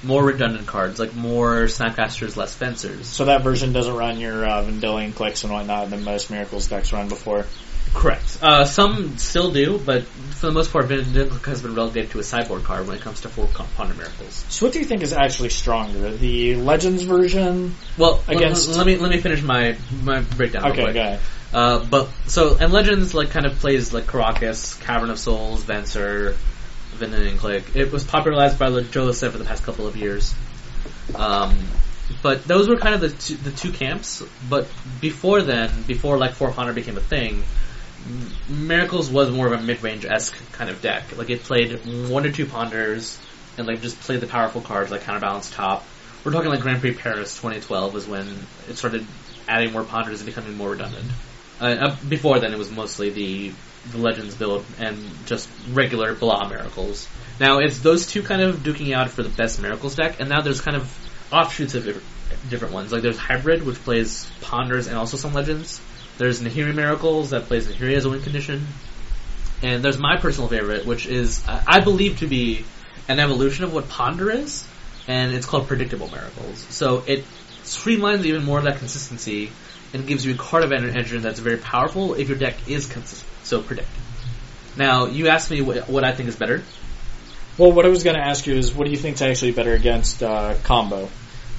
[0.03, 3.07] more redundant cards, like more Snapcasters, less Fencers.
[3.07, 6.92] So that version doesn't run your uh, Vendilion Cliques and whatnot that most miracles decks
[6.92, 7.44] run before.
[7.92, 8.38] Correct.
[8.40, 12.22] Uh, some still do, but for the most part, Vindic has been relegated to a
[12.22, 13.46] sideboard card when it comes to four
[13.76, 14.44] Ponder Miracles.
[14.48, 17.74] So what do you think is actually stronger, the Legends version?
[17.98, 20.62] Well, Against- l- let me let me finish my my breakdown.
[20.64, 20.94] real Okay, quick.
[20.94, 21.18] go.
[21.53, 26.36] Uh, but so and Legends like kind of plays like Karakas, Cavern of Souls, Venser,
[26.93, 27.64] Vindic Click.
[27.74, 30.34] It was popularized by Joe Lossett for the past couple of years.
[31.14, 31.57] Um,
[32.22, 34.22] but those were kind of the two, the two camps.
[34.49, 34.68] But
[35.01, 37.45] before then, before like Four Ponder became a thing,
[38.49, 41.16] Miracles was more of a mid-range esque kind of deck.
[41.16, 43.18] Like it played one or two ponders
[43.59, 45.84] and like just played the powerful cards like counterbalance top.
[46.24, 48.26] We're talking like Grand Prix Paris 2012 is when
[48.68, 49.07] it started
[49.49, 51.11] adding more ponders and becoming more redundant.
[51.61, 53.53] Uh, uh, before then, it was mostly the
[53.89, 57.09] the Legends build and just regular blah miracles.
[57.39, 60.43] Now it's those two kind of duking out for the best miracles deck, and now
[60.43, 61.85] there's kind of offshoots of
[62.49, 62.93] different, ones.
[62.93, 65.81] Like there's hybrid, which plays ponders and also some legends.
[66.18, 68.66] There's Nahiri miracles that plays Nahiri as a win condition,
[69.62, 72.64] and there's my personal favorite, which is I believe to be
[73.09, 74.66] an evolution of what ponder is,
[75.09, 76.66] and it's called predictable miracles.
[76.68, 77.24] So it
[77.62, 79.51] streamlines even more of that consistency
[79.93, 82.86] and gives you a card of en- engine that's very powerful if your deck is
[82.86, 83.28] consistent.
[83.43, 83.88] So predict.
[84.76, 86.62] Now you asked me what, what I think is better.
[87.59, 89.53] Well, what I was going to ask you is, what do you think is actually
[89.53, 91.11] better against uh, combo?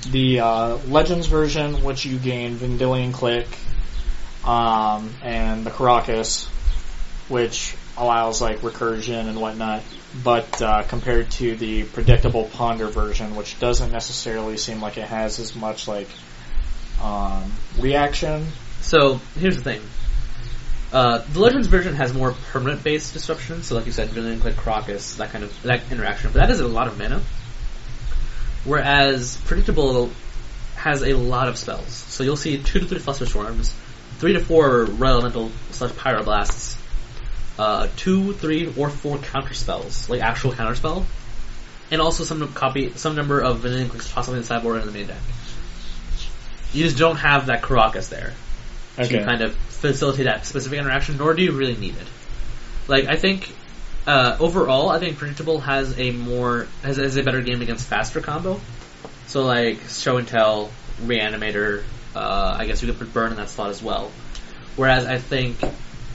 [0.10, 3.56] The uh, Legends version, which you gain Vendilion Clique,
[4.44, 6.48] um, and the Karakas,
[7.30, 9.84] which allows like recursion and whatnot,
[10.24, 15.40] but uh, compared to the predictable Ponder version, which doesn't necessarily seem like it has
[15.40, 16.08] as much like
[17.02, 18.48] um, reaction.
[18.82, 19.82] So here's the thing.
[20.92, 24.56] Uh, the Legends version has more permanent based disruption, so like you said, Vendilion Clique
[24.56, 27.22] Karakas, that kind of that interaction, but that is a lot of mana.
[28.66, 30.12] Whereas Predictable
[30.76, 31.92] has a lot of spells.
[31.92, 33.72] So you'll see two to three Flusterstorms,
[34.20, 36.78] three to four Red Elemental slash Pyroblasts,
[37.58, 41.06] uh, two, three, or four counter spells, like actual counter spell,
[41.90, 44.92] and also some copy some number of Vendilion Cliques possibly in the sideboard in the
[44.92, 45.22] main deck.
[46.74, 48.34] You just don't have that Karakas there
[49.00, 49.20] Okay.
[49.20, 52.08] to kind of facilitate that specific interaction, nor do you really need it.
[52.88, 53.52] Like I think
[54.08, 58.22] uh, overall, I think predictable has a more has, has a better game against faster
[58.22, 58.60] combo.
[59.28, 61.84] So like show and tell, reanimator.
[62.14, 64.12] Uh, I guess you could put burn in that slot as well.
[64.76, 65.58] Whereas I think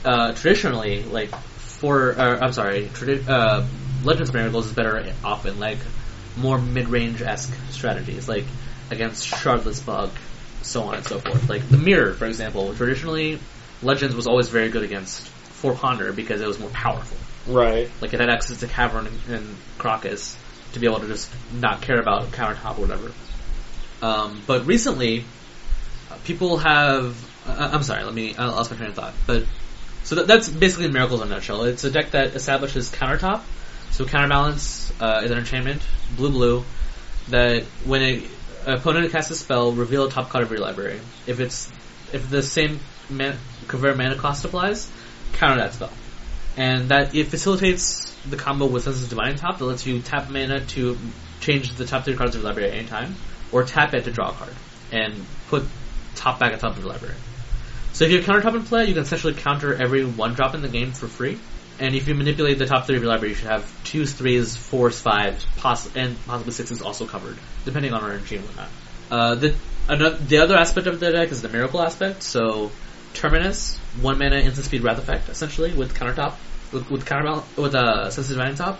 [0.05, 3.65] uh, traditionally, like for uh, I'm sorry, tradi- uh,
[4.03, 5.79] Legends of Miracles is better off in like
[6.35, 8.45] more mid-range esque strategies, like
[8.91, 10.11] against Shardless Bug,
[10.67, 11.49] so on and so forth.
[11.49, 13.39] Like the Mirror, for example, traditionally
[13.81, 17.17] Legends was always very good against Four Ponder because it was more powerful.
[17.51, 17.89] Right.
[18.01, 20.35] Like it had access to Cavern and, Karakas
[20.73, 23.11] to be able to just not care about countertop or whatever.
[24.01, 25.23] Um, but recently,
[26.11, 27.15] uh, people have.
[27.47, 28.03] Uh, I'm sorry.
[28.03, 28.35] Let me.
[28.35, 29.13] I lost my train of thought.
[29.25, 29.45] But
[30.03, 31.63] so that, that's basically Miracles in a nutshell.
[31.63, 33.41] It's a deck that establishes countertop.
[33.91, 35.81] So counterbalance uh, is an enchantment,
[36.15, 36.65] blue blue,
[37.29, 38.23] that when an
[38.67, 40.99] Uh, opponent casts a spell, reveal a top card of your library.
[41.25, 41.71] If it's
[42.11, 43.37] if the same man,
[43.67, 44.91] convert mana cost applies,
[45.33, 45.91] counter that spell
[46.57, 50.59] and that it facilitates the combo with Sensei's Divining Top that lets you tap mana
[50.65, 50.97] to
[51.39, 53.15] change the top three cards of your library at any time,
[53.51, 54.53] or tap it to draw a card
[54.91, 55.13] and
[55.49, 55.63] put
[56.15, 57.15] top back at top of your library.
[57.93, 60.55] So if you have counter top in play, you can essentially counter every one drop
[60.55, 61.37] in the game for free.
[61.79, 64.55] And if you manipulate the top three of your library, you should have twos, threes,
[64.55, 68.69] fours, fives, poss- and possibly sixes also covered, depending on RNG and whatnot.
[69.11, 69.55] Uh, the
[69.87, 72.23] another, the other aspect of the deck is the miracle aspect.
[72.23, 72.71] So
[73.13, 76.35] Terminus, one mana instant speed wrath effect, essentially with countertop,
[76.71, 78.79] with, with counter with a uh, Sensei's Divining Top,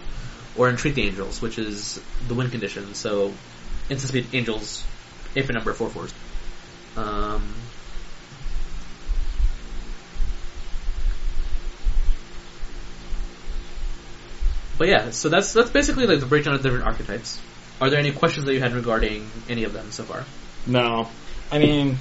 [0.56, 2.94] or entreat the angels, which is the win condition.
[2.94, 3.34] So
[3.90, 4.86] instant speed angels,
[5.34, 6.14] if a number of four fours.
[6.96, 7.54] Um,
[14.78, 17.40] but yeah, so that's that's basically like the breakdown of different archetypes.
[17.80, 20.26] Are there any questions that you had regarding any of them so far?
[20.66, 21.10] No.
[21.52, 21.98] I mean,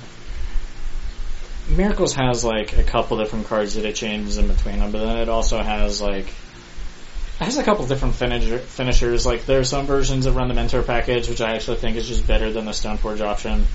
[1.68, 5.18] Miracles has like a couple different cards that it changes in between them, but then
[5.18, 9.27] it also has like it has a couple different finisher, finishers.
[9.27, 12.09] Like there are some versions that run the Mentor package, which I actually think is
[12.09, 13.66] just better than the Stoneforge option.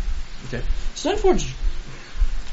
[0.48, 0.64] Okay.
[0.96, 1.54] Stoneforge,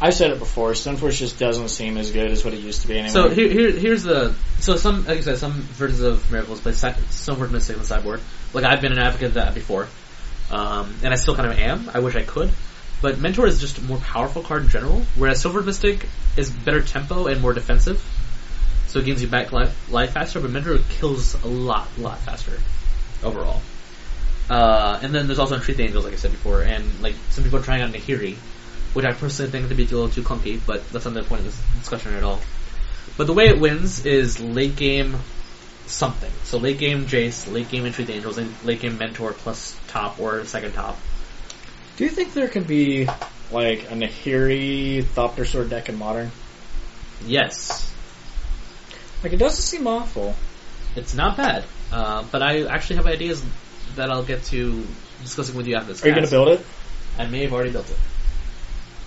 [0.01, 0.73] I've said it before.
[0.73, 3.11] Stoneforge just doesn't seem as good as what it used to be anymore.
[3.11, 6.73] So here, here, here's the so some like I said, some versions of Miracles play
[6.73, 8.21] si- Stoneforge Mystic the sideboard.
[8.53, 9.89] Like I've been an advocate of that before,
[10.51, 11.91] um, and I still kind of am.
[11.93, 12.51] I wish I could,
[13.03, 15.03] but Mentor is just a more powerful card in general.
[15.17, 18.01] Whereas Silver Mystic is better tempo and more defensive,
[18.87, 20.41] so it gains you back life, life faster.
[20.41, 22.59] But Mentor kills a lot, lot faster
[23.25, 23.61] overall.
[24.49, 27.43] Uh, and then there's also Entreat the Angels, like I said before, and like some
[27.43, 28.37] people are trying out Nahiri,
[28.95, 31.41] which I personally think to be a little too clunky, but that's not the point
[31.41, 32.41] of this discussion at all.
[33.17, 35.17] But the way it wins is late game
[35.87, 36.31] something.
[36.45, 40.45] So late game Jace, late game the Angels, and late game Mentor plus top or
[40.45, 40.99] second top.
[41.97, 43.07] Do you think there could be
[43.51, 46.31] like a Nahiri Thopter Sword deck in Modern?
[47.27, 47.93] Yes,
[49.25, 50.37] Like it doesn't seem awful.
[50.95, 53.43] it's not bad, uh, but I actually have ideas
[53.97, 54.87] that I'll get to
[55.23, 56.05] discussing with you after this.
[56.05, 56.65] Are you going to build it?
[57.19, 57.97] I may have already built it,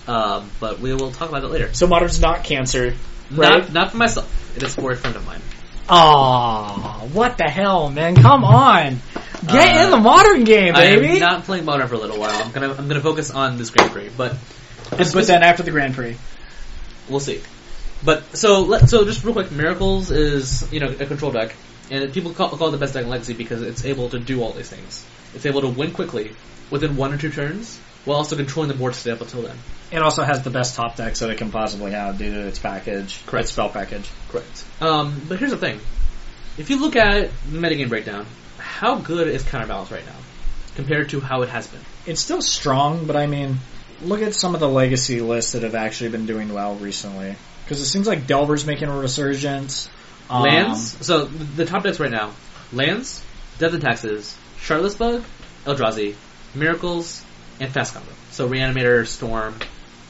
[0.06, 1.72] um, but we will talk about it later.
[1.74, 2.94] So Modern's not cancer,
[3.30, 3.72] Not, right?
[3.72, 4.56] not for myself.
[4.56, 5.40] It is for a friend of mine.
[5.88, 8.14] Aw, what the hell, man?
[8.14, 9.00] Come on,
[9.46, 11.14] get Uh, in the modern game, baby.
[11.14, 12.30] I'm not playing modern for a little while.
[12.42, 14.36] I'm gonna I'm gonna focus on this Grand Prix, but
[14.90, 16.16] but then after the Grand Prix,
[17.08, 17.40] we'll see.
[18.04, 21.54] But so let, so just real quick, Miracles is you know a control deck,
[21.90, 24.42] and people call, call it the best deck in Legacy because it's able to do
[24.42, 25.04] all these things.
[25.34, 26.32] It's able to win quickly
[26.70, 29.56] within one or two turns, while also controlling the board to stay up until then.
[29.92, 32.58] It also has the best top decks that it can possibly have due to its
[32.58, 33.44] package, Correct.
[33.44, 34.08] its spell package.
[34.30, 34.64] Correct.
[34.80, 35.80] Um, but here's the thing:
[36.56, 38.26] if you look at the metagame breakdown,
[38.58, 40.16] how good is Counterbalance right now
[40.76, 41.80] compared to how it has been?
[42.06, 43.58] It's still strong, but I mean,
[44.02, 47.34] look at some of the legacy lists that have actually been doing well recently.
[47.64, 49.88] Because it seems like Delver's making a resurgence.
[50.30, 51.06] Um, Lands.
[51.06, 52.32] So the top decks right now:
[52.72, 53.22] lands,
[53.58, 55.22] death and taxes, Shardless Bug,
[55.66, 56.14] Eldrazi,
[56.54, 57.22] Miracles,
[57.60, 58.10] and Fast Combo.
[58.30, 59.54] So Reanimator, Storm,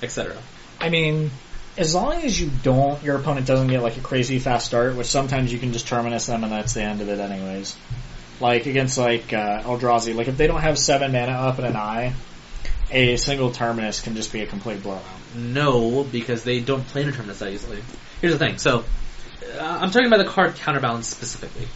[0.03, 0.37] etc.
[0.81, 1.31] I mean,
[1.77, 5.07] as long as you don't, your opponent doesn't get like a crazy fast start, which
[5.07, 7.77] sometimes you can just terminus them and that's the end of it anyways.
[8.41, 11.77] Like against like uh, Eldrazi, like if they don't have seven mana up and an
[11.77, 12.15] eye,
[12.91, 15.03] a single terminus can just be a complete blowout.
[15.35, 17.79] No, because they don't play Determinants that easily.
[18.21, 18.59] Here's the thing.
[18.59, 18.85] So
[19.59, 21.69] uh, I'm talking about the card Counterbalance specifically.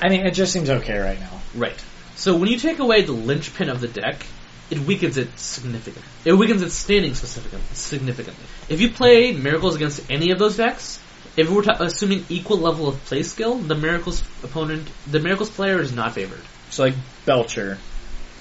[0.00, 1.40] I mean, it just seems okay right now.
[1.54, 1.84] Right.
[2.16, 4.26] So when you take away the linchpin of the deck,
[4.70, 6.02] it weakens it significantly.
[6.24, 7.66] It weakens its standing significantly.
[7.74, 8.44] Significantly.
[8.68, 10.98] If you play Miracles against any of those decks,
[11.36, 15.80] if we're ta- assuming equal level of play skill, the Miracles opponent, the Miracles player
[15.80, 16.40] is not favored
[16.70, 16.94] So like
[17.26, 17.78] Belcher.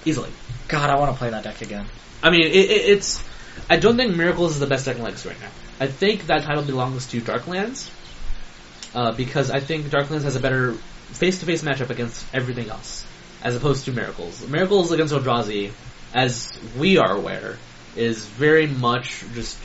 [0.06, 0.30] easily.
[0.68, 1.86] God, I want to play that deck again.
[2.22, 3.24] I mean, it, it, it's.
[3.70, 5.50] I don't think Miracles is the best deck in Legacy right now.
[5.80, 7.90] I think that title belongs to Darklands
[8.96, 13.06] uh, because I think Darklands has a better face-to-face matchup against everything else.
[13.44, 14.48] as opposed to Miracles.
[14.48, 15.72] Miracles against Eldrazi,
[16.14, 17.58] as we are aware,
[17.96, 19.58] is very much just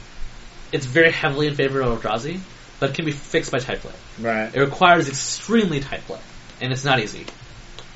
[0.72, 2.40] it's very heavily in favor of Eldrazi,
[2.80, 3.92] but can be fixed by tight play.
[4.20, 4.54] Right.
[4.54, 6.20] It requires extremely tight play,
[6.60, 7.26] and it's not easy.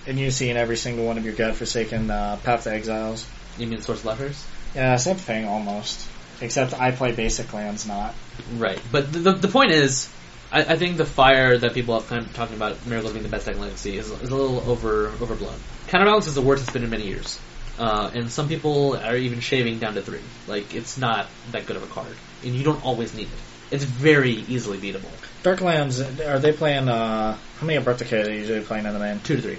[0.07, 3.26] And you see in every single one of your godforsaken uh, Path to Exiles.
[3.59, 4.44] You mean Source Letters?
[4.74, 6.09] Yeah, same thing almost.
[6.40, 8.14] Except I play basic lands, not.
[8.57, 8.80] Right.
[8.90, 10.11] But the, the, the point is,
[10.50, 13.28] I, I think the fire that people have kind of talking about Miracles being the
[13.28, 15.55] best deck in Legacy is, is a little over overblown.
[15.88, 17.38] Counterbalance is the worst it's been in many years.
[17.83, 20.20] Uh, and some people are even shaving down to three.
[20.47, 22.14] Like, it's not that good of a card.
[22.45, 23.72] And you don't always need it.
[23.72, 25.11] It's very easily beatable.
[25.43, 29.18] Darklands, are they playing, uh, how many Abrupta are they usually playing in the main?
[29.18, 29.59] Two to three.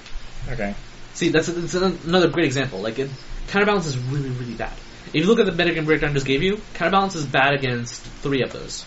[0.49, 0.73] Okay.
[1.15, 2.79] See, that's, that's another great example.
[2.79, 3.09] Like, it,
[3.47, 4.71] counterbalance is really, really bad.
[5.07, 8.03] If you look at the metagame breakdown I just gave you, counterbalance is bad against
[8.03, 8.85] three of those.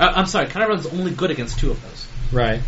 [0.00, 2.08] Uh, I'm sorry, counterbalance is only good against two of those.
[2.32, 2.60] Right.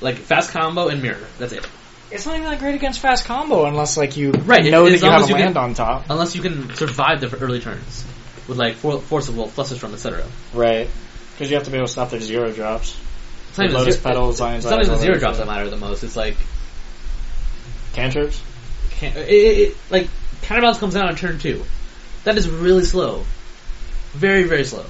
[0.00, 1.26] Like, fast combo and mirror.
[1.38, 1.66] That's it.
[2.10, 5.06] It's not even that great against fast combo unless, like, you Right, know as that
[5.06, 6.06] you have a land can- on top.
[6.08, 8.04] Unless you can survive the early turns.
[8.46, 10.24] With, like, for, Force of Will, Flusterstorm, etc.
[10.54, 10.88] Right.
[11.32, 12.96] Because you have to be able to stop their zero drops.
[13.48, 15.46] It's not even Lotus zero, Petals, Zion's it's not even the zero drops that.
[15.46, 16.04] matter the most.
[16.04, 16.36] It's like,
[17.94, 18.40] Cantrips?
[18.90, 20.08] can't, it, it, it, like,
[20.42, 21.64] counterbalance comes out on turn two.
[22.24, 23.24] That is really slow.
[24.12, 24.84] Very, very slow.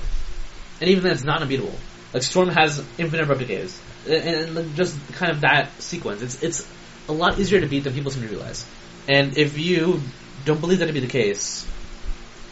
[0.81, 1.75] And even then, it's not unbeatable.
[2.12, 3.79] Like, Storm has infinite replicates.
[4.07, 6.23] And, and just kind of that sequence.
[6.23, 6.69] It's, it's
[7.09, 8.66] a lot easier to beat than people seem to realize.
[9.09, 10.00] And if you
[10.44, 11.66] don't believe that to be the case,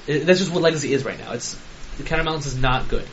[0.06, 1.32] it, that's just what Legacy is right now.
[1.32, 1.60] It's,
[1.96, 3.06] the counterbalance is not good.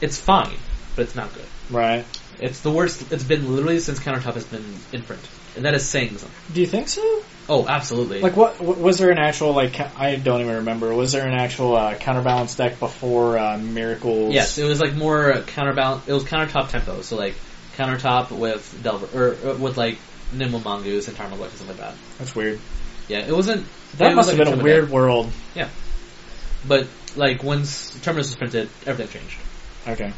[0.00, 0.56] It's fine,
[0.96, 1.44] but it's not good.
[1.70, 2.04] Right.
[2.40, 5.22] It's the worst it's been literally since Countertop has been in print.
[5.56, 6.54] And that is saying something.
[6.54, 7.22] Do you think so?
[7.48, 8.20] Oh, absolutely.
[8.20, 9.80] Like, what was there an actual like?
[9.98, 10.94] I don't even remember.
[10.94, 14.34] Was there an actual uh, counterbalance deck before uh, Miracles?
[14.34, 16.06] yes, it was like more counterbalance.
[16.06, 17.34] It was countertop tempo, so like
[17.78, 19.98] countertop with Delver or, uh with like
[20.32, 21.94] Nimble Mongoose and Tarmogoyf and stuff like that.
[22.18, 22.58] that's weird.
[23.08, 23.66] Yeah, it wasn't.
[23.96, 25.30] That it must was have like been a weird world.
[25.54, 25.68] Yeah,
[26.66, 29.38] But like once Terminus was printed, everything changed.
[29.86, 30.12] Okay,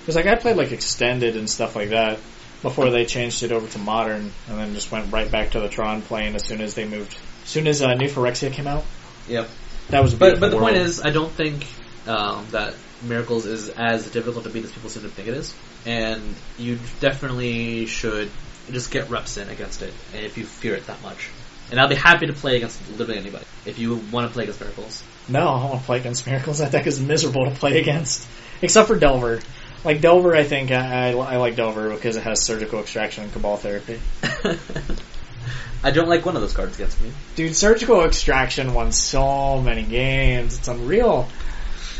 [0.00, 2.20] because like I played like extended and stuff like that
[2.62, 5.68] before they changed it over to modern, and then just went right back to the
[5.68, 7.16] Tron plane as soon as they moved.
[7.42, 8.84] As soon as uh, New Phyrexia came out,
[9.28, 9.48] Yep.
[9.88, 11.66] that was a But but the point is, I don't think
[12.06, 15.54] um, that Miracles is as difficult to beat as people seem to think it is,
[15.86, 16.22] and
[16.58, 18.30] you definitely should
[18.70, 21.30] just get reps in against it if you fear it that much.
[21.70, 24.60] And I'll be happy to play against literally anybody if you want to play against
[24.60, 25.02] Miracles.
[25.28, 26.58] No, I don't want to play against Miracles.
[26.66, 28.26] That deck is miserable to play against.
[28.62, 29.40] Except for Delver.
[29.84, 33.32] Like Delver, I think I, I, I like Delver because it has surgical extraction and
[33.32, 34.00] cabal therapy.
[35.84, 37.12] I don't like one of those cards against me.
[37.36, 40.58] Dude, surgical extraction won so many games.
[40.58, 41.28] It's unreal.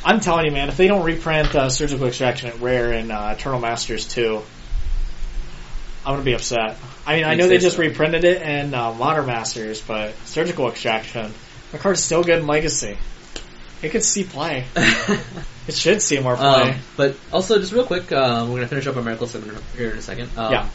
[0.07, 3.34] I'm telling you, man, if they don't reprint uh, surgical extraction at Rare and uh,
[3.36, 4.40] Eternal Masters 2,
[6.04, 6.76] I'm gonna be upset.
[7.04, 7.82] I mean, I know they just so.
[7.82, 11.34] reprinted it in uh, Modern Masters, but surgical extraction,
[11.72, 12.96] the card's still good in Legacy.
[13.82, 14.64] It could see play.
[15.66, 16.70] It should see more play.
[16.70, 19.32] Um, but also, just real quick, um, we're gonna finish up our Miracles
[19.76, 20.30] here in a second.
[20.36, 20.68] Um, Yeah.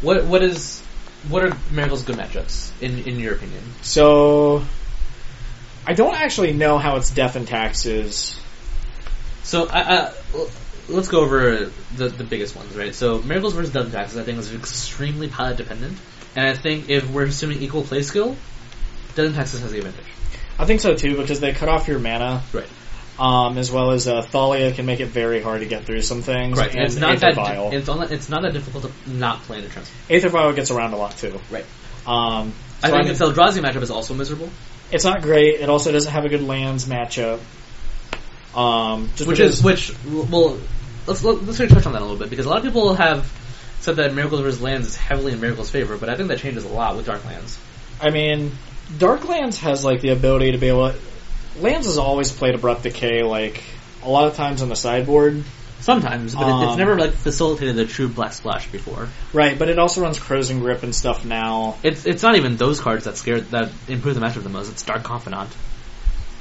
[0.00, 0.80] What what is
[1.28, 3.62] what are Miracles' good matchups in in your opinion?
[3.82, 4.64] So,
[5.86, 8.38] I don't actually know how its death and taxes.
[9.42, 10.12] So I, I,
[10.88, 12.94] let's go over the the biggest ones, right?
[12.94, 15.98] So Miracles versus Death and Taxes, I think, is extremely pilot dependent,
[16.36, 18.36] and I think if we're assuming equal play skill,
[19.14, 20.06] Death and Taxes has the advantage.
[20.58, 22.68] I think so too because they cut off your mana, Right.
[23.18, 26.22] um, as well as uh, Thalia can make it very hard to get through some
[26.22, 26.56] things.
[26.58, 26.68] Right.
[26.70, 27.72] and And it's not Aether that Vial.
[27.72, 29.82] it's not, it's not that difficult to not play in a turn.
[30.08, 31.40] Aether Vial gets around a lot too.
[31.50, 31.64] Right.
[32.06, 32.52] Um,
[32.82, 34.50] I so think mean, the Eldrazi matchup is also miserable,
[34.92, 35.60] it's not great.
[35.60, 37.40] It also doesn't have a good lands matchup.
[38.54, 39.92] Um, just which is which.
[40.06, 40.58] Well,
[41.06, 43.30] let's let, let's touch on that a little bit because a lot of people have
[43.80, 46.64] said that Miracles versus Lands is heavily in Miracles' favor, but I think that changes
[46.64, 47.58] a lot with Darklands.
[48.00, 48.52] I mean,
[48.98, 50.92] Darklands has like the ability to be able.
[50.92, 50.98] to...
[51.58, 53.62] Lands has always played abrupt decay like
[54.02, 55.42] a lot of times on the sideboard.
[55.82, 59.08] Sometimes, but it, it's Um, never like facilitated the true Black Splash before.
[59.32, 61.76] Right, but it also runs Crows and Grip and stuff now.
[61.82, 64.70] It's it's not even those cards that scare that improve the matchup the most.
[64.70, 65.50] It's Dark Confidant.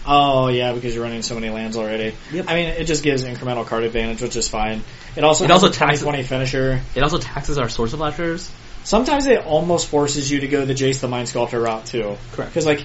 [0.05, 2.15] Oh yeah, because you're running so many lands already.
[2.31, 2.45] Yep.
[2.47, 4.83] I mean, it just gives incremental card advantage, which is fine.
[5.15, 6.81] It also It also a 20 taxes- 20 finisher.
[6.95, 8.49] It also taxes our Source of Lashers.
[8.83, 12.17] Sometimes it almost forces you to go the Jace the Mind Sculptor route too.
[12.31, 12.51] Correct.
[12.51, 12.83] Because like,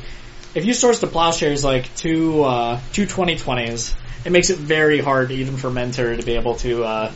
[0.55, 3.95] if you Swords to Plowshares like two uh, two 2020s,
[4.27, 7.13] it makes it very hard even for Mentor to be able to uh,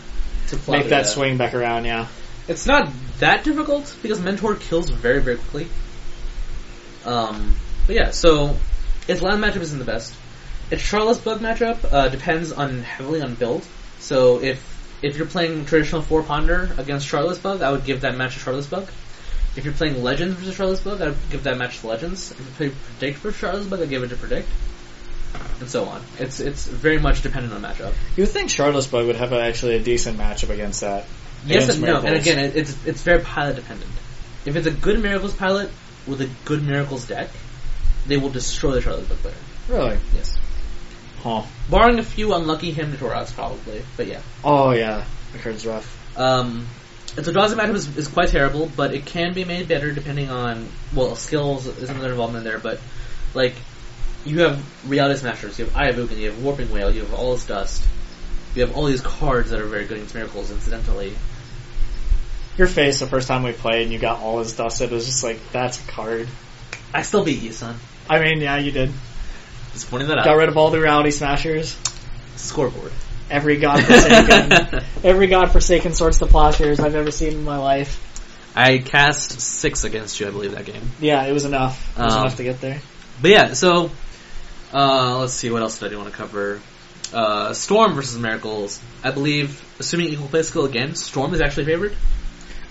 [0.49, 1.07] To make that out.
[1.07, 1.85] swing back around.
[1.85, 2.07] Yeah.
[2.47, 2.89] It's not
[3.19, 5.69] that difficult because Mentor kills very very quickly.
[7.05, 7.57] Um,
[7.87, 8.57] but yeah, so
[9.09, 10.15] its land matchup isn't the best.
[10.71, 13.67] Its Shardless Bug matchup uh, depends on heavily on build.
[13.99, 14.65] So if
[15.03, 18.41] if you're playing traditional four ponder against Shardless Bug, I would give that match to
[18.41, 18.89] Shardless Bug.
[19.57, 22.31] If you're playing Legends versus Shardless Book, I'd give that match to Legends.
[22.31, 24.49] If you play Predict versus Shardless Book, I'd give it to Predict.
[25.61, 26.03] And so on.
[26.19, 27.93] It's it's very much dependent on matchup.
[28.17, 31.05] You would think Shardless Bug would have actually a decent matchup against that.
[31.47, 32.01] Yes Against and no.
[32.01, 33.91] And again, it, it's it's very pilot dependent.
[34.45, 35.71] If it's a good Miracles pilot
[36.07, 37.29] with a good Miracles deck,
[38.07, 39.35] they will destroy the Shardless Book player.
[39.69, 39.99] Really?
[40.15, 40.37] Yes.
[41.23, 41.43] Huh.
[41.71, 44.23] Barring a few unlucky him Toras probably, but yeah.
[44.43, 46.19] Oh yeah, the card's rough.
[46.19, 46.67] Um,
[47.17, 50.67] its Eldrazi matchup is, is quite terrible, but it can be made better depending on
[50.95, 52.81] well skills is another involvement there, but
[53.35, 53.55] like
[54.25, 57.15] you have Reality Smashers, you have Eye of Ugin, you have Warping Wail, you have
[57.15, 57.83] All Is Dust,
[58.55, 60.51] you have all these cards that are very good against miracles.
[60.51, 61.15] Incidentally,
[62.59, 65.23] Your face the first time we played and you got all his dusted was just
[65.25, 66.29] like, that's a card.
[66.93, 67.77] I still beat you, son.
[68.09, 68.91] I mean, yeah, you did.
[69.73, 70.25] Just pointing that out.
[70.25, 71.77] Got rid of all the reality smashers.
[72.37, 72.93] Scoreboard.
[73.31, 78.07] Every godforsaken, every godforsaken Swords to Plowshares I've ever seen in my life.
[78.57, 80.83] I cast six against you, I believe, that game.
[81.01, 81.97] Yeah, it was enough.
[81.97, 82.81] It was Um, enough to get there.
[83.23, 83.93] But yeah, so
[84.73, 86.61] uh, let's see what else did I want to cover.
[87.13, 88.81] Uh, Storm versus Miracles.
[89.03, 91.97] I believe, assuming equal play skill again, Storm is actually favored.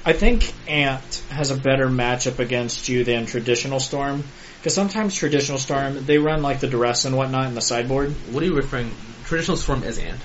[0.06, 4.24] I think Ant has a better matchup against you than traditional Storm.
[4.60, 8.12] Because sometimes traditional Storm, they run like the duress and whatnot in the sideboard.
[8.32, 8.92] What are you referring?
[9.26, 10.20] Traditional Storm is Ant.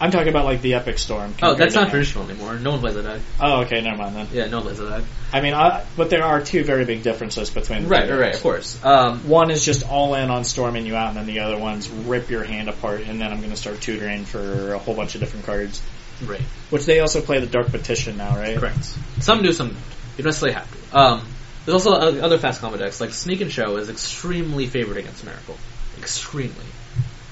[0.00, 1.34] I'm talking about like the Epic Storm.
[1.42, 2.56] Oh, that's not traditional anymore.
[2.58, 3.20] No one plays that deck.
[3.40, 4.28] Oh, okay, never mind then.
[4.32, 5.04] Yeah, no one plays that deck.
[5.32, 8.42] I mean, I, but there are two very big differences between the right, right, of
[8.42, 8.82] course.
[8.84, 11.88] Um, One is just all in on storming you out, and then the other one's
[11.90, 15.14] rip your hand apart, and then I'm going to start tutoring for a whole bunch
[15.16, 15.82] of different cards.
[16.24, 16.40] right,
[16.70, 18.56] Which they also play the Dark Petition now, right?
[18.56, 18.84] correct.
[19.20, 19.76] Some do, some don't.
[20.16, 20.98] You don't necessarily have to.
[20.98, 21.26] Um,
[21.66, 21.92] there's also
[22.22, 25.56] other fast combo decks, like Sneak and Show is extremely favored against Miracle.
[25.98, 26.64] Extremely.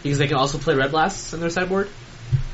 [0.02, 1.88] Because they can also play Red Blasts in their sideboard,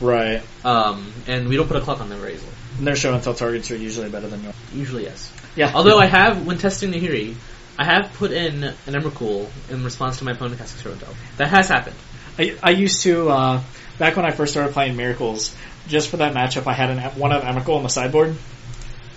[0.01, 0.43] Right.
[0.65, 2.53] um, and we don't put a clock on them very easily.
[2.79, 4.55] And their show and tell targets are usually better than yours.
[4.75, 5.33] Usually, yes.
[5.55, 5.73] Yeah.
[5.75, 7.35] Although I have, when testing Nahiri,
[7.79, 11.15] I have put in an Emrakul in response to my opponent casting Show and Tell.
[11.37, 11.97] That has happened.
[12.39, 13.63] I, I used to, uh,
[13.99, 15.55] back when I first started playing Miracles,
[15.89, 18.37] just for that matchup, I had an, one of Emrakul on the sideboard.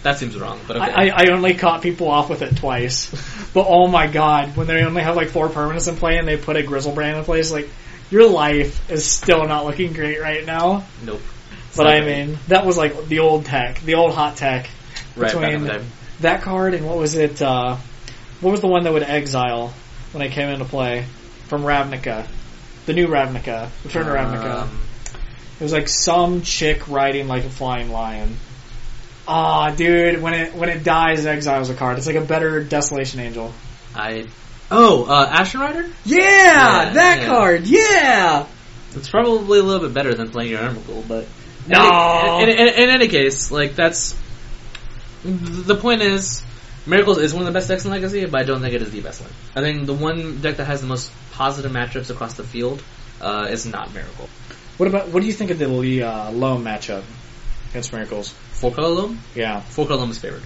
[0.03, 0.85] That seems wrong, but okay.
[0.85, 3.09] I, I, I only caught people off with it twice.
[3.53, 6.37] but oh my god, when they only have like four permanents in play and they
[6.37, 7.69] put a Griselbrand in place, like,
[8.15, 10.85] your life is still not looking great right now.
[11.03, 11.21] nope.
[11.67, 12.27] It's But I great.
[12.27, 14.69] mean, that was like the old tech, the old hot tech.
[15.17, 15.69] right, between
[16.21, 17.41] that card and what was it?
[17.41, 17.75] Uh,
[18.39, 19.73] what was the one that would exile
[20.13, 21.05] when it came into play
[21.47, 22.25] from Ravnica?
[22.85, 24.61] The new Ravnica, Return to Ravnica.
[24.61, 24.79] Um,
[25.59, 28.37] It was like some chick riding like a flying lion.
[29.27, 31.97] Ah, dude, when it when it dies, it exiles a card.
[31.97, 33.51] It's like a better Desolation Angel.
[33.93, 34.27] I.
[34.71, 35.89] Oh, uh, Ashen Rider?
[36.05, 37.25] Yeah, Yeah, that yeah.
[37.27, 37.67] card.
[37.67, 38.45] Yeah.
[38.95, 41.27] It's probably a little bit better than playing your Emrakul, but.
[41.67, 42.39] No.
[42.39, 44.15] In, in, in, in any case, like, that's.
[45.23, 46.43] The point is,
[46.85, 48.91] Miracles is one of the best decks in Legacy, but I don't think it is
[48.91, 49.31] the best one.
[49.55, 52.83] I think the one deck that has the most positive matchups across the field
[53.21, 54.29] uh, is not Miracle.
[54.77, 57.03] What about what do you think of the uh, loam matchup
[57.71, 58.29] against Miracles?
[58.51, 59.19] Four color loam?
[59.33, 59.61] Yeah.
[59.61, 60.43] Four color loam is favored.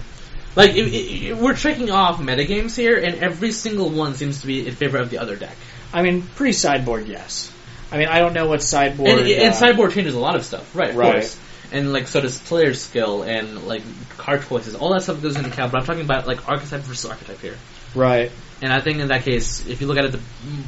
[0.56, 4.66] Like, if, if, we're checking off metagames here, and every single one seems to be
[4.66, 5.56] in favor of the other deck.
[5.92, 7.52] I mean, pre sideboard, yes.
[7.92, 9.10] I mean, I don't know what sideboard.
[9.10, 10.90] And, and uh, sideboard changes a lot of stuff, right?
[10.90, 11.12] Of Right.
[11.14, 11.38] course.
[11.72, 13.82] And like so does player skill and like
[14.18, 14.74] card choices.
[14.74, 15.70] All that stuff goes into account.
[15.70, 17.56] But I'm talking about like archetype versus archetype here.
[17.94, 18.32] Right.
[18.60, 20.20] And I think in that case, if you look at it the,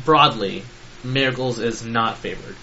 [0.05, 0.63] broadly,
[1.03, 2.57] miracles is not favored.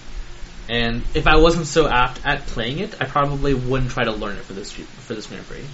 [0.70, 4.38] And if I wasn't so apt at playing it, I probably wouldn't try to learn
[4.38, 5.66] it for this for this Grand Prix.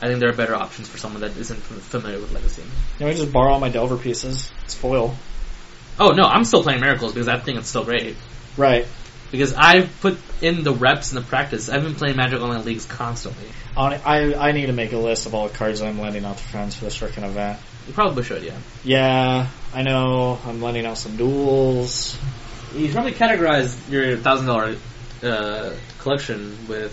[0.00, 2.62] I think there are better options for someone that isn't familiar with Legacy.
[2.98, 4.50] You know, I just borrow all my Delver pieces.
[4.64, 5.14] It's foil.
[5.98, 8.16] Oh no, I'm still playing Miracles because I think it's still great.
[8.56, 8.86] Right.
[9.30, 11.68] Because I've put in the reps and the practice.
[11.68, 13.46] I've been playing Magic Online leagues constantly.
[13.76, 16.36] I, I I need to make a list of all the cards I'm lending out
[16.36, 17.58] to friends for this freaking event.
[17.86, 18.56] You probably should, yeah.
[18.84, 20.38] Yeah, I know.
[20.44, 22.16] I'm lending out some duels.
[22.74, 24.76] You should probably categorize your thousand dollar
[25.22, 26.92] uh, collection with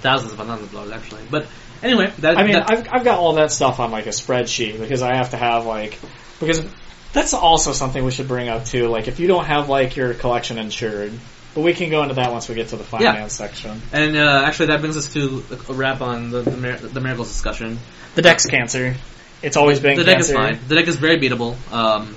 [0.00, 1.22] thousands upon thousands of dollars, actually.
[1.30, 1.46] But
[1.82, 4.78] anyway, that I mean, that- I've I've got all that stuff on like a spreadsheet
[4.78, 5.98] because I have to have like
[6.40, 6.64] because
[7.12, 8.88] that's also something we should bring up too.
[8.88, 11.12] Like if you don't have like your collection insured,
[11.54, 13.80] but we can go into that once we get to the finance section.
[13.92, 17.78] and uh, actually that brings us to a wrap on the the, the miracles discussion.
[18.14, 18.94] The deck's cancer.
[19.42, 20.04] It's always been cancer.
[20.04, 20.32] the deck cancer.
[20.32, 20.68] is fine.
[20.68, 21.56] The deck is very beatable.
[21.72, 22.14] Um,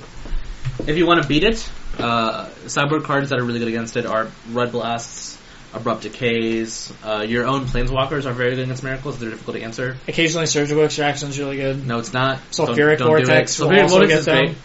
[0.87, 4.05] if you want to beat it, uh, sideboard cards that are really good against it
[4.05, 5.34] are Red Blasts,
[5.75, 6.91] Abrupt Decays.
[7.03, 9.19] Uh, your own Planeswalkers are very good against miracles.
[9.19, 9.97] They're difficult to answer.
[10.07, 11.85] Occasionally, surgical extraction is really good.
[11.85, 12.39] No, it's not.
[12.51, 13.59] Sulfuric Don't- don't Vortex.
[13.59, 14.37] Sulfuric Vortex is them.
[14.45, 14.57] great.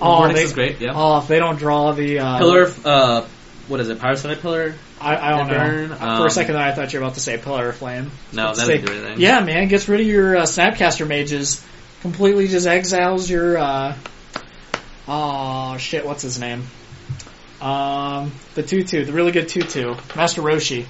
[0.00, 0.80] Oh, Vortex they- is great.
[0.80, 0.92] Yeah.
[0.94, 2.72] Oh, if they don't draw the uh, Pillar.
[2.84, 3.26] Uh,
[3.68, 3.98] what is it?
[3.98, 4.74] Parasite Pillar.
[5.00, 5.54] I, I don't know.
[5.54, 5.88] burn.
[5.88, 8.10] For Um, a second, I thought you were about to say Pillar of Flame.
[8.32, 9.20] No, that doesn't do anything.
[9.20, 11.64] Yeah, man, gets rid of your uh, Snapcaster mages.
[12.00, 13.58] Completely just exiles your.
[13.58, 13.96] uh
[15.06, 16.64] Oh shit, what's his name?
[17.64, 20.86] Um, the tutu, the really good tutu, Master Roshi,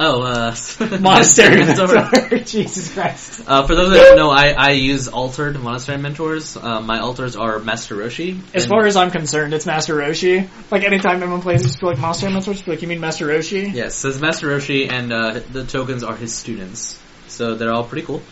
[0.00, 0.54] Oh, uh,
[1.00, 2.38] Monastery Mentor.
[2.44, 3.42] Jesus Christ.
[3.46, 6.56] Uh, for those that don't know, I, I use altered monastery mentors.
[6.56, 8.40] Uh, my alters are Master Roshi.
[8.54, 10.48] As far as I'm concerned, it's Master Roshi.
[10.70, 12.52] Like anytime anyone plays, it's like Monastery Mentor.
[12.52, 13.72] It's like you mean Master Roshi?
[13.72, 16.98] yes, so it's Master Roshi, and uh, the tokens are his students,
[17.28, 18.22] so they're all pretty cool.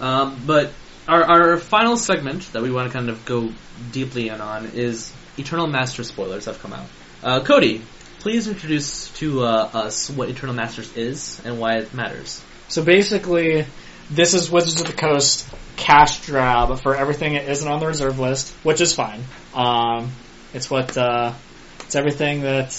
[0.00, 0.72] Um, but
[1.06, 3.52] our our final segment that we want to kind of go
[3.92, 6.86] deeply in on is Eternal Master spoilers have come out.
[7.22, 7.82] Uh, Cody,
[8.18, 12.42] please introduce to uh, us what Eternal Masters is and why it matters.
[12.68, 13.66] So basically,
[14.10, 18.18] this is Wizards of the Coast cash grab for everything that isn't on the reserve
[18.18, 19.22] list, which is fine.
[19.54, 20.12] Um,
[20.54, 21.32] it's what uh,
[21.80, 22.72] it's everything that.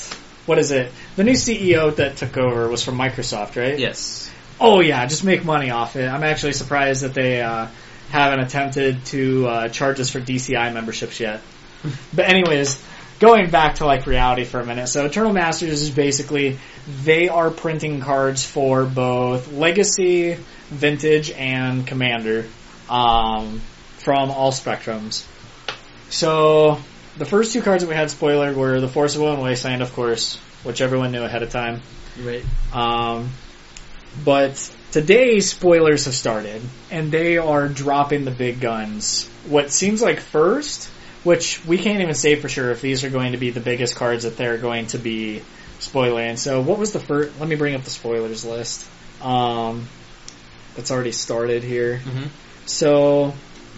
[0.45, 0.91] What is it?
[1.15, 3.79] The new CEO that took over was from Microsoft, right?
[3.79, 4.29] Yes.
[4.59, 6.05] Oh yeah, just make money off it.
[6.05, 7.67] I'm actually surprised that they uh,
[8.09, 11.39] haven't attempted to uh, charge us for DCI memberships yet.
[12.13, 12.83] but anyways,
[13.19, 14.87] going back to like reality for a minute.
[14.87, 16.59] So Eternal Masters is basically
[17.03, 20.37] they are printing cards for both Legacy,
[20.69, 22.47] Vintage, and Commander
[22.89, 23.61] um,
[23.99, 25.25] from all spectrums.
[26.09, 26.79] So
[27.17, 29.81] the first two cards that we had spoilered were the Force of Will and Wasteland,
[29.81, 31.81] of course, which everyone knew ahead of time.
[32.21, 32.43] Right.
[32.73, 33.31] Um,
[34.23, 34.55] but
[34.91, 36.61] today spoilers have started,
[36.91, 39.27] and they are dropping the big guns.
[39.47, 40.89] What seems like first,
[41.23, 43.95] which we can't even say for sure if these are going to be the biggest
[43.95, 45.41] cards that they're going to be
[45.79, 46.37] spoiling.
[46.37, 47.39] So what was the first?
[47.39, 48.85] Let me bring up the spoilers list.
[49.21, 49.87] Um,
[50.75, 51.97] that's already started here.
[51.99, 52.25] hmm
[52.65, 53.33] So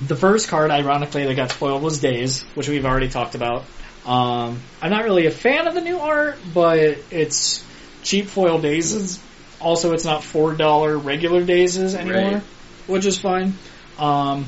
[0.06, 3.64] the first card, ironically, that got spoiled was Daze, which we've already talked about.
[4.06, 7.64] Um, I'm not really a fan of the new art, but it's
[8.04, 9.20] cheap foil Daze.
[9.60, 12.43] Also, it's not four dollar regular Daze anymore, Right.
[12.88, 13.54] which is fine.
[13.98, 14.46] Um,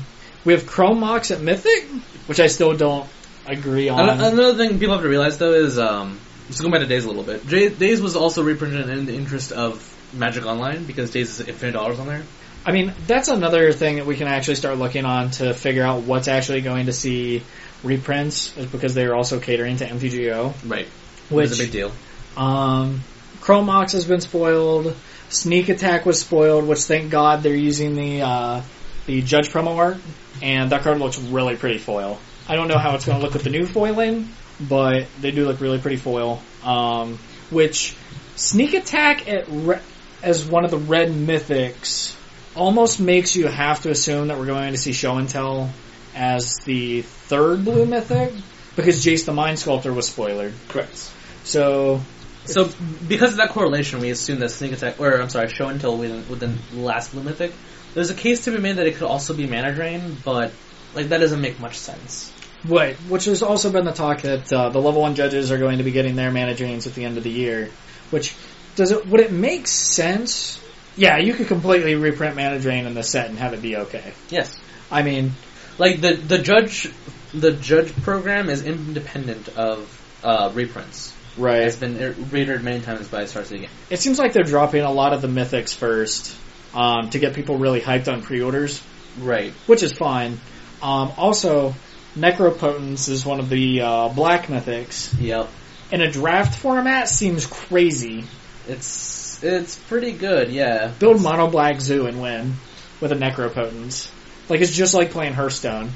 [0.48, 1.84] we have Chrome Mox at Mythic,
[2.26, 3.06] which I still don't
[3.46, 4.00] agree on.
[4.00, 7.08] Another thing people have to realize though is, um, just going back to Daze a
[7.08, 7.46] little bit.
[7.46, 9.84] J- Daze was also reprinted in the interest of
[10.14, 12.22] Magic Online because Daze is infinite dollars on there.
[12.64, 16.04] I mean, that's another thing that we can actually start looking on to figure out
[16.04, 17.42] what's actually going to see
[17.84, 20.54] reprints, is because they are also catering to MTGO.
[20.64, 20.86] Right.
[20.86, 21.92] Which Which is a big deal.
[22.38, 23.02] Um,
[23.42, 24.96] Chrome Mox has been spoiled.
[25.28, 28.62] Sneak Attack was spoiled, which thank God they're using the uh,
[29.08, 29.96] the Judge promo art,
[30.42, 32.20] and that card looks really pretty foil.
[32.46, 34.28] I don't know how it's going to look with the new foiling,
[34.60, 36.40] but they do look really pretty foil.
[36.62, 37.18] Um,
[37.50, 37.96] which
[38.36, 39.80] Sneak Attack at re-
[40.22, 42.14] as one of the red mythics
[42.54, 45.70] almost makes you have to assume that we're going to see Show and Tell
[46.14, 48.32] as the third blue mythic
[48.76, 50.52] because Jace the Mind Sculptor was spoilered.
[50.68, 51.10] Correct.
[51.44, 52.02] So
[52.44, 52.70] So
[53.06, 55.96] because of that correlation, we assume that Sneak Attack, or I'm sorry, Show and Tell
[55.96, 57.52] within, within the last Blue Mythic.
[57.94, 60.52] There's a case to be made that it could also be Mana Drain, but
[60.94, 62.32] like that doesn't make much sense.
[62.64, 65.78] Right, which has also been the talk that uh, the level one judges are going
[65.78, 67.70] to be getting their mana drains at the end of the year.
[68.10, 68.34] Which
[68.74, 69.06] does it?
[69.06, 70.60] Would it make sense?
[70.96, 74.12] Yeah, you could completely reprint mana drain in the set and have it be okay.
[74.28, 74.58] Yes.
[74.90, 75.32] I mean,
[75.78, 76.90] Like the the judge
[77.32, 79.86] the judge program is independent of
[80.24, 81.12] uh, reprints.
[81.36, 81.62] right.
[81.62, 81.96] It's been
[82.30, 83.68] reiterated many times by Star City.
[83.90, 86.34] It seems like they're dropping a lot of the mythics first
[86.74, 88.82] um, to get people really hyped on pre-orders,
[89.18, 89.52] Right.
[89.66, 90.38] which is fine.
[90.82, 91.74] Um, also,
[92.16, 95.14] Necropotence is one of the uh, black mythics.
[95.20, 95.48] Yep.
[95.92, 98.24] In a draft format, seems crazy.
[98.66, 100.50] It's it's pretty good.
[100.50, 100.88] Yeah.
[100.98, 102.54] build mono black zoo and win
[103.00, 104.10] with a necropotence.
[104.48, 105.90] Like it's just like playing Hearthstone,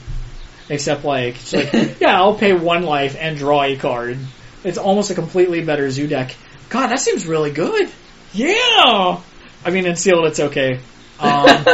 [0.68, 4.18] except like it's like yeah, I'll pay one life and draw a card.
[4.64, 6.34] It's almost a completely better zoo deck.
[6.70, 7.90] God, that seems really good.
[8.32, 9.20] Yeah.
[9.64, 10.80] I mean, in sealed, it's okay.
[11.20, 11.46] Um,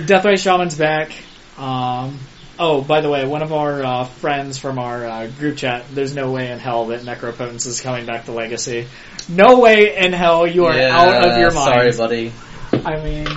[0.00, 1.12] Deathrite Shaman's back.
[1.56, 2.18] Um,
[2.58, 6.14] oh, by the way, one of our uh, friends from our uh, group chat, there's
[6.14, 8.86] no way in hell that Necropotence is coming back to Legacy.
[9.28, 11.94] No way in hell you are Yeah, out of your mind.
[11.94, 12.32] Sorry, buddy.
[12.84, 13.28] I mean,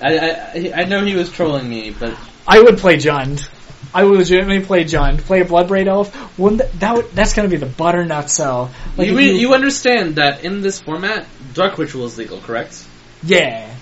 [0.00, 2.16] I, I I know he was trolling me, but
[2.46, 3.48] I would play Jund.
[3.92, 5.18] I would legitimately play Jund.
[5.18, 6.38] Play a Bloodbraid Elf.
[6.38, 8.70] Wouldn't that, that would, that's going to be the butternut sell.
[8.96, 12.84] Like you, if you understand that in this format, Dark Ritual is legal, correct?
[13.22, 13.74] yeah.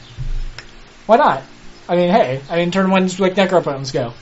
[1.06, 1.42] Why not?
[1.88, 3.92] I mean, hey, I mean, turn one like Necropotence.
[3.94, 4.12] Go.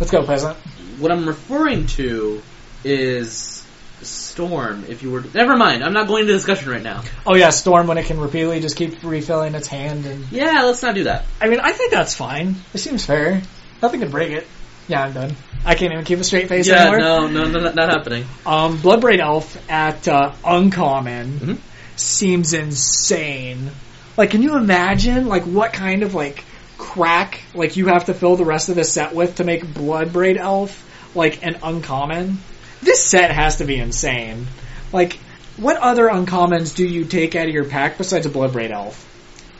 [0.00, 0.56] Let's go, peasant.
[0.98, 2.42] What I'm referring to
[2.82, 3.64] is
[4.02, 4.84] Storm.
[4.88, 5.84] If you were, never mind.
[5.84, 7.02] I'm not going into discussion right now.
[7.26, 10.82] Oh yeah, Storm when it can repeatedly just keep refilling its hand, and Yeah, let's
[10.82, 11.24] not do that.
[11.40, 12.56] I mean, I think that's fine.
[12.74, 13.40] It seems fair.
[13.80, 14.46] Nothing can break it.
[14.88, 15.36] Yeah, I'm done.
[15.64, 16.98] I can't even keep a straight face Yeah, anymore.
[16.98, 18.24] no, no, no, not, happening.
[18.44, 21.58] Um, Bloodbraid Elf at uh, Uncommon Mhm.
[21.96, 23.70] Seems insane.
[24.16, 26.44] Like, can you imagine like what kind of like
[26.78, 30.36] crack like you have to fill the rest of the set with to make Bloodbraid
[30.36, 30.82] Elf
[31.14, 32.38] like an uncommon?
[32.82, 34.46] This set has to be insane.
[34.92, 35.14] Like,
[35.56, 39.02] what other uncommons do you take out of your pack besides a Bloodbraid Elf?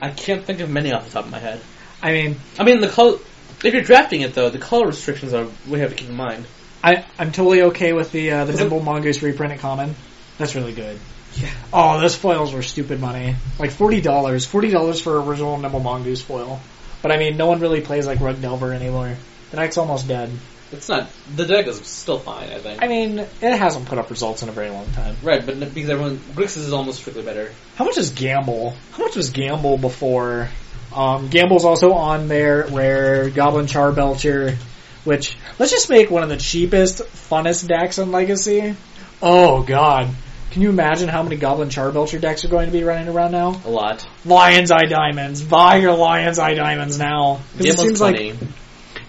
[0.00, 1.60] I can't think of many off the top of my head.
[2.02, 3.18] I mean, I mean, the color.
[3.64, 6.44] If you're drafting it though, the color restrictions are we have to keep in mind.
[6.84, 9.94] I I'm totally okay with the uh, the Nimble Mongoose reprint at common.
[10.38, 10.98] That's really good.
[11.36, 11.50] Yeah.
[11.72, 13.36] Oh, those foils were stupid money.
[13.58, 16.60] Like forty dollars, forty dollars for original Nimble Mongoose foil.
[17.02, 19.16] But I mean, no one really plays like Rug Delver anymore.
[19.50, 20.30] The deck's almost dead.
[20.72, 21.08] It's not.
[21.36, 22.82] The deck is still fine, I think.
[22.82, 25.16] I mean, it hasn't put up results in a very long time.
[25.22, 27.52] right, but because everyone Grixis is almost strictly better.
[27.76, 28.74] How much is Gamble?
[28.92, 30.48] How much was Gamble before?
[30.94, 32.66] Um, Gamble's also on there.
[32.66, 34.56] Rare Goblin Charbelcher,
[35.04, 38.74] which let's just make one of the cheapest, funnest decks in Legacy.
[39.22, 40.08] Oh God,
[40.50, 43.60] can you imagine how many Goblin Charbelcher decks are going to be running around now?
[43.64, 44.06] A lot.
[44.24, 47.40] Lion's Eye Diamonds, buy your Lion's Eye Diamonds now.
[47.56, 48.32] 'Cause it Gamble's seems twenty.
[48.32, 48.40] like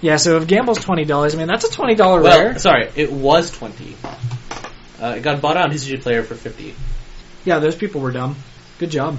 [0.01, 0.17] yeah.
[0.17, 2.59] So if Gamble's twenty dollars, I mean that's a twenty dollar well, rare.
[2.59, 3.95] sorry, it was twenty.
[5.01, 6.75] Uh, it got bought out on TCG Player for fifty.
[7.45, 8.35] Yeah, those people were dumb.
[8.79, 9.17] Good job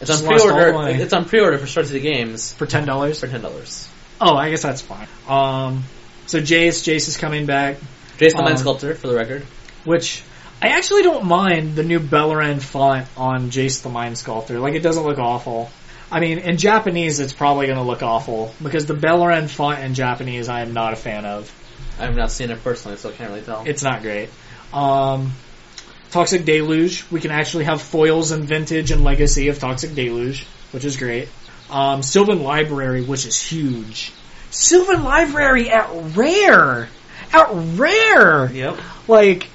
[0.00, 0.72] It's on lost all the pre-order.
[0.72, 0.94] money.
[0.94, 3.20] It's on pre-order for Star City Games for ten dollars.
[3.20, 3.88] for ten dollars.
[4.20, 5.08] Oh, I guess that's fine.
[5.28, 5.84] Um,
[6.26, 7.76] so Jace, Jace is coming back.
[8.18, 9.42] Jason the Mind Um, Sculptor, for the record.
[9.84, 10.22] which
[10.64, 14.58] I actually don't mind the new Beleren font on Jace the Mind Sculptor.
[14.60, 15.70] Like, it doesn't look awful.
[16.10, 19.92] I mean, in Japanese, it's probably going to look awful because the Beleren font in
[19.92, 21.52] Japanese, I am not a fan of.
[21.98, 23.64] I have not seen it personally, so I can't really tell.
[23.66, 24.30] It's not great.
[24.72, 25.32] Um,
[26.12, 30.86] Toxic Deluge, we can actually have foils and vintage and legacy of Toxic Deluge, which
[30.86, 31.28] is great.
[31.68, 34.14] Um, Sylvan Library, which is huge.
[34.48, 36.88] Sylvan Library at rare!
[37.34, 38.50] At rare!
[38.50, 38.80] Yep.
[39.08, 39.46] like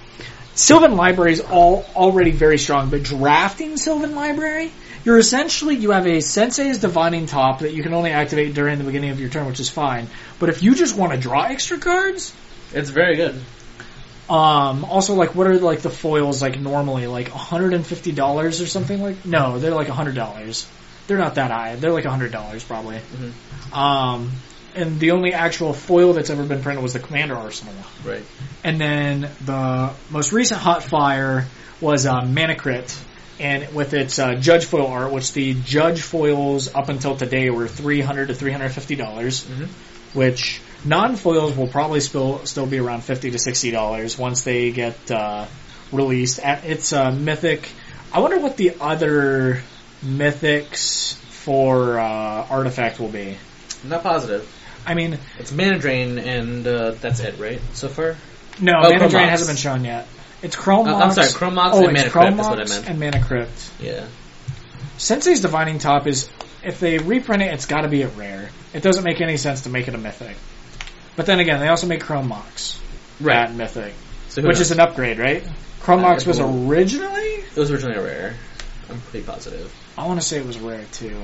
[0.60, 4.72] Sylvan Library is all already very strong, but drafting Sylvan Library,
[5.05, 8.84] you're essentially you have a Sensei's Divining Top that you can only activate during the
[8.84, 10.07] beginning of your turn, which is fine.
[10.38, 12.34] But if you just want to draw extra cards,
[12.74, 13.41] It's very good.
[14.30, 18.60] um, also like what are like the foils like normally like hundred and fifty dollars
[18.60, 19.26] or something like?
[19.26, 20.68] No, they're like hundred dollars.
[21.07, 21.78] They're not that high.
[21.78, 22.97] They're like hundred dollars probably.
[22.99, 23.76] Mhm.
[23.78, 24.32] Um,
[24.76, 27.74] and the only actual foil that's ever been printed was the Commander Arsenal.
[28.06, 28.24] Right.
[28.64, 31.46] And then the most recent hot fire
[31.82, 32.98] was uh, Mana Crypt,
[33.40, 37.68] and with its uh, Judge foil art, which the Judge foils up until today were
[37.68, 39.68] three hundred to three hundred fifty dollars, Mhm.
[40.14, 44.72] which non foils will probably still still be around fifty to sixty dollars once they
[44.72, 45.46] get uh,
[45.92, 46.40] released.
[46.44, 47.70] It's uh, mythic.
[48.12, 49.62] I wonder what the other
[50.04, 52.04] mythics for uh,
[52.50, 53.38] artifact will be.
[53.84, 54.48] I'm not positive.
[54.86, 57.60] I mean, It's Mana Drain, and uh, that's it, right?
[57.74, 58.16] So far?
[58.62, 60.08] no, Oh, Mana Drain hasn't been shown yet.
[60.42, 62.90] It's Chrome Uh, I'm sorry, Chrome Mox oh, and Mana Crypt is what I meant.
[62.90, 63.72] and Mana Crypt.
[63.80, 64.06] Yeah.
[64.98, 66.30] Sensei's Divining Top is,
[66.64, 68.50] if they reprint it, it's got to be a rare.
[68.74, 70.36] It doesn't make any sense to make it a mythic.
[71.16, 72.80] But then again, they also make Chrome Mox
[73.28, 73.94] at mythic,
[74.30, 74.60] So which knows?
[74.62, 75.44] is an upgrade, right?
[75.82, 77.10] Chrome Uh, Mox was originally.
[77.20, 78.36] It was originally a rare.
[78.90, 79.74] I'm pretty positive.
[79.98, 81.18] I want to say it was rare too.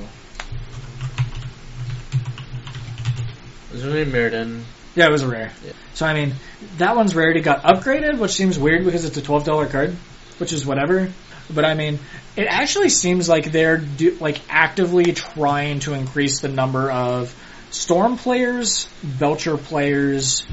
[3.76, 4.64] It was originally Mirrodin.
[4.96, 5.52] Yeah, it was rare.
[5.66, 5.74] Yeah.
[5.96, 6.34] So I mean,
[6.78, 9.92] that one's rarity got upgraded, which seems weird because it's a twelve dollar card,
[10.38, 11.12] which is whatever.
[11.54, 12.00] But I mean,
[12.38, 17.36] it actually seems like they're do, like actively trying to increase the number of
[17.72, 20.46] Storm players, Belcher players.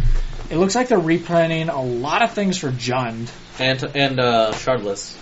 [0.51, 3.31] It looks like they're reprinting a lot of things for Jund.
[3.61, 5.17] And, and uh, Shardless.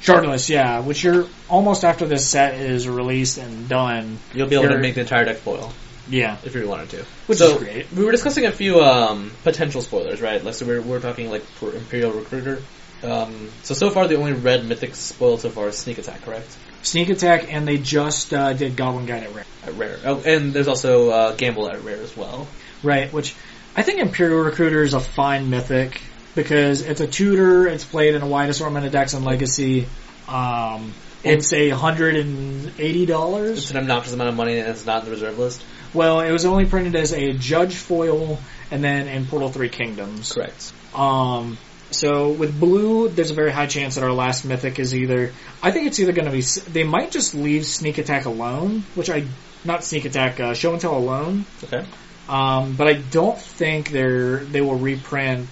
[0.00, 4.18] Shardless, yeah, which you're almost after this set is released and done.
[4.32, 5.70] You'll be able to make the entire deck foil.
[6.10, 7.06] Yeah, if you wanted to.
[7.26, 7.92] Which so, is great.
[7.92, 10.42] We were discussing a few um, potential spoilers, right?
[10.42, 12.60] Like, so we're, we're talking like for Imperial Recruiter.
[13.02, 16.56] Um, so so far, the only red mythic spoil so far is Sneak Attack, correct?
[16.82, 19.46] Sneak Attack, and they just uh, did Goblin Guide at rare.
[19.64, 19.98] At rare.
[20.04, 22.46] Oh, and there's also uh, Gamble at rare as well.
[22.82, 23.34] Right, which
[23.76, 26.00] I think Imperial Recruiter is a fine mythic
[26.34, 29.86] because it's a tutor, it's played in a wide assortment of decks and legacy.
[30.28, 30.92] Um,
[31.24, 33.58] it's a hundred and eighty dollars.
[33.58, 35.64] It's an obnoxious amount of money, and it's not in the reserve list.
[35.92, 38.38] Well, it was only printed as a Judge foil,
[38.70, 40.32] and then in Portal Three Kingdoms.
[40.32, 40.72] Correct.
[40.94, 41.58] Um,
[41.90, 45.32] so with blue, there's a very high chance that our last mythic is either.
[45.62, 46.42] I think it's either going to be.
[46.70, 49.24] They might just leave Sneak Attack alone, which I
[49.64, 51.44] not Sneak Attack, uh, Show and Tell alone.
[51.64, 51.84] Okay.
[52.28, 55.48] Um, but I don't think they're they will reprint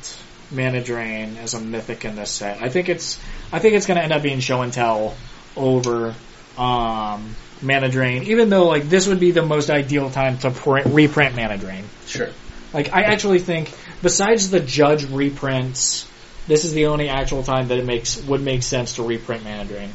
[0.51, 2.63] Mana Drain as a mythic in this set.
[2.63, 3.19] I think it's
[3.53, 5.17] I think it's going to end up being Show and Tell
[5.59, 6.15] over
[6.57, 10.87] um, Mana Drain, even though like this would be the most ideal time to print,
[10.87, 11.85] reprint Mana Drain.
[12.07, 12.29] Sure.
[12.73, 13.73] Like, I actually think,
[14.03, 16.09] besides the Judge reprints,
[16.47, 19.65] this is the only actual time that it makes would make sense to reprint Mana
[19.65, 19.91] Drain.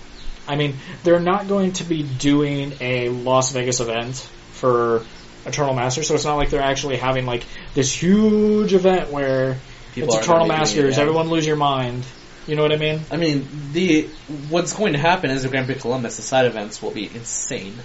[0.48, 4.15] I mean, they're not going to be doing a Las Vegas event
[4.52, 5.06] for
[5.45, 9.57] Eternal Masters, so it's not like they're actually having like this huge event where
[9.94, 12.03] People it's Eternal Masters, everyone lose your mind.
[12.48, 13.02] You know what I mean?
[13.11, 14.10] I mean, the
[14.49, 16.18] what's going to happen is the Grand Prix Columbus.
[16.18, 17.76] The side events will be insane.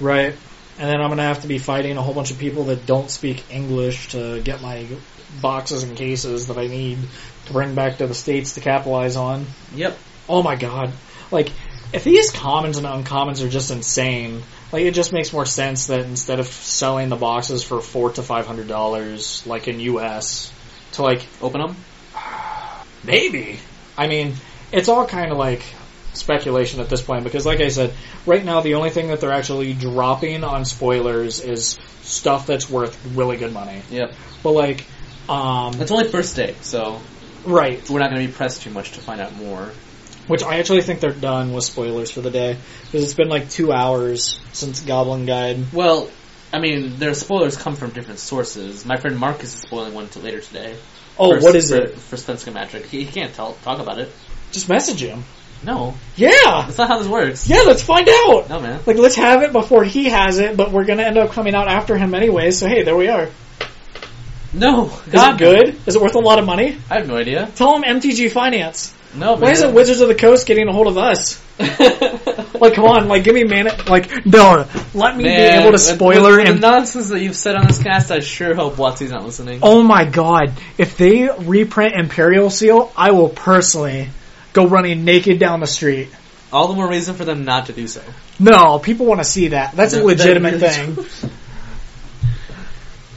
[0.00, 0.34] Right.
[0.78, 3.10] And then I'm gonna have to be fighting a whole bunch of people that don't
[3.10, 4.86] speak English to get my
[5.40, 6.98] boxes and cases that I need
[7.46, 9.46] to bring back to the States to capitalize on.
[9.74, 9.96] Yep.
[10.28, 10.92] Oh my god.
[11.30, 11.50] Like,
[11.92, 14.42] if these commons and uncommons are just insane,
[14.72, 18.22] like it just makes more sense that instead of selling the boxes for four to
[18.22, 20.52] five hundred dollars, like in US,
[20.92, 21.76] to like Open them.
[23.04, 23.60] Maybe.
[23.96, 24.34] I mean,
[24.72, 25.62] it's all kind of like
[26.12, 27.92] speculation at this point because, like I said,
[28.26, 32.98] right now the only thing that they're actually dropping on spoilers is stuff that's worth
[33.14, 33.82] really good money.
[33.90, 34.12] Yep.
[34.42, 34.84] But like,
[35.28, 37.00] um, It's only first day, so
[37.44, 39.70] right, we're not going to be pressed too much to find out more.
[40.26, 43.50] which I actually think they're done with spoilers for the day because it's been like
[43.50, 45.72] two hours since Goblin Guide.
[45.72, 46.08] Well,
[46.52, 48.84] I mean, their spoilers come from different sources.
[48.84, 50.76] My friend Marcus is spoiling one to later today.
[51.18, 51.94] Oh, For- what is for, it?
[51.96, 52.86] For Svenska Magic.
[52.86, 54.10] He, he can't tell, talk about it.
[54.52, 55.24] Just message him.
[55.64, 55.94] No.
[56.16, 56.30] Yeah,
[56.66, 57.48] That's not how this works.
[57.48, 57.62] yeah.
[57.66, 58.48] Let's find out.
[58.50, 58.80] No, man.
[58.86, 61.68] Like, let's have it before he has it, but we're gonna end up coming out
[61.68, 62.50] after him anyway.
[62.50, 63.30] So hey, there we are.
[64.52, 64.86] No.
[64.86, 65.80] Is God, it good?
[65.86, 66.76] Is it worth a lot of money?
[66.90, 67.50] I have no idea.
[67.56, 68.94] Tell him MTG Finance.
[69.16, 71.40] No, Why isn't Wizards of the Coast getting a hold of us?
[72.60, 76.30] Like, come on, like, give me man, like, no, let me be able to spoiler
[76.30, 76.56] with, with and.
[76.56, 79.58] the nonsense that you've said on this cast, I sure hope Watsy's not listening.
[79.62, 84.08] Oh my god, if they reprint Imperial Seal, I will personally
[84.52, 86.08] go running naked down the street.
[86.52, 88.00] All the more reason for them not to do so.
[88.38, 89.72] No, people want to see that.
[89.72, 91.30] That's a That- legitimate thing.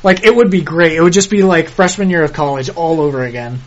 [0.04, 0.94] Like, it would be great.
[0.94, 3.60] It would just be like freshman year of college all over again.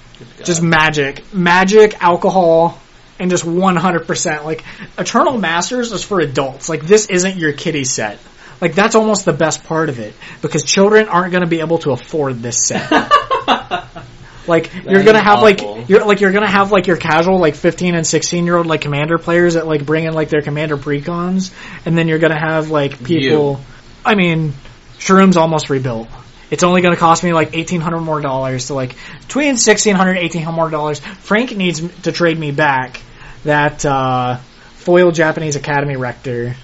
[0.44, 1.32] Just magic.
[1.32, 2.78] Magic, alcohol,
[3.18, 4.44] and just 100%.
[4.44, 4.64] Like,
[4.98, 6.68] Eternal Masters is for adults.
[6.68, 8.18] Like, this isn't your kiddie set.
[8.60, 10.14] Like, that's almost the best part of it.
[10.42, 12.90] Because children aren't gonna be able to afford this set.
[14.46, 15.76] like, you're gonna have awful.
[15.76, 18.66] like, you're like, you're gonna have like your casual, like 15 and 16 year old,
[18.66, 21.52] like, commander players that like bring in like their commander precons.
[21.86, 23.60] And then you're gonna have like people,
[24.04, 24.52] I mean,
[24.98, 26.08] Shroom's almost rebuilt.
[26.50, 29.94] It's only going to cost me like eighteen hundred more dollars to like between sixteen
[29.94, 30.98] hundred eighteen hundred more dollars.
[30.98, 33.00] Frank needs to trade me back
[33.44, 34.36] that uh,
[34.74, 36.56] foil Japanese Academy rector.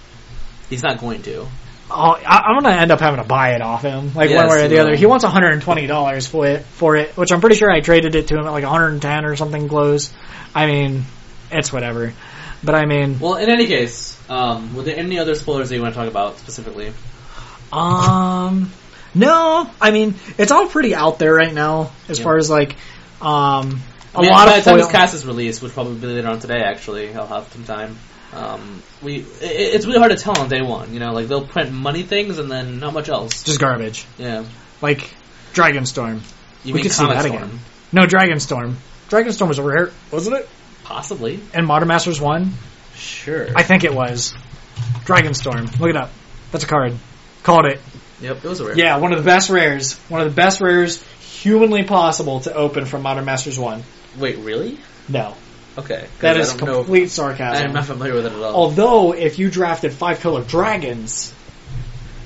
[0.68, 1.46] He's not going to.
[1.88, 4.48] Oh, I, I'm going to end up having to buy it off him, like one
[4.48, 4.96] way or the other.
[4.96, 7.70] He wants one hundred and twenty dollars for it, for it, which I'm pretty sure
[7.70, 10.12] I traded it to him at like one hundred and ten or something close.
[10.52, 11.04] I mean,
[11.52, 12.12] it's whatever.
[12.64, 15.82] But I mean, Well, in any case, um, were there any other spoilers that you
[15.82, 16.92] want to talk about specifically?
[17.72, 18.72] Um,
[19.16, 22.24] no, I mean it's all pretty out there right now as Yeah.
[22.24, 22.76] far as like
[23.20, 23.80] um
[24.14, 26.28] a lot by of the time this cast is released, which will probably be later
[26.28, 26.60] on today.
[26.62, 27.96] Actually, I'll have some time.
[28.32, 30.92] Um, we it, it's really hard to tell on day one.
[30.94, 33.42] You know, like they'll print money things and then not much else.
[33.42, 34.44] just garbage Yeah,
[34.82, 35.08] like
[35.54, 36.20] Dragonstorm.
[36.64, 37.36] you we could see that Storm.
[37.42, 37.58] again.
[37.92, 38.74] No, Dragonstorm.
[39.08, 40.48] Dragonstorm was a rare, wasn't it?
[40.84, 42.52] Possibly, And Modern Masters One,
[42.94, 43.48] sure.
[43.56, 44.34] I think it was
[45.04, 45.78] Dragonstorm.
[45.78, 46.10] Look it up.
[46.52, 46.94] That's a card.
[47.42, 47.80] Called it.
[48.20, 48.78] Yep, it was a rare.
[48.78, 49.98] Yeah, one of the best rares.
[50.08, 53.82] One of the best rares humanly possible to open from Modern Masters One.
[54.18, 54.78] Wait, really?
[55.08, 55.34] No,
[55.78, 56.06] Okay.
[56.20, 57.66] That is I know- complete sarcasm.
[57.68, 58.54] I'm not familiar with it at all.
[58.54, 61.34] Although, if you drafted five color dragons,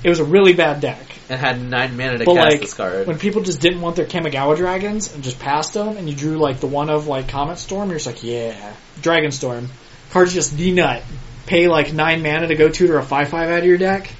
[0.04, 1.04] it was a really bad deck.
[1.28, 3.06] It had nine mana to But cast like, this card.
[3.06, 6.38] when people just didn't want their Kamigawa dragons and just passed them, and you drew
[6.38, 9.68] like the one of like Comet Storm, you're just like, yeah, Dragon Storm.
[10.10, 11.02] Card's just the nut.
[11.46, 14.12] Pay like nine mana to go tutor a five five out of your deck.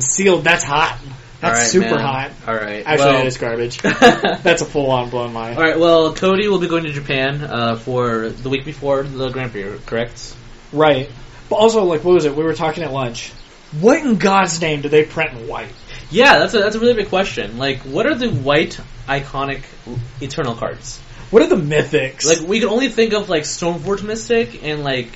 [0.00, 0.98] Sealed, that's hot.
[1.40, 2.00] That's right, super man.
[2.00, 2.30] hot.
[2.46, 3.78] All right, Actually, well, it is garbage.
[3.82, 5.54] that's a full on blown my.
[5.54, 5.78] All right.
[5.78, 9.78] Well, Cody will be going to Japan uh, for the week before the Grand Prix,
[9.84, 10.34] correct?
[10.72, 11.10] Right.
[11.48, 12.34] But also, like, what was it?
[12.34, 13.32] We were talking at lunch.
[13.80, 15.72] What in God's name do they print in white?
[16.10, 17.58] Yeah, that's a that's a really big question.
[17.58, 19.62] Like, what are the white iconic
[20.20, 20.98] Eternal cards?
[21.30, 22.24] What are the mythics?
[22.24, 25.10] Like, we can only think of like Stoneforge Mystic and like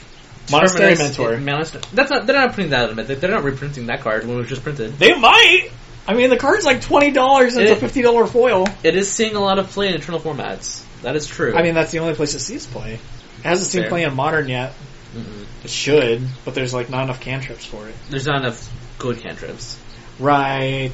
[0.51, 1.37] Monastery Mentor.
[1.39, 2.27] Monastery- That's not.
[2.27, 3.21] They're not printing that in.
[3.21, 4.99] They're not reprinting that card when it was just printed.
[4.99, 5.71] they might.
[6.09, 8.67] I mean, the card's like twenty dollars and it's a fifty dollar foil.
[8.83, 10.85] It is seeing a lot of play in Eternal formats.
[11.03, 11.55] That is true.
[11.55, 12.95] I mean, that's the only place it sees play.
[12.95, 13.91] It hasn't seen Fair.
[13.91, 14.75] play in modern yet.
[15.15, 15.45] Mm-mm.
[15.65, 17.95] It should, but there's like not enough cantrips for it.
[18.09, 19.79] there's not enough good cantrips.
[20.19, 20.93] Right.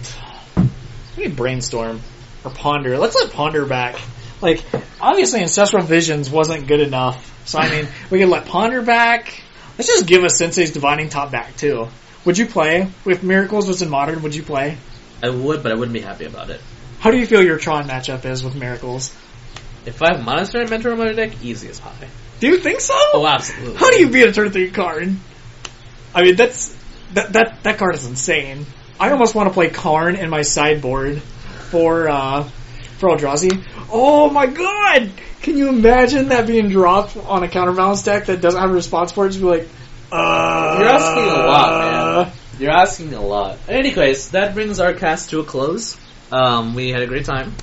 [1.17, 2.01] We need brainstorm
[2.45, 2.99] or ponder.
[2.99, 3.99] Let's let ponder back.
[4.41, 4.63] Like,
[5.01, 7.33] obviously, ancestral visions wasn't good enough.
[7.49, 9.43] So I mean, we could let ponder back.
[9.79, 11.89] Let's just give us Sensei's divining top back too.
[12.25, 14.23] Would you play if Miracles was in modern?
[14.23, 14.79] Would you play?
[15.23, 16.61] I would, but I wouldn't be happy about it.
[16.99, 19.15] How do you feel your Tron matchup is with Miracles?
[19.85, 22.09] If I have Monastery Mentor on my deck, easy as pie.
[22.41, 22.95] Do you think so?
[22.97, 23.77] Oh, absolutely.
[23.77, 25.15] How do you beat a turn three card?
[26.15, 26.77] I mean, that's
[27.13, 28.67] that that that card is insane.
[28.99, 31.23] I almost want to play Karn in my sideboard
[31.71, 32.49] for uh
[32.99, 33.65] for Eldrazi.
[33.91, 35.11] Oh my god!
[35.43, 39.13] Can you imagine that being dropped on a counterbalance deck that doesn't have a response
[39.13, 39.31] for it?
[39.31, 39.69] Just be like,
[40.11, 42.33] uh, You're asking a lot, man.
[42.59, 43.59] You're asking a lot.
[43.69, 45.97] Anyways, that brings our cast to a close.
[46.33, 47.55] Um, we had a great time.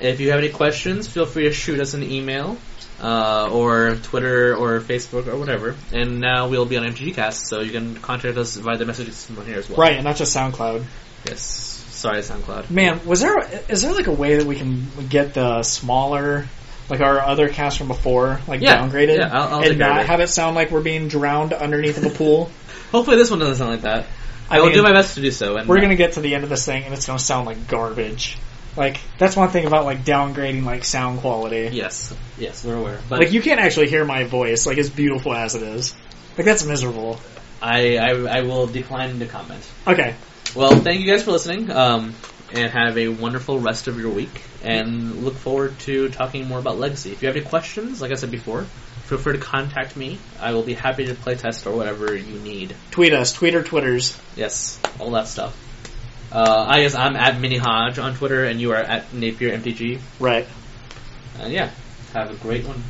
[0.00, 2.58] If you have any questions, feel free to shoot us an email,
[3.00, 5.74] uh, or Twitter, or Facebook, or whatever.
[5.92, 9.46] And now we'll be on MTGcast, so you can contact us via the messages from
[9.46, 9.78] here as well.
[9.78, 10.84] Right, and not just SoundCloud.
[11.26, 11.73] Yes.
[12.04, 12.68] Sorry, SoundCloud.
[12.68, 13.38] Man, was there
[13.70, 16.44] is there like a way that we can get the smaller,
[16.90, 20.06] like our other cast from before, like Yeah, downgraded, yeah, I'll- I'll and not it.
[20.06, 22.50] have it sound like we're being drowned underneath of a pool?
[22.92, 24.04] Hopefully this one doesn't sound like that.
[24.50, 25.56] I, I will mean, do my best to do so.
[25.56, 27.46] And We're uh, gonna get to the end of this thing and it's gonna sound
[27.46, 28.36] like garbage.
[28.76, 31.70] Like that's one thing about like downgrading like sound quality.
[31.72, 32.14] Yes.
[32.36, 33.00] Yes, we're aware.
[33.08, 35.94] But Like you can't actually hear my voice, like as beautiful as it is.
[36.36, 37.18] Like that's miserable.
[37.62, 39.66] I, I, I will decline to comment.
[39.86, 40.14] Okay.
[40.54, 42.14] Well, thank you guys for listening, um,
[42.52, 44.40] and have a wonderful rest of your week.
[44.62, 47.10] And look forward to talking more about Legacy.
[47.10, 50.16] If you have any questions, like I said before, feel free to contact me.
[50.40, 52.76] I will be happy to play test or whatever you need.
[52.92, 54.16] Tweet us, tweet or twitters.
[54.36, 55.58] Yes, all that stuff.
[56.30, 60.00] Uh, I guess I'm at Mini Hodge on Twitter, and you are at Napier MTG.
[60.20, 60.46] Right.
[61.40, 61.70] And yeah,
[62.12, 62.80] have a great one.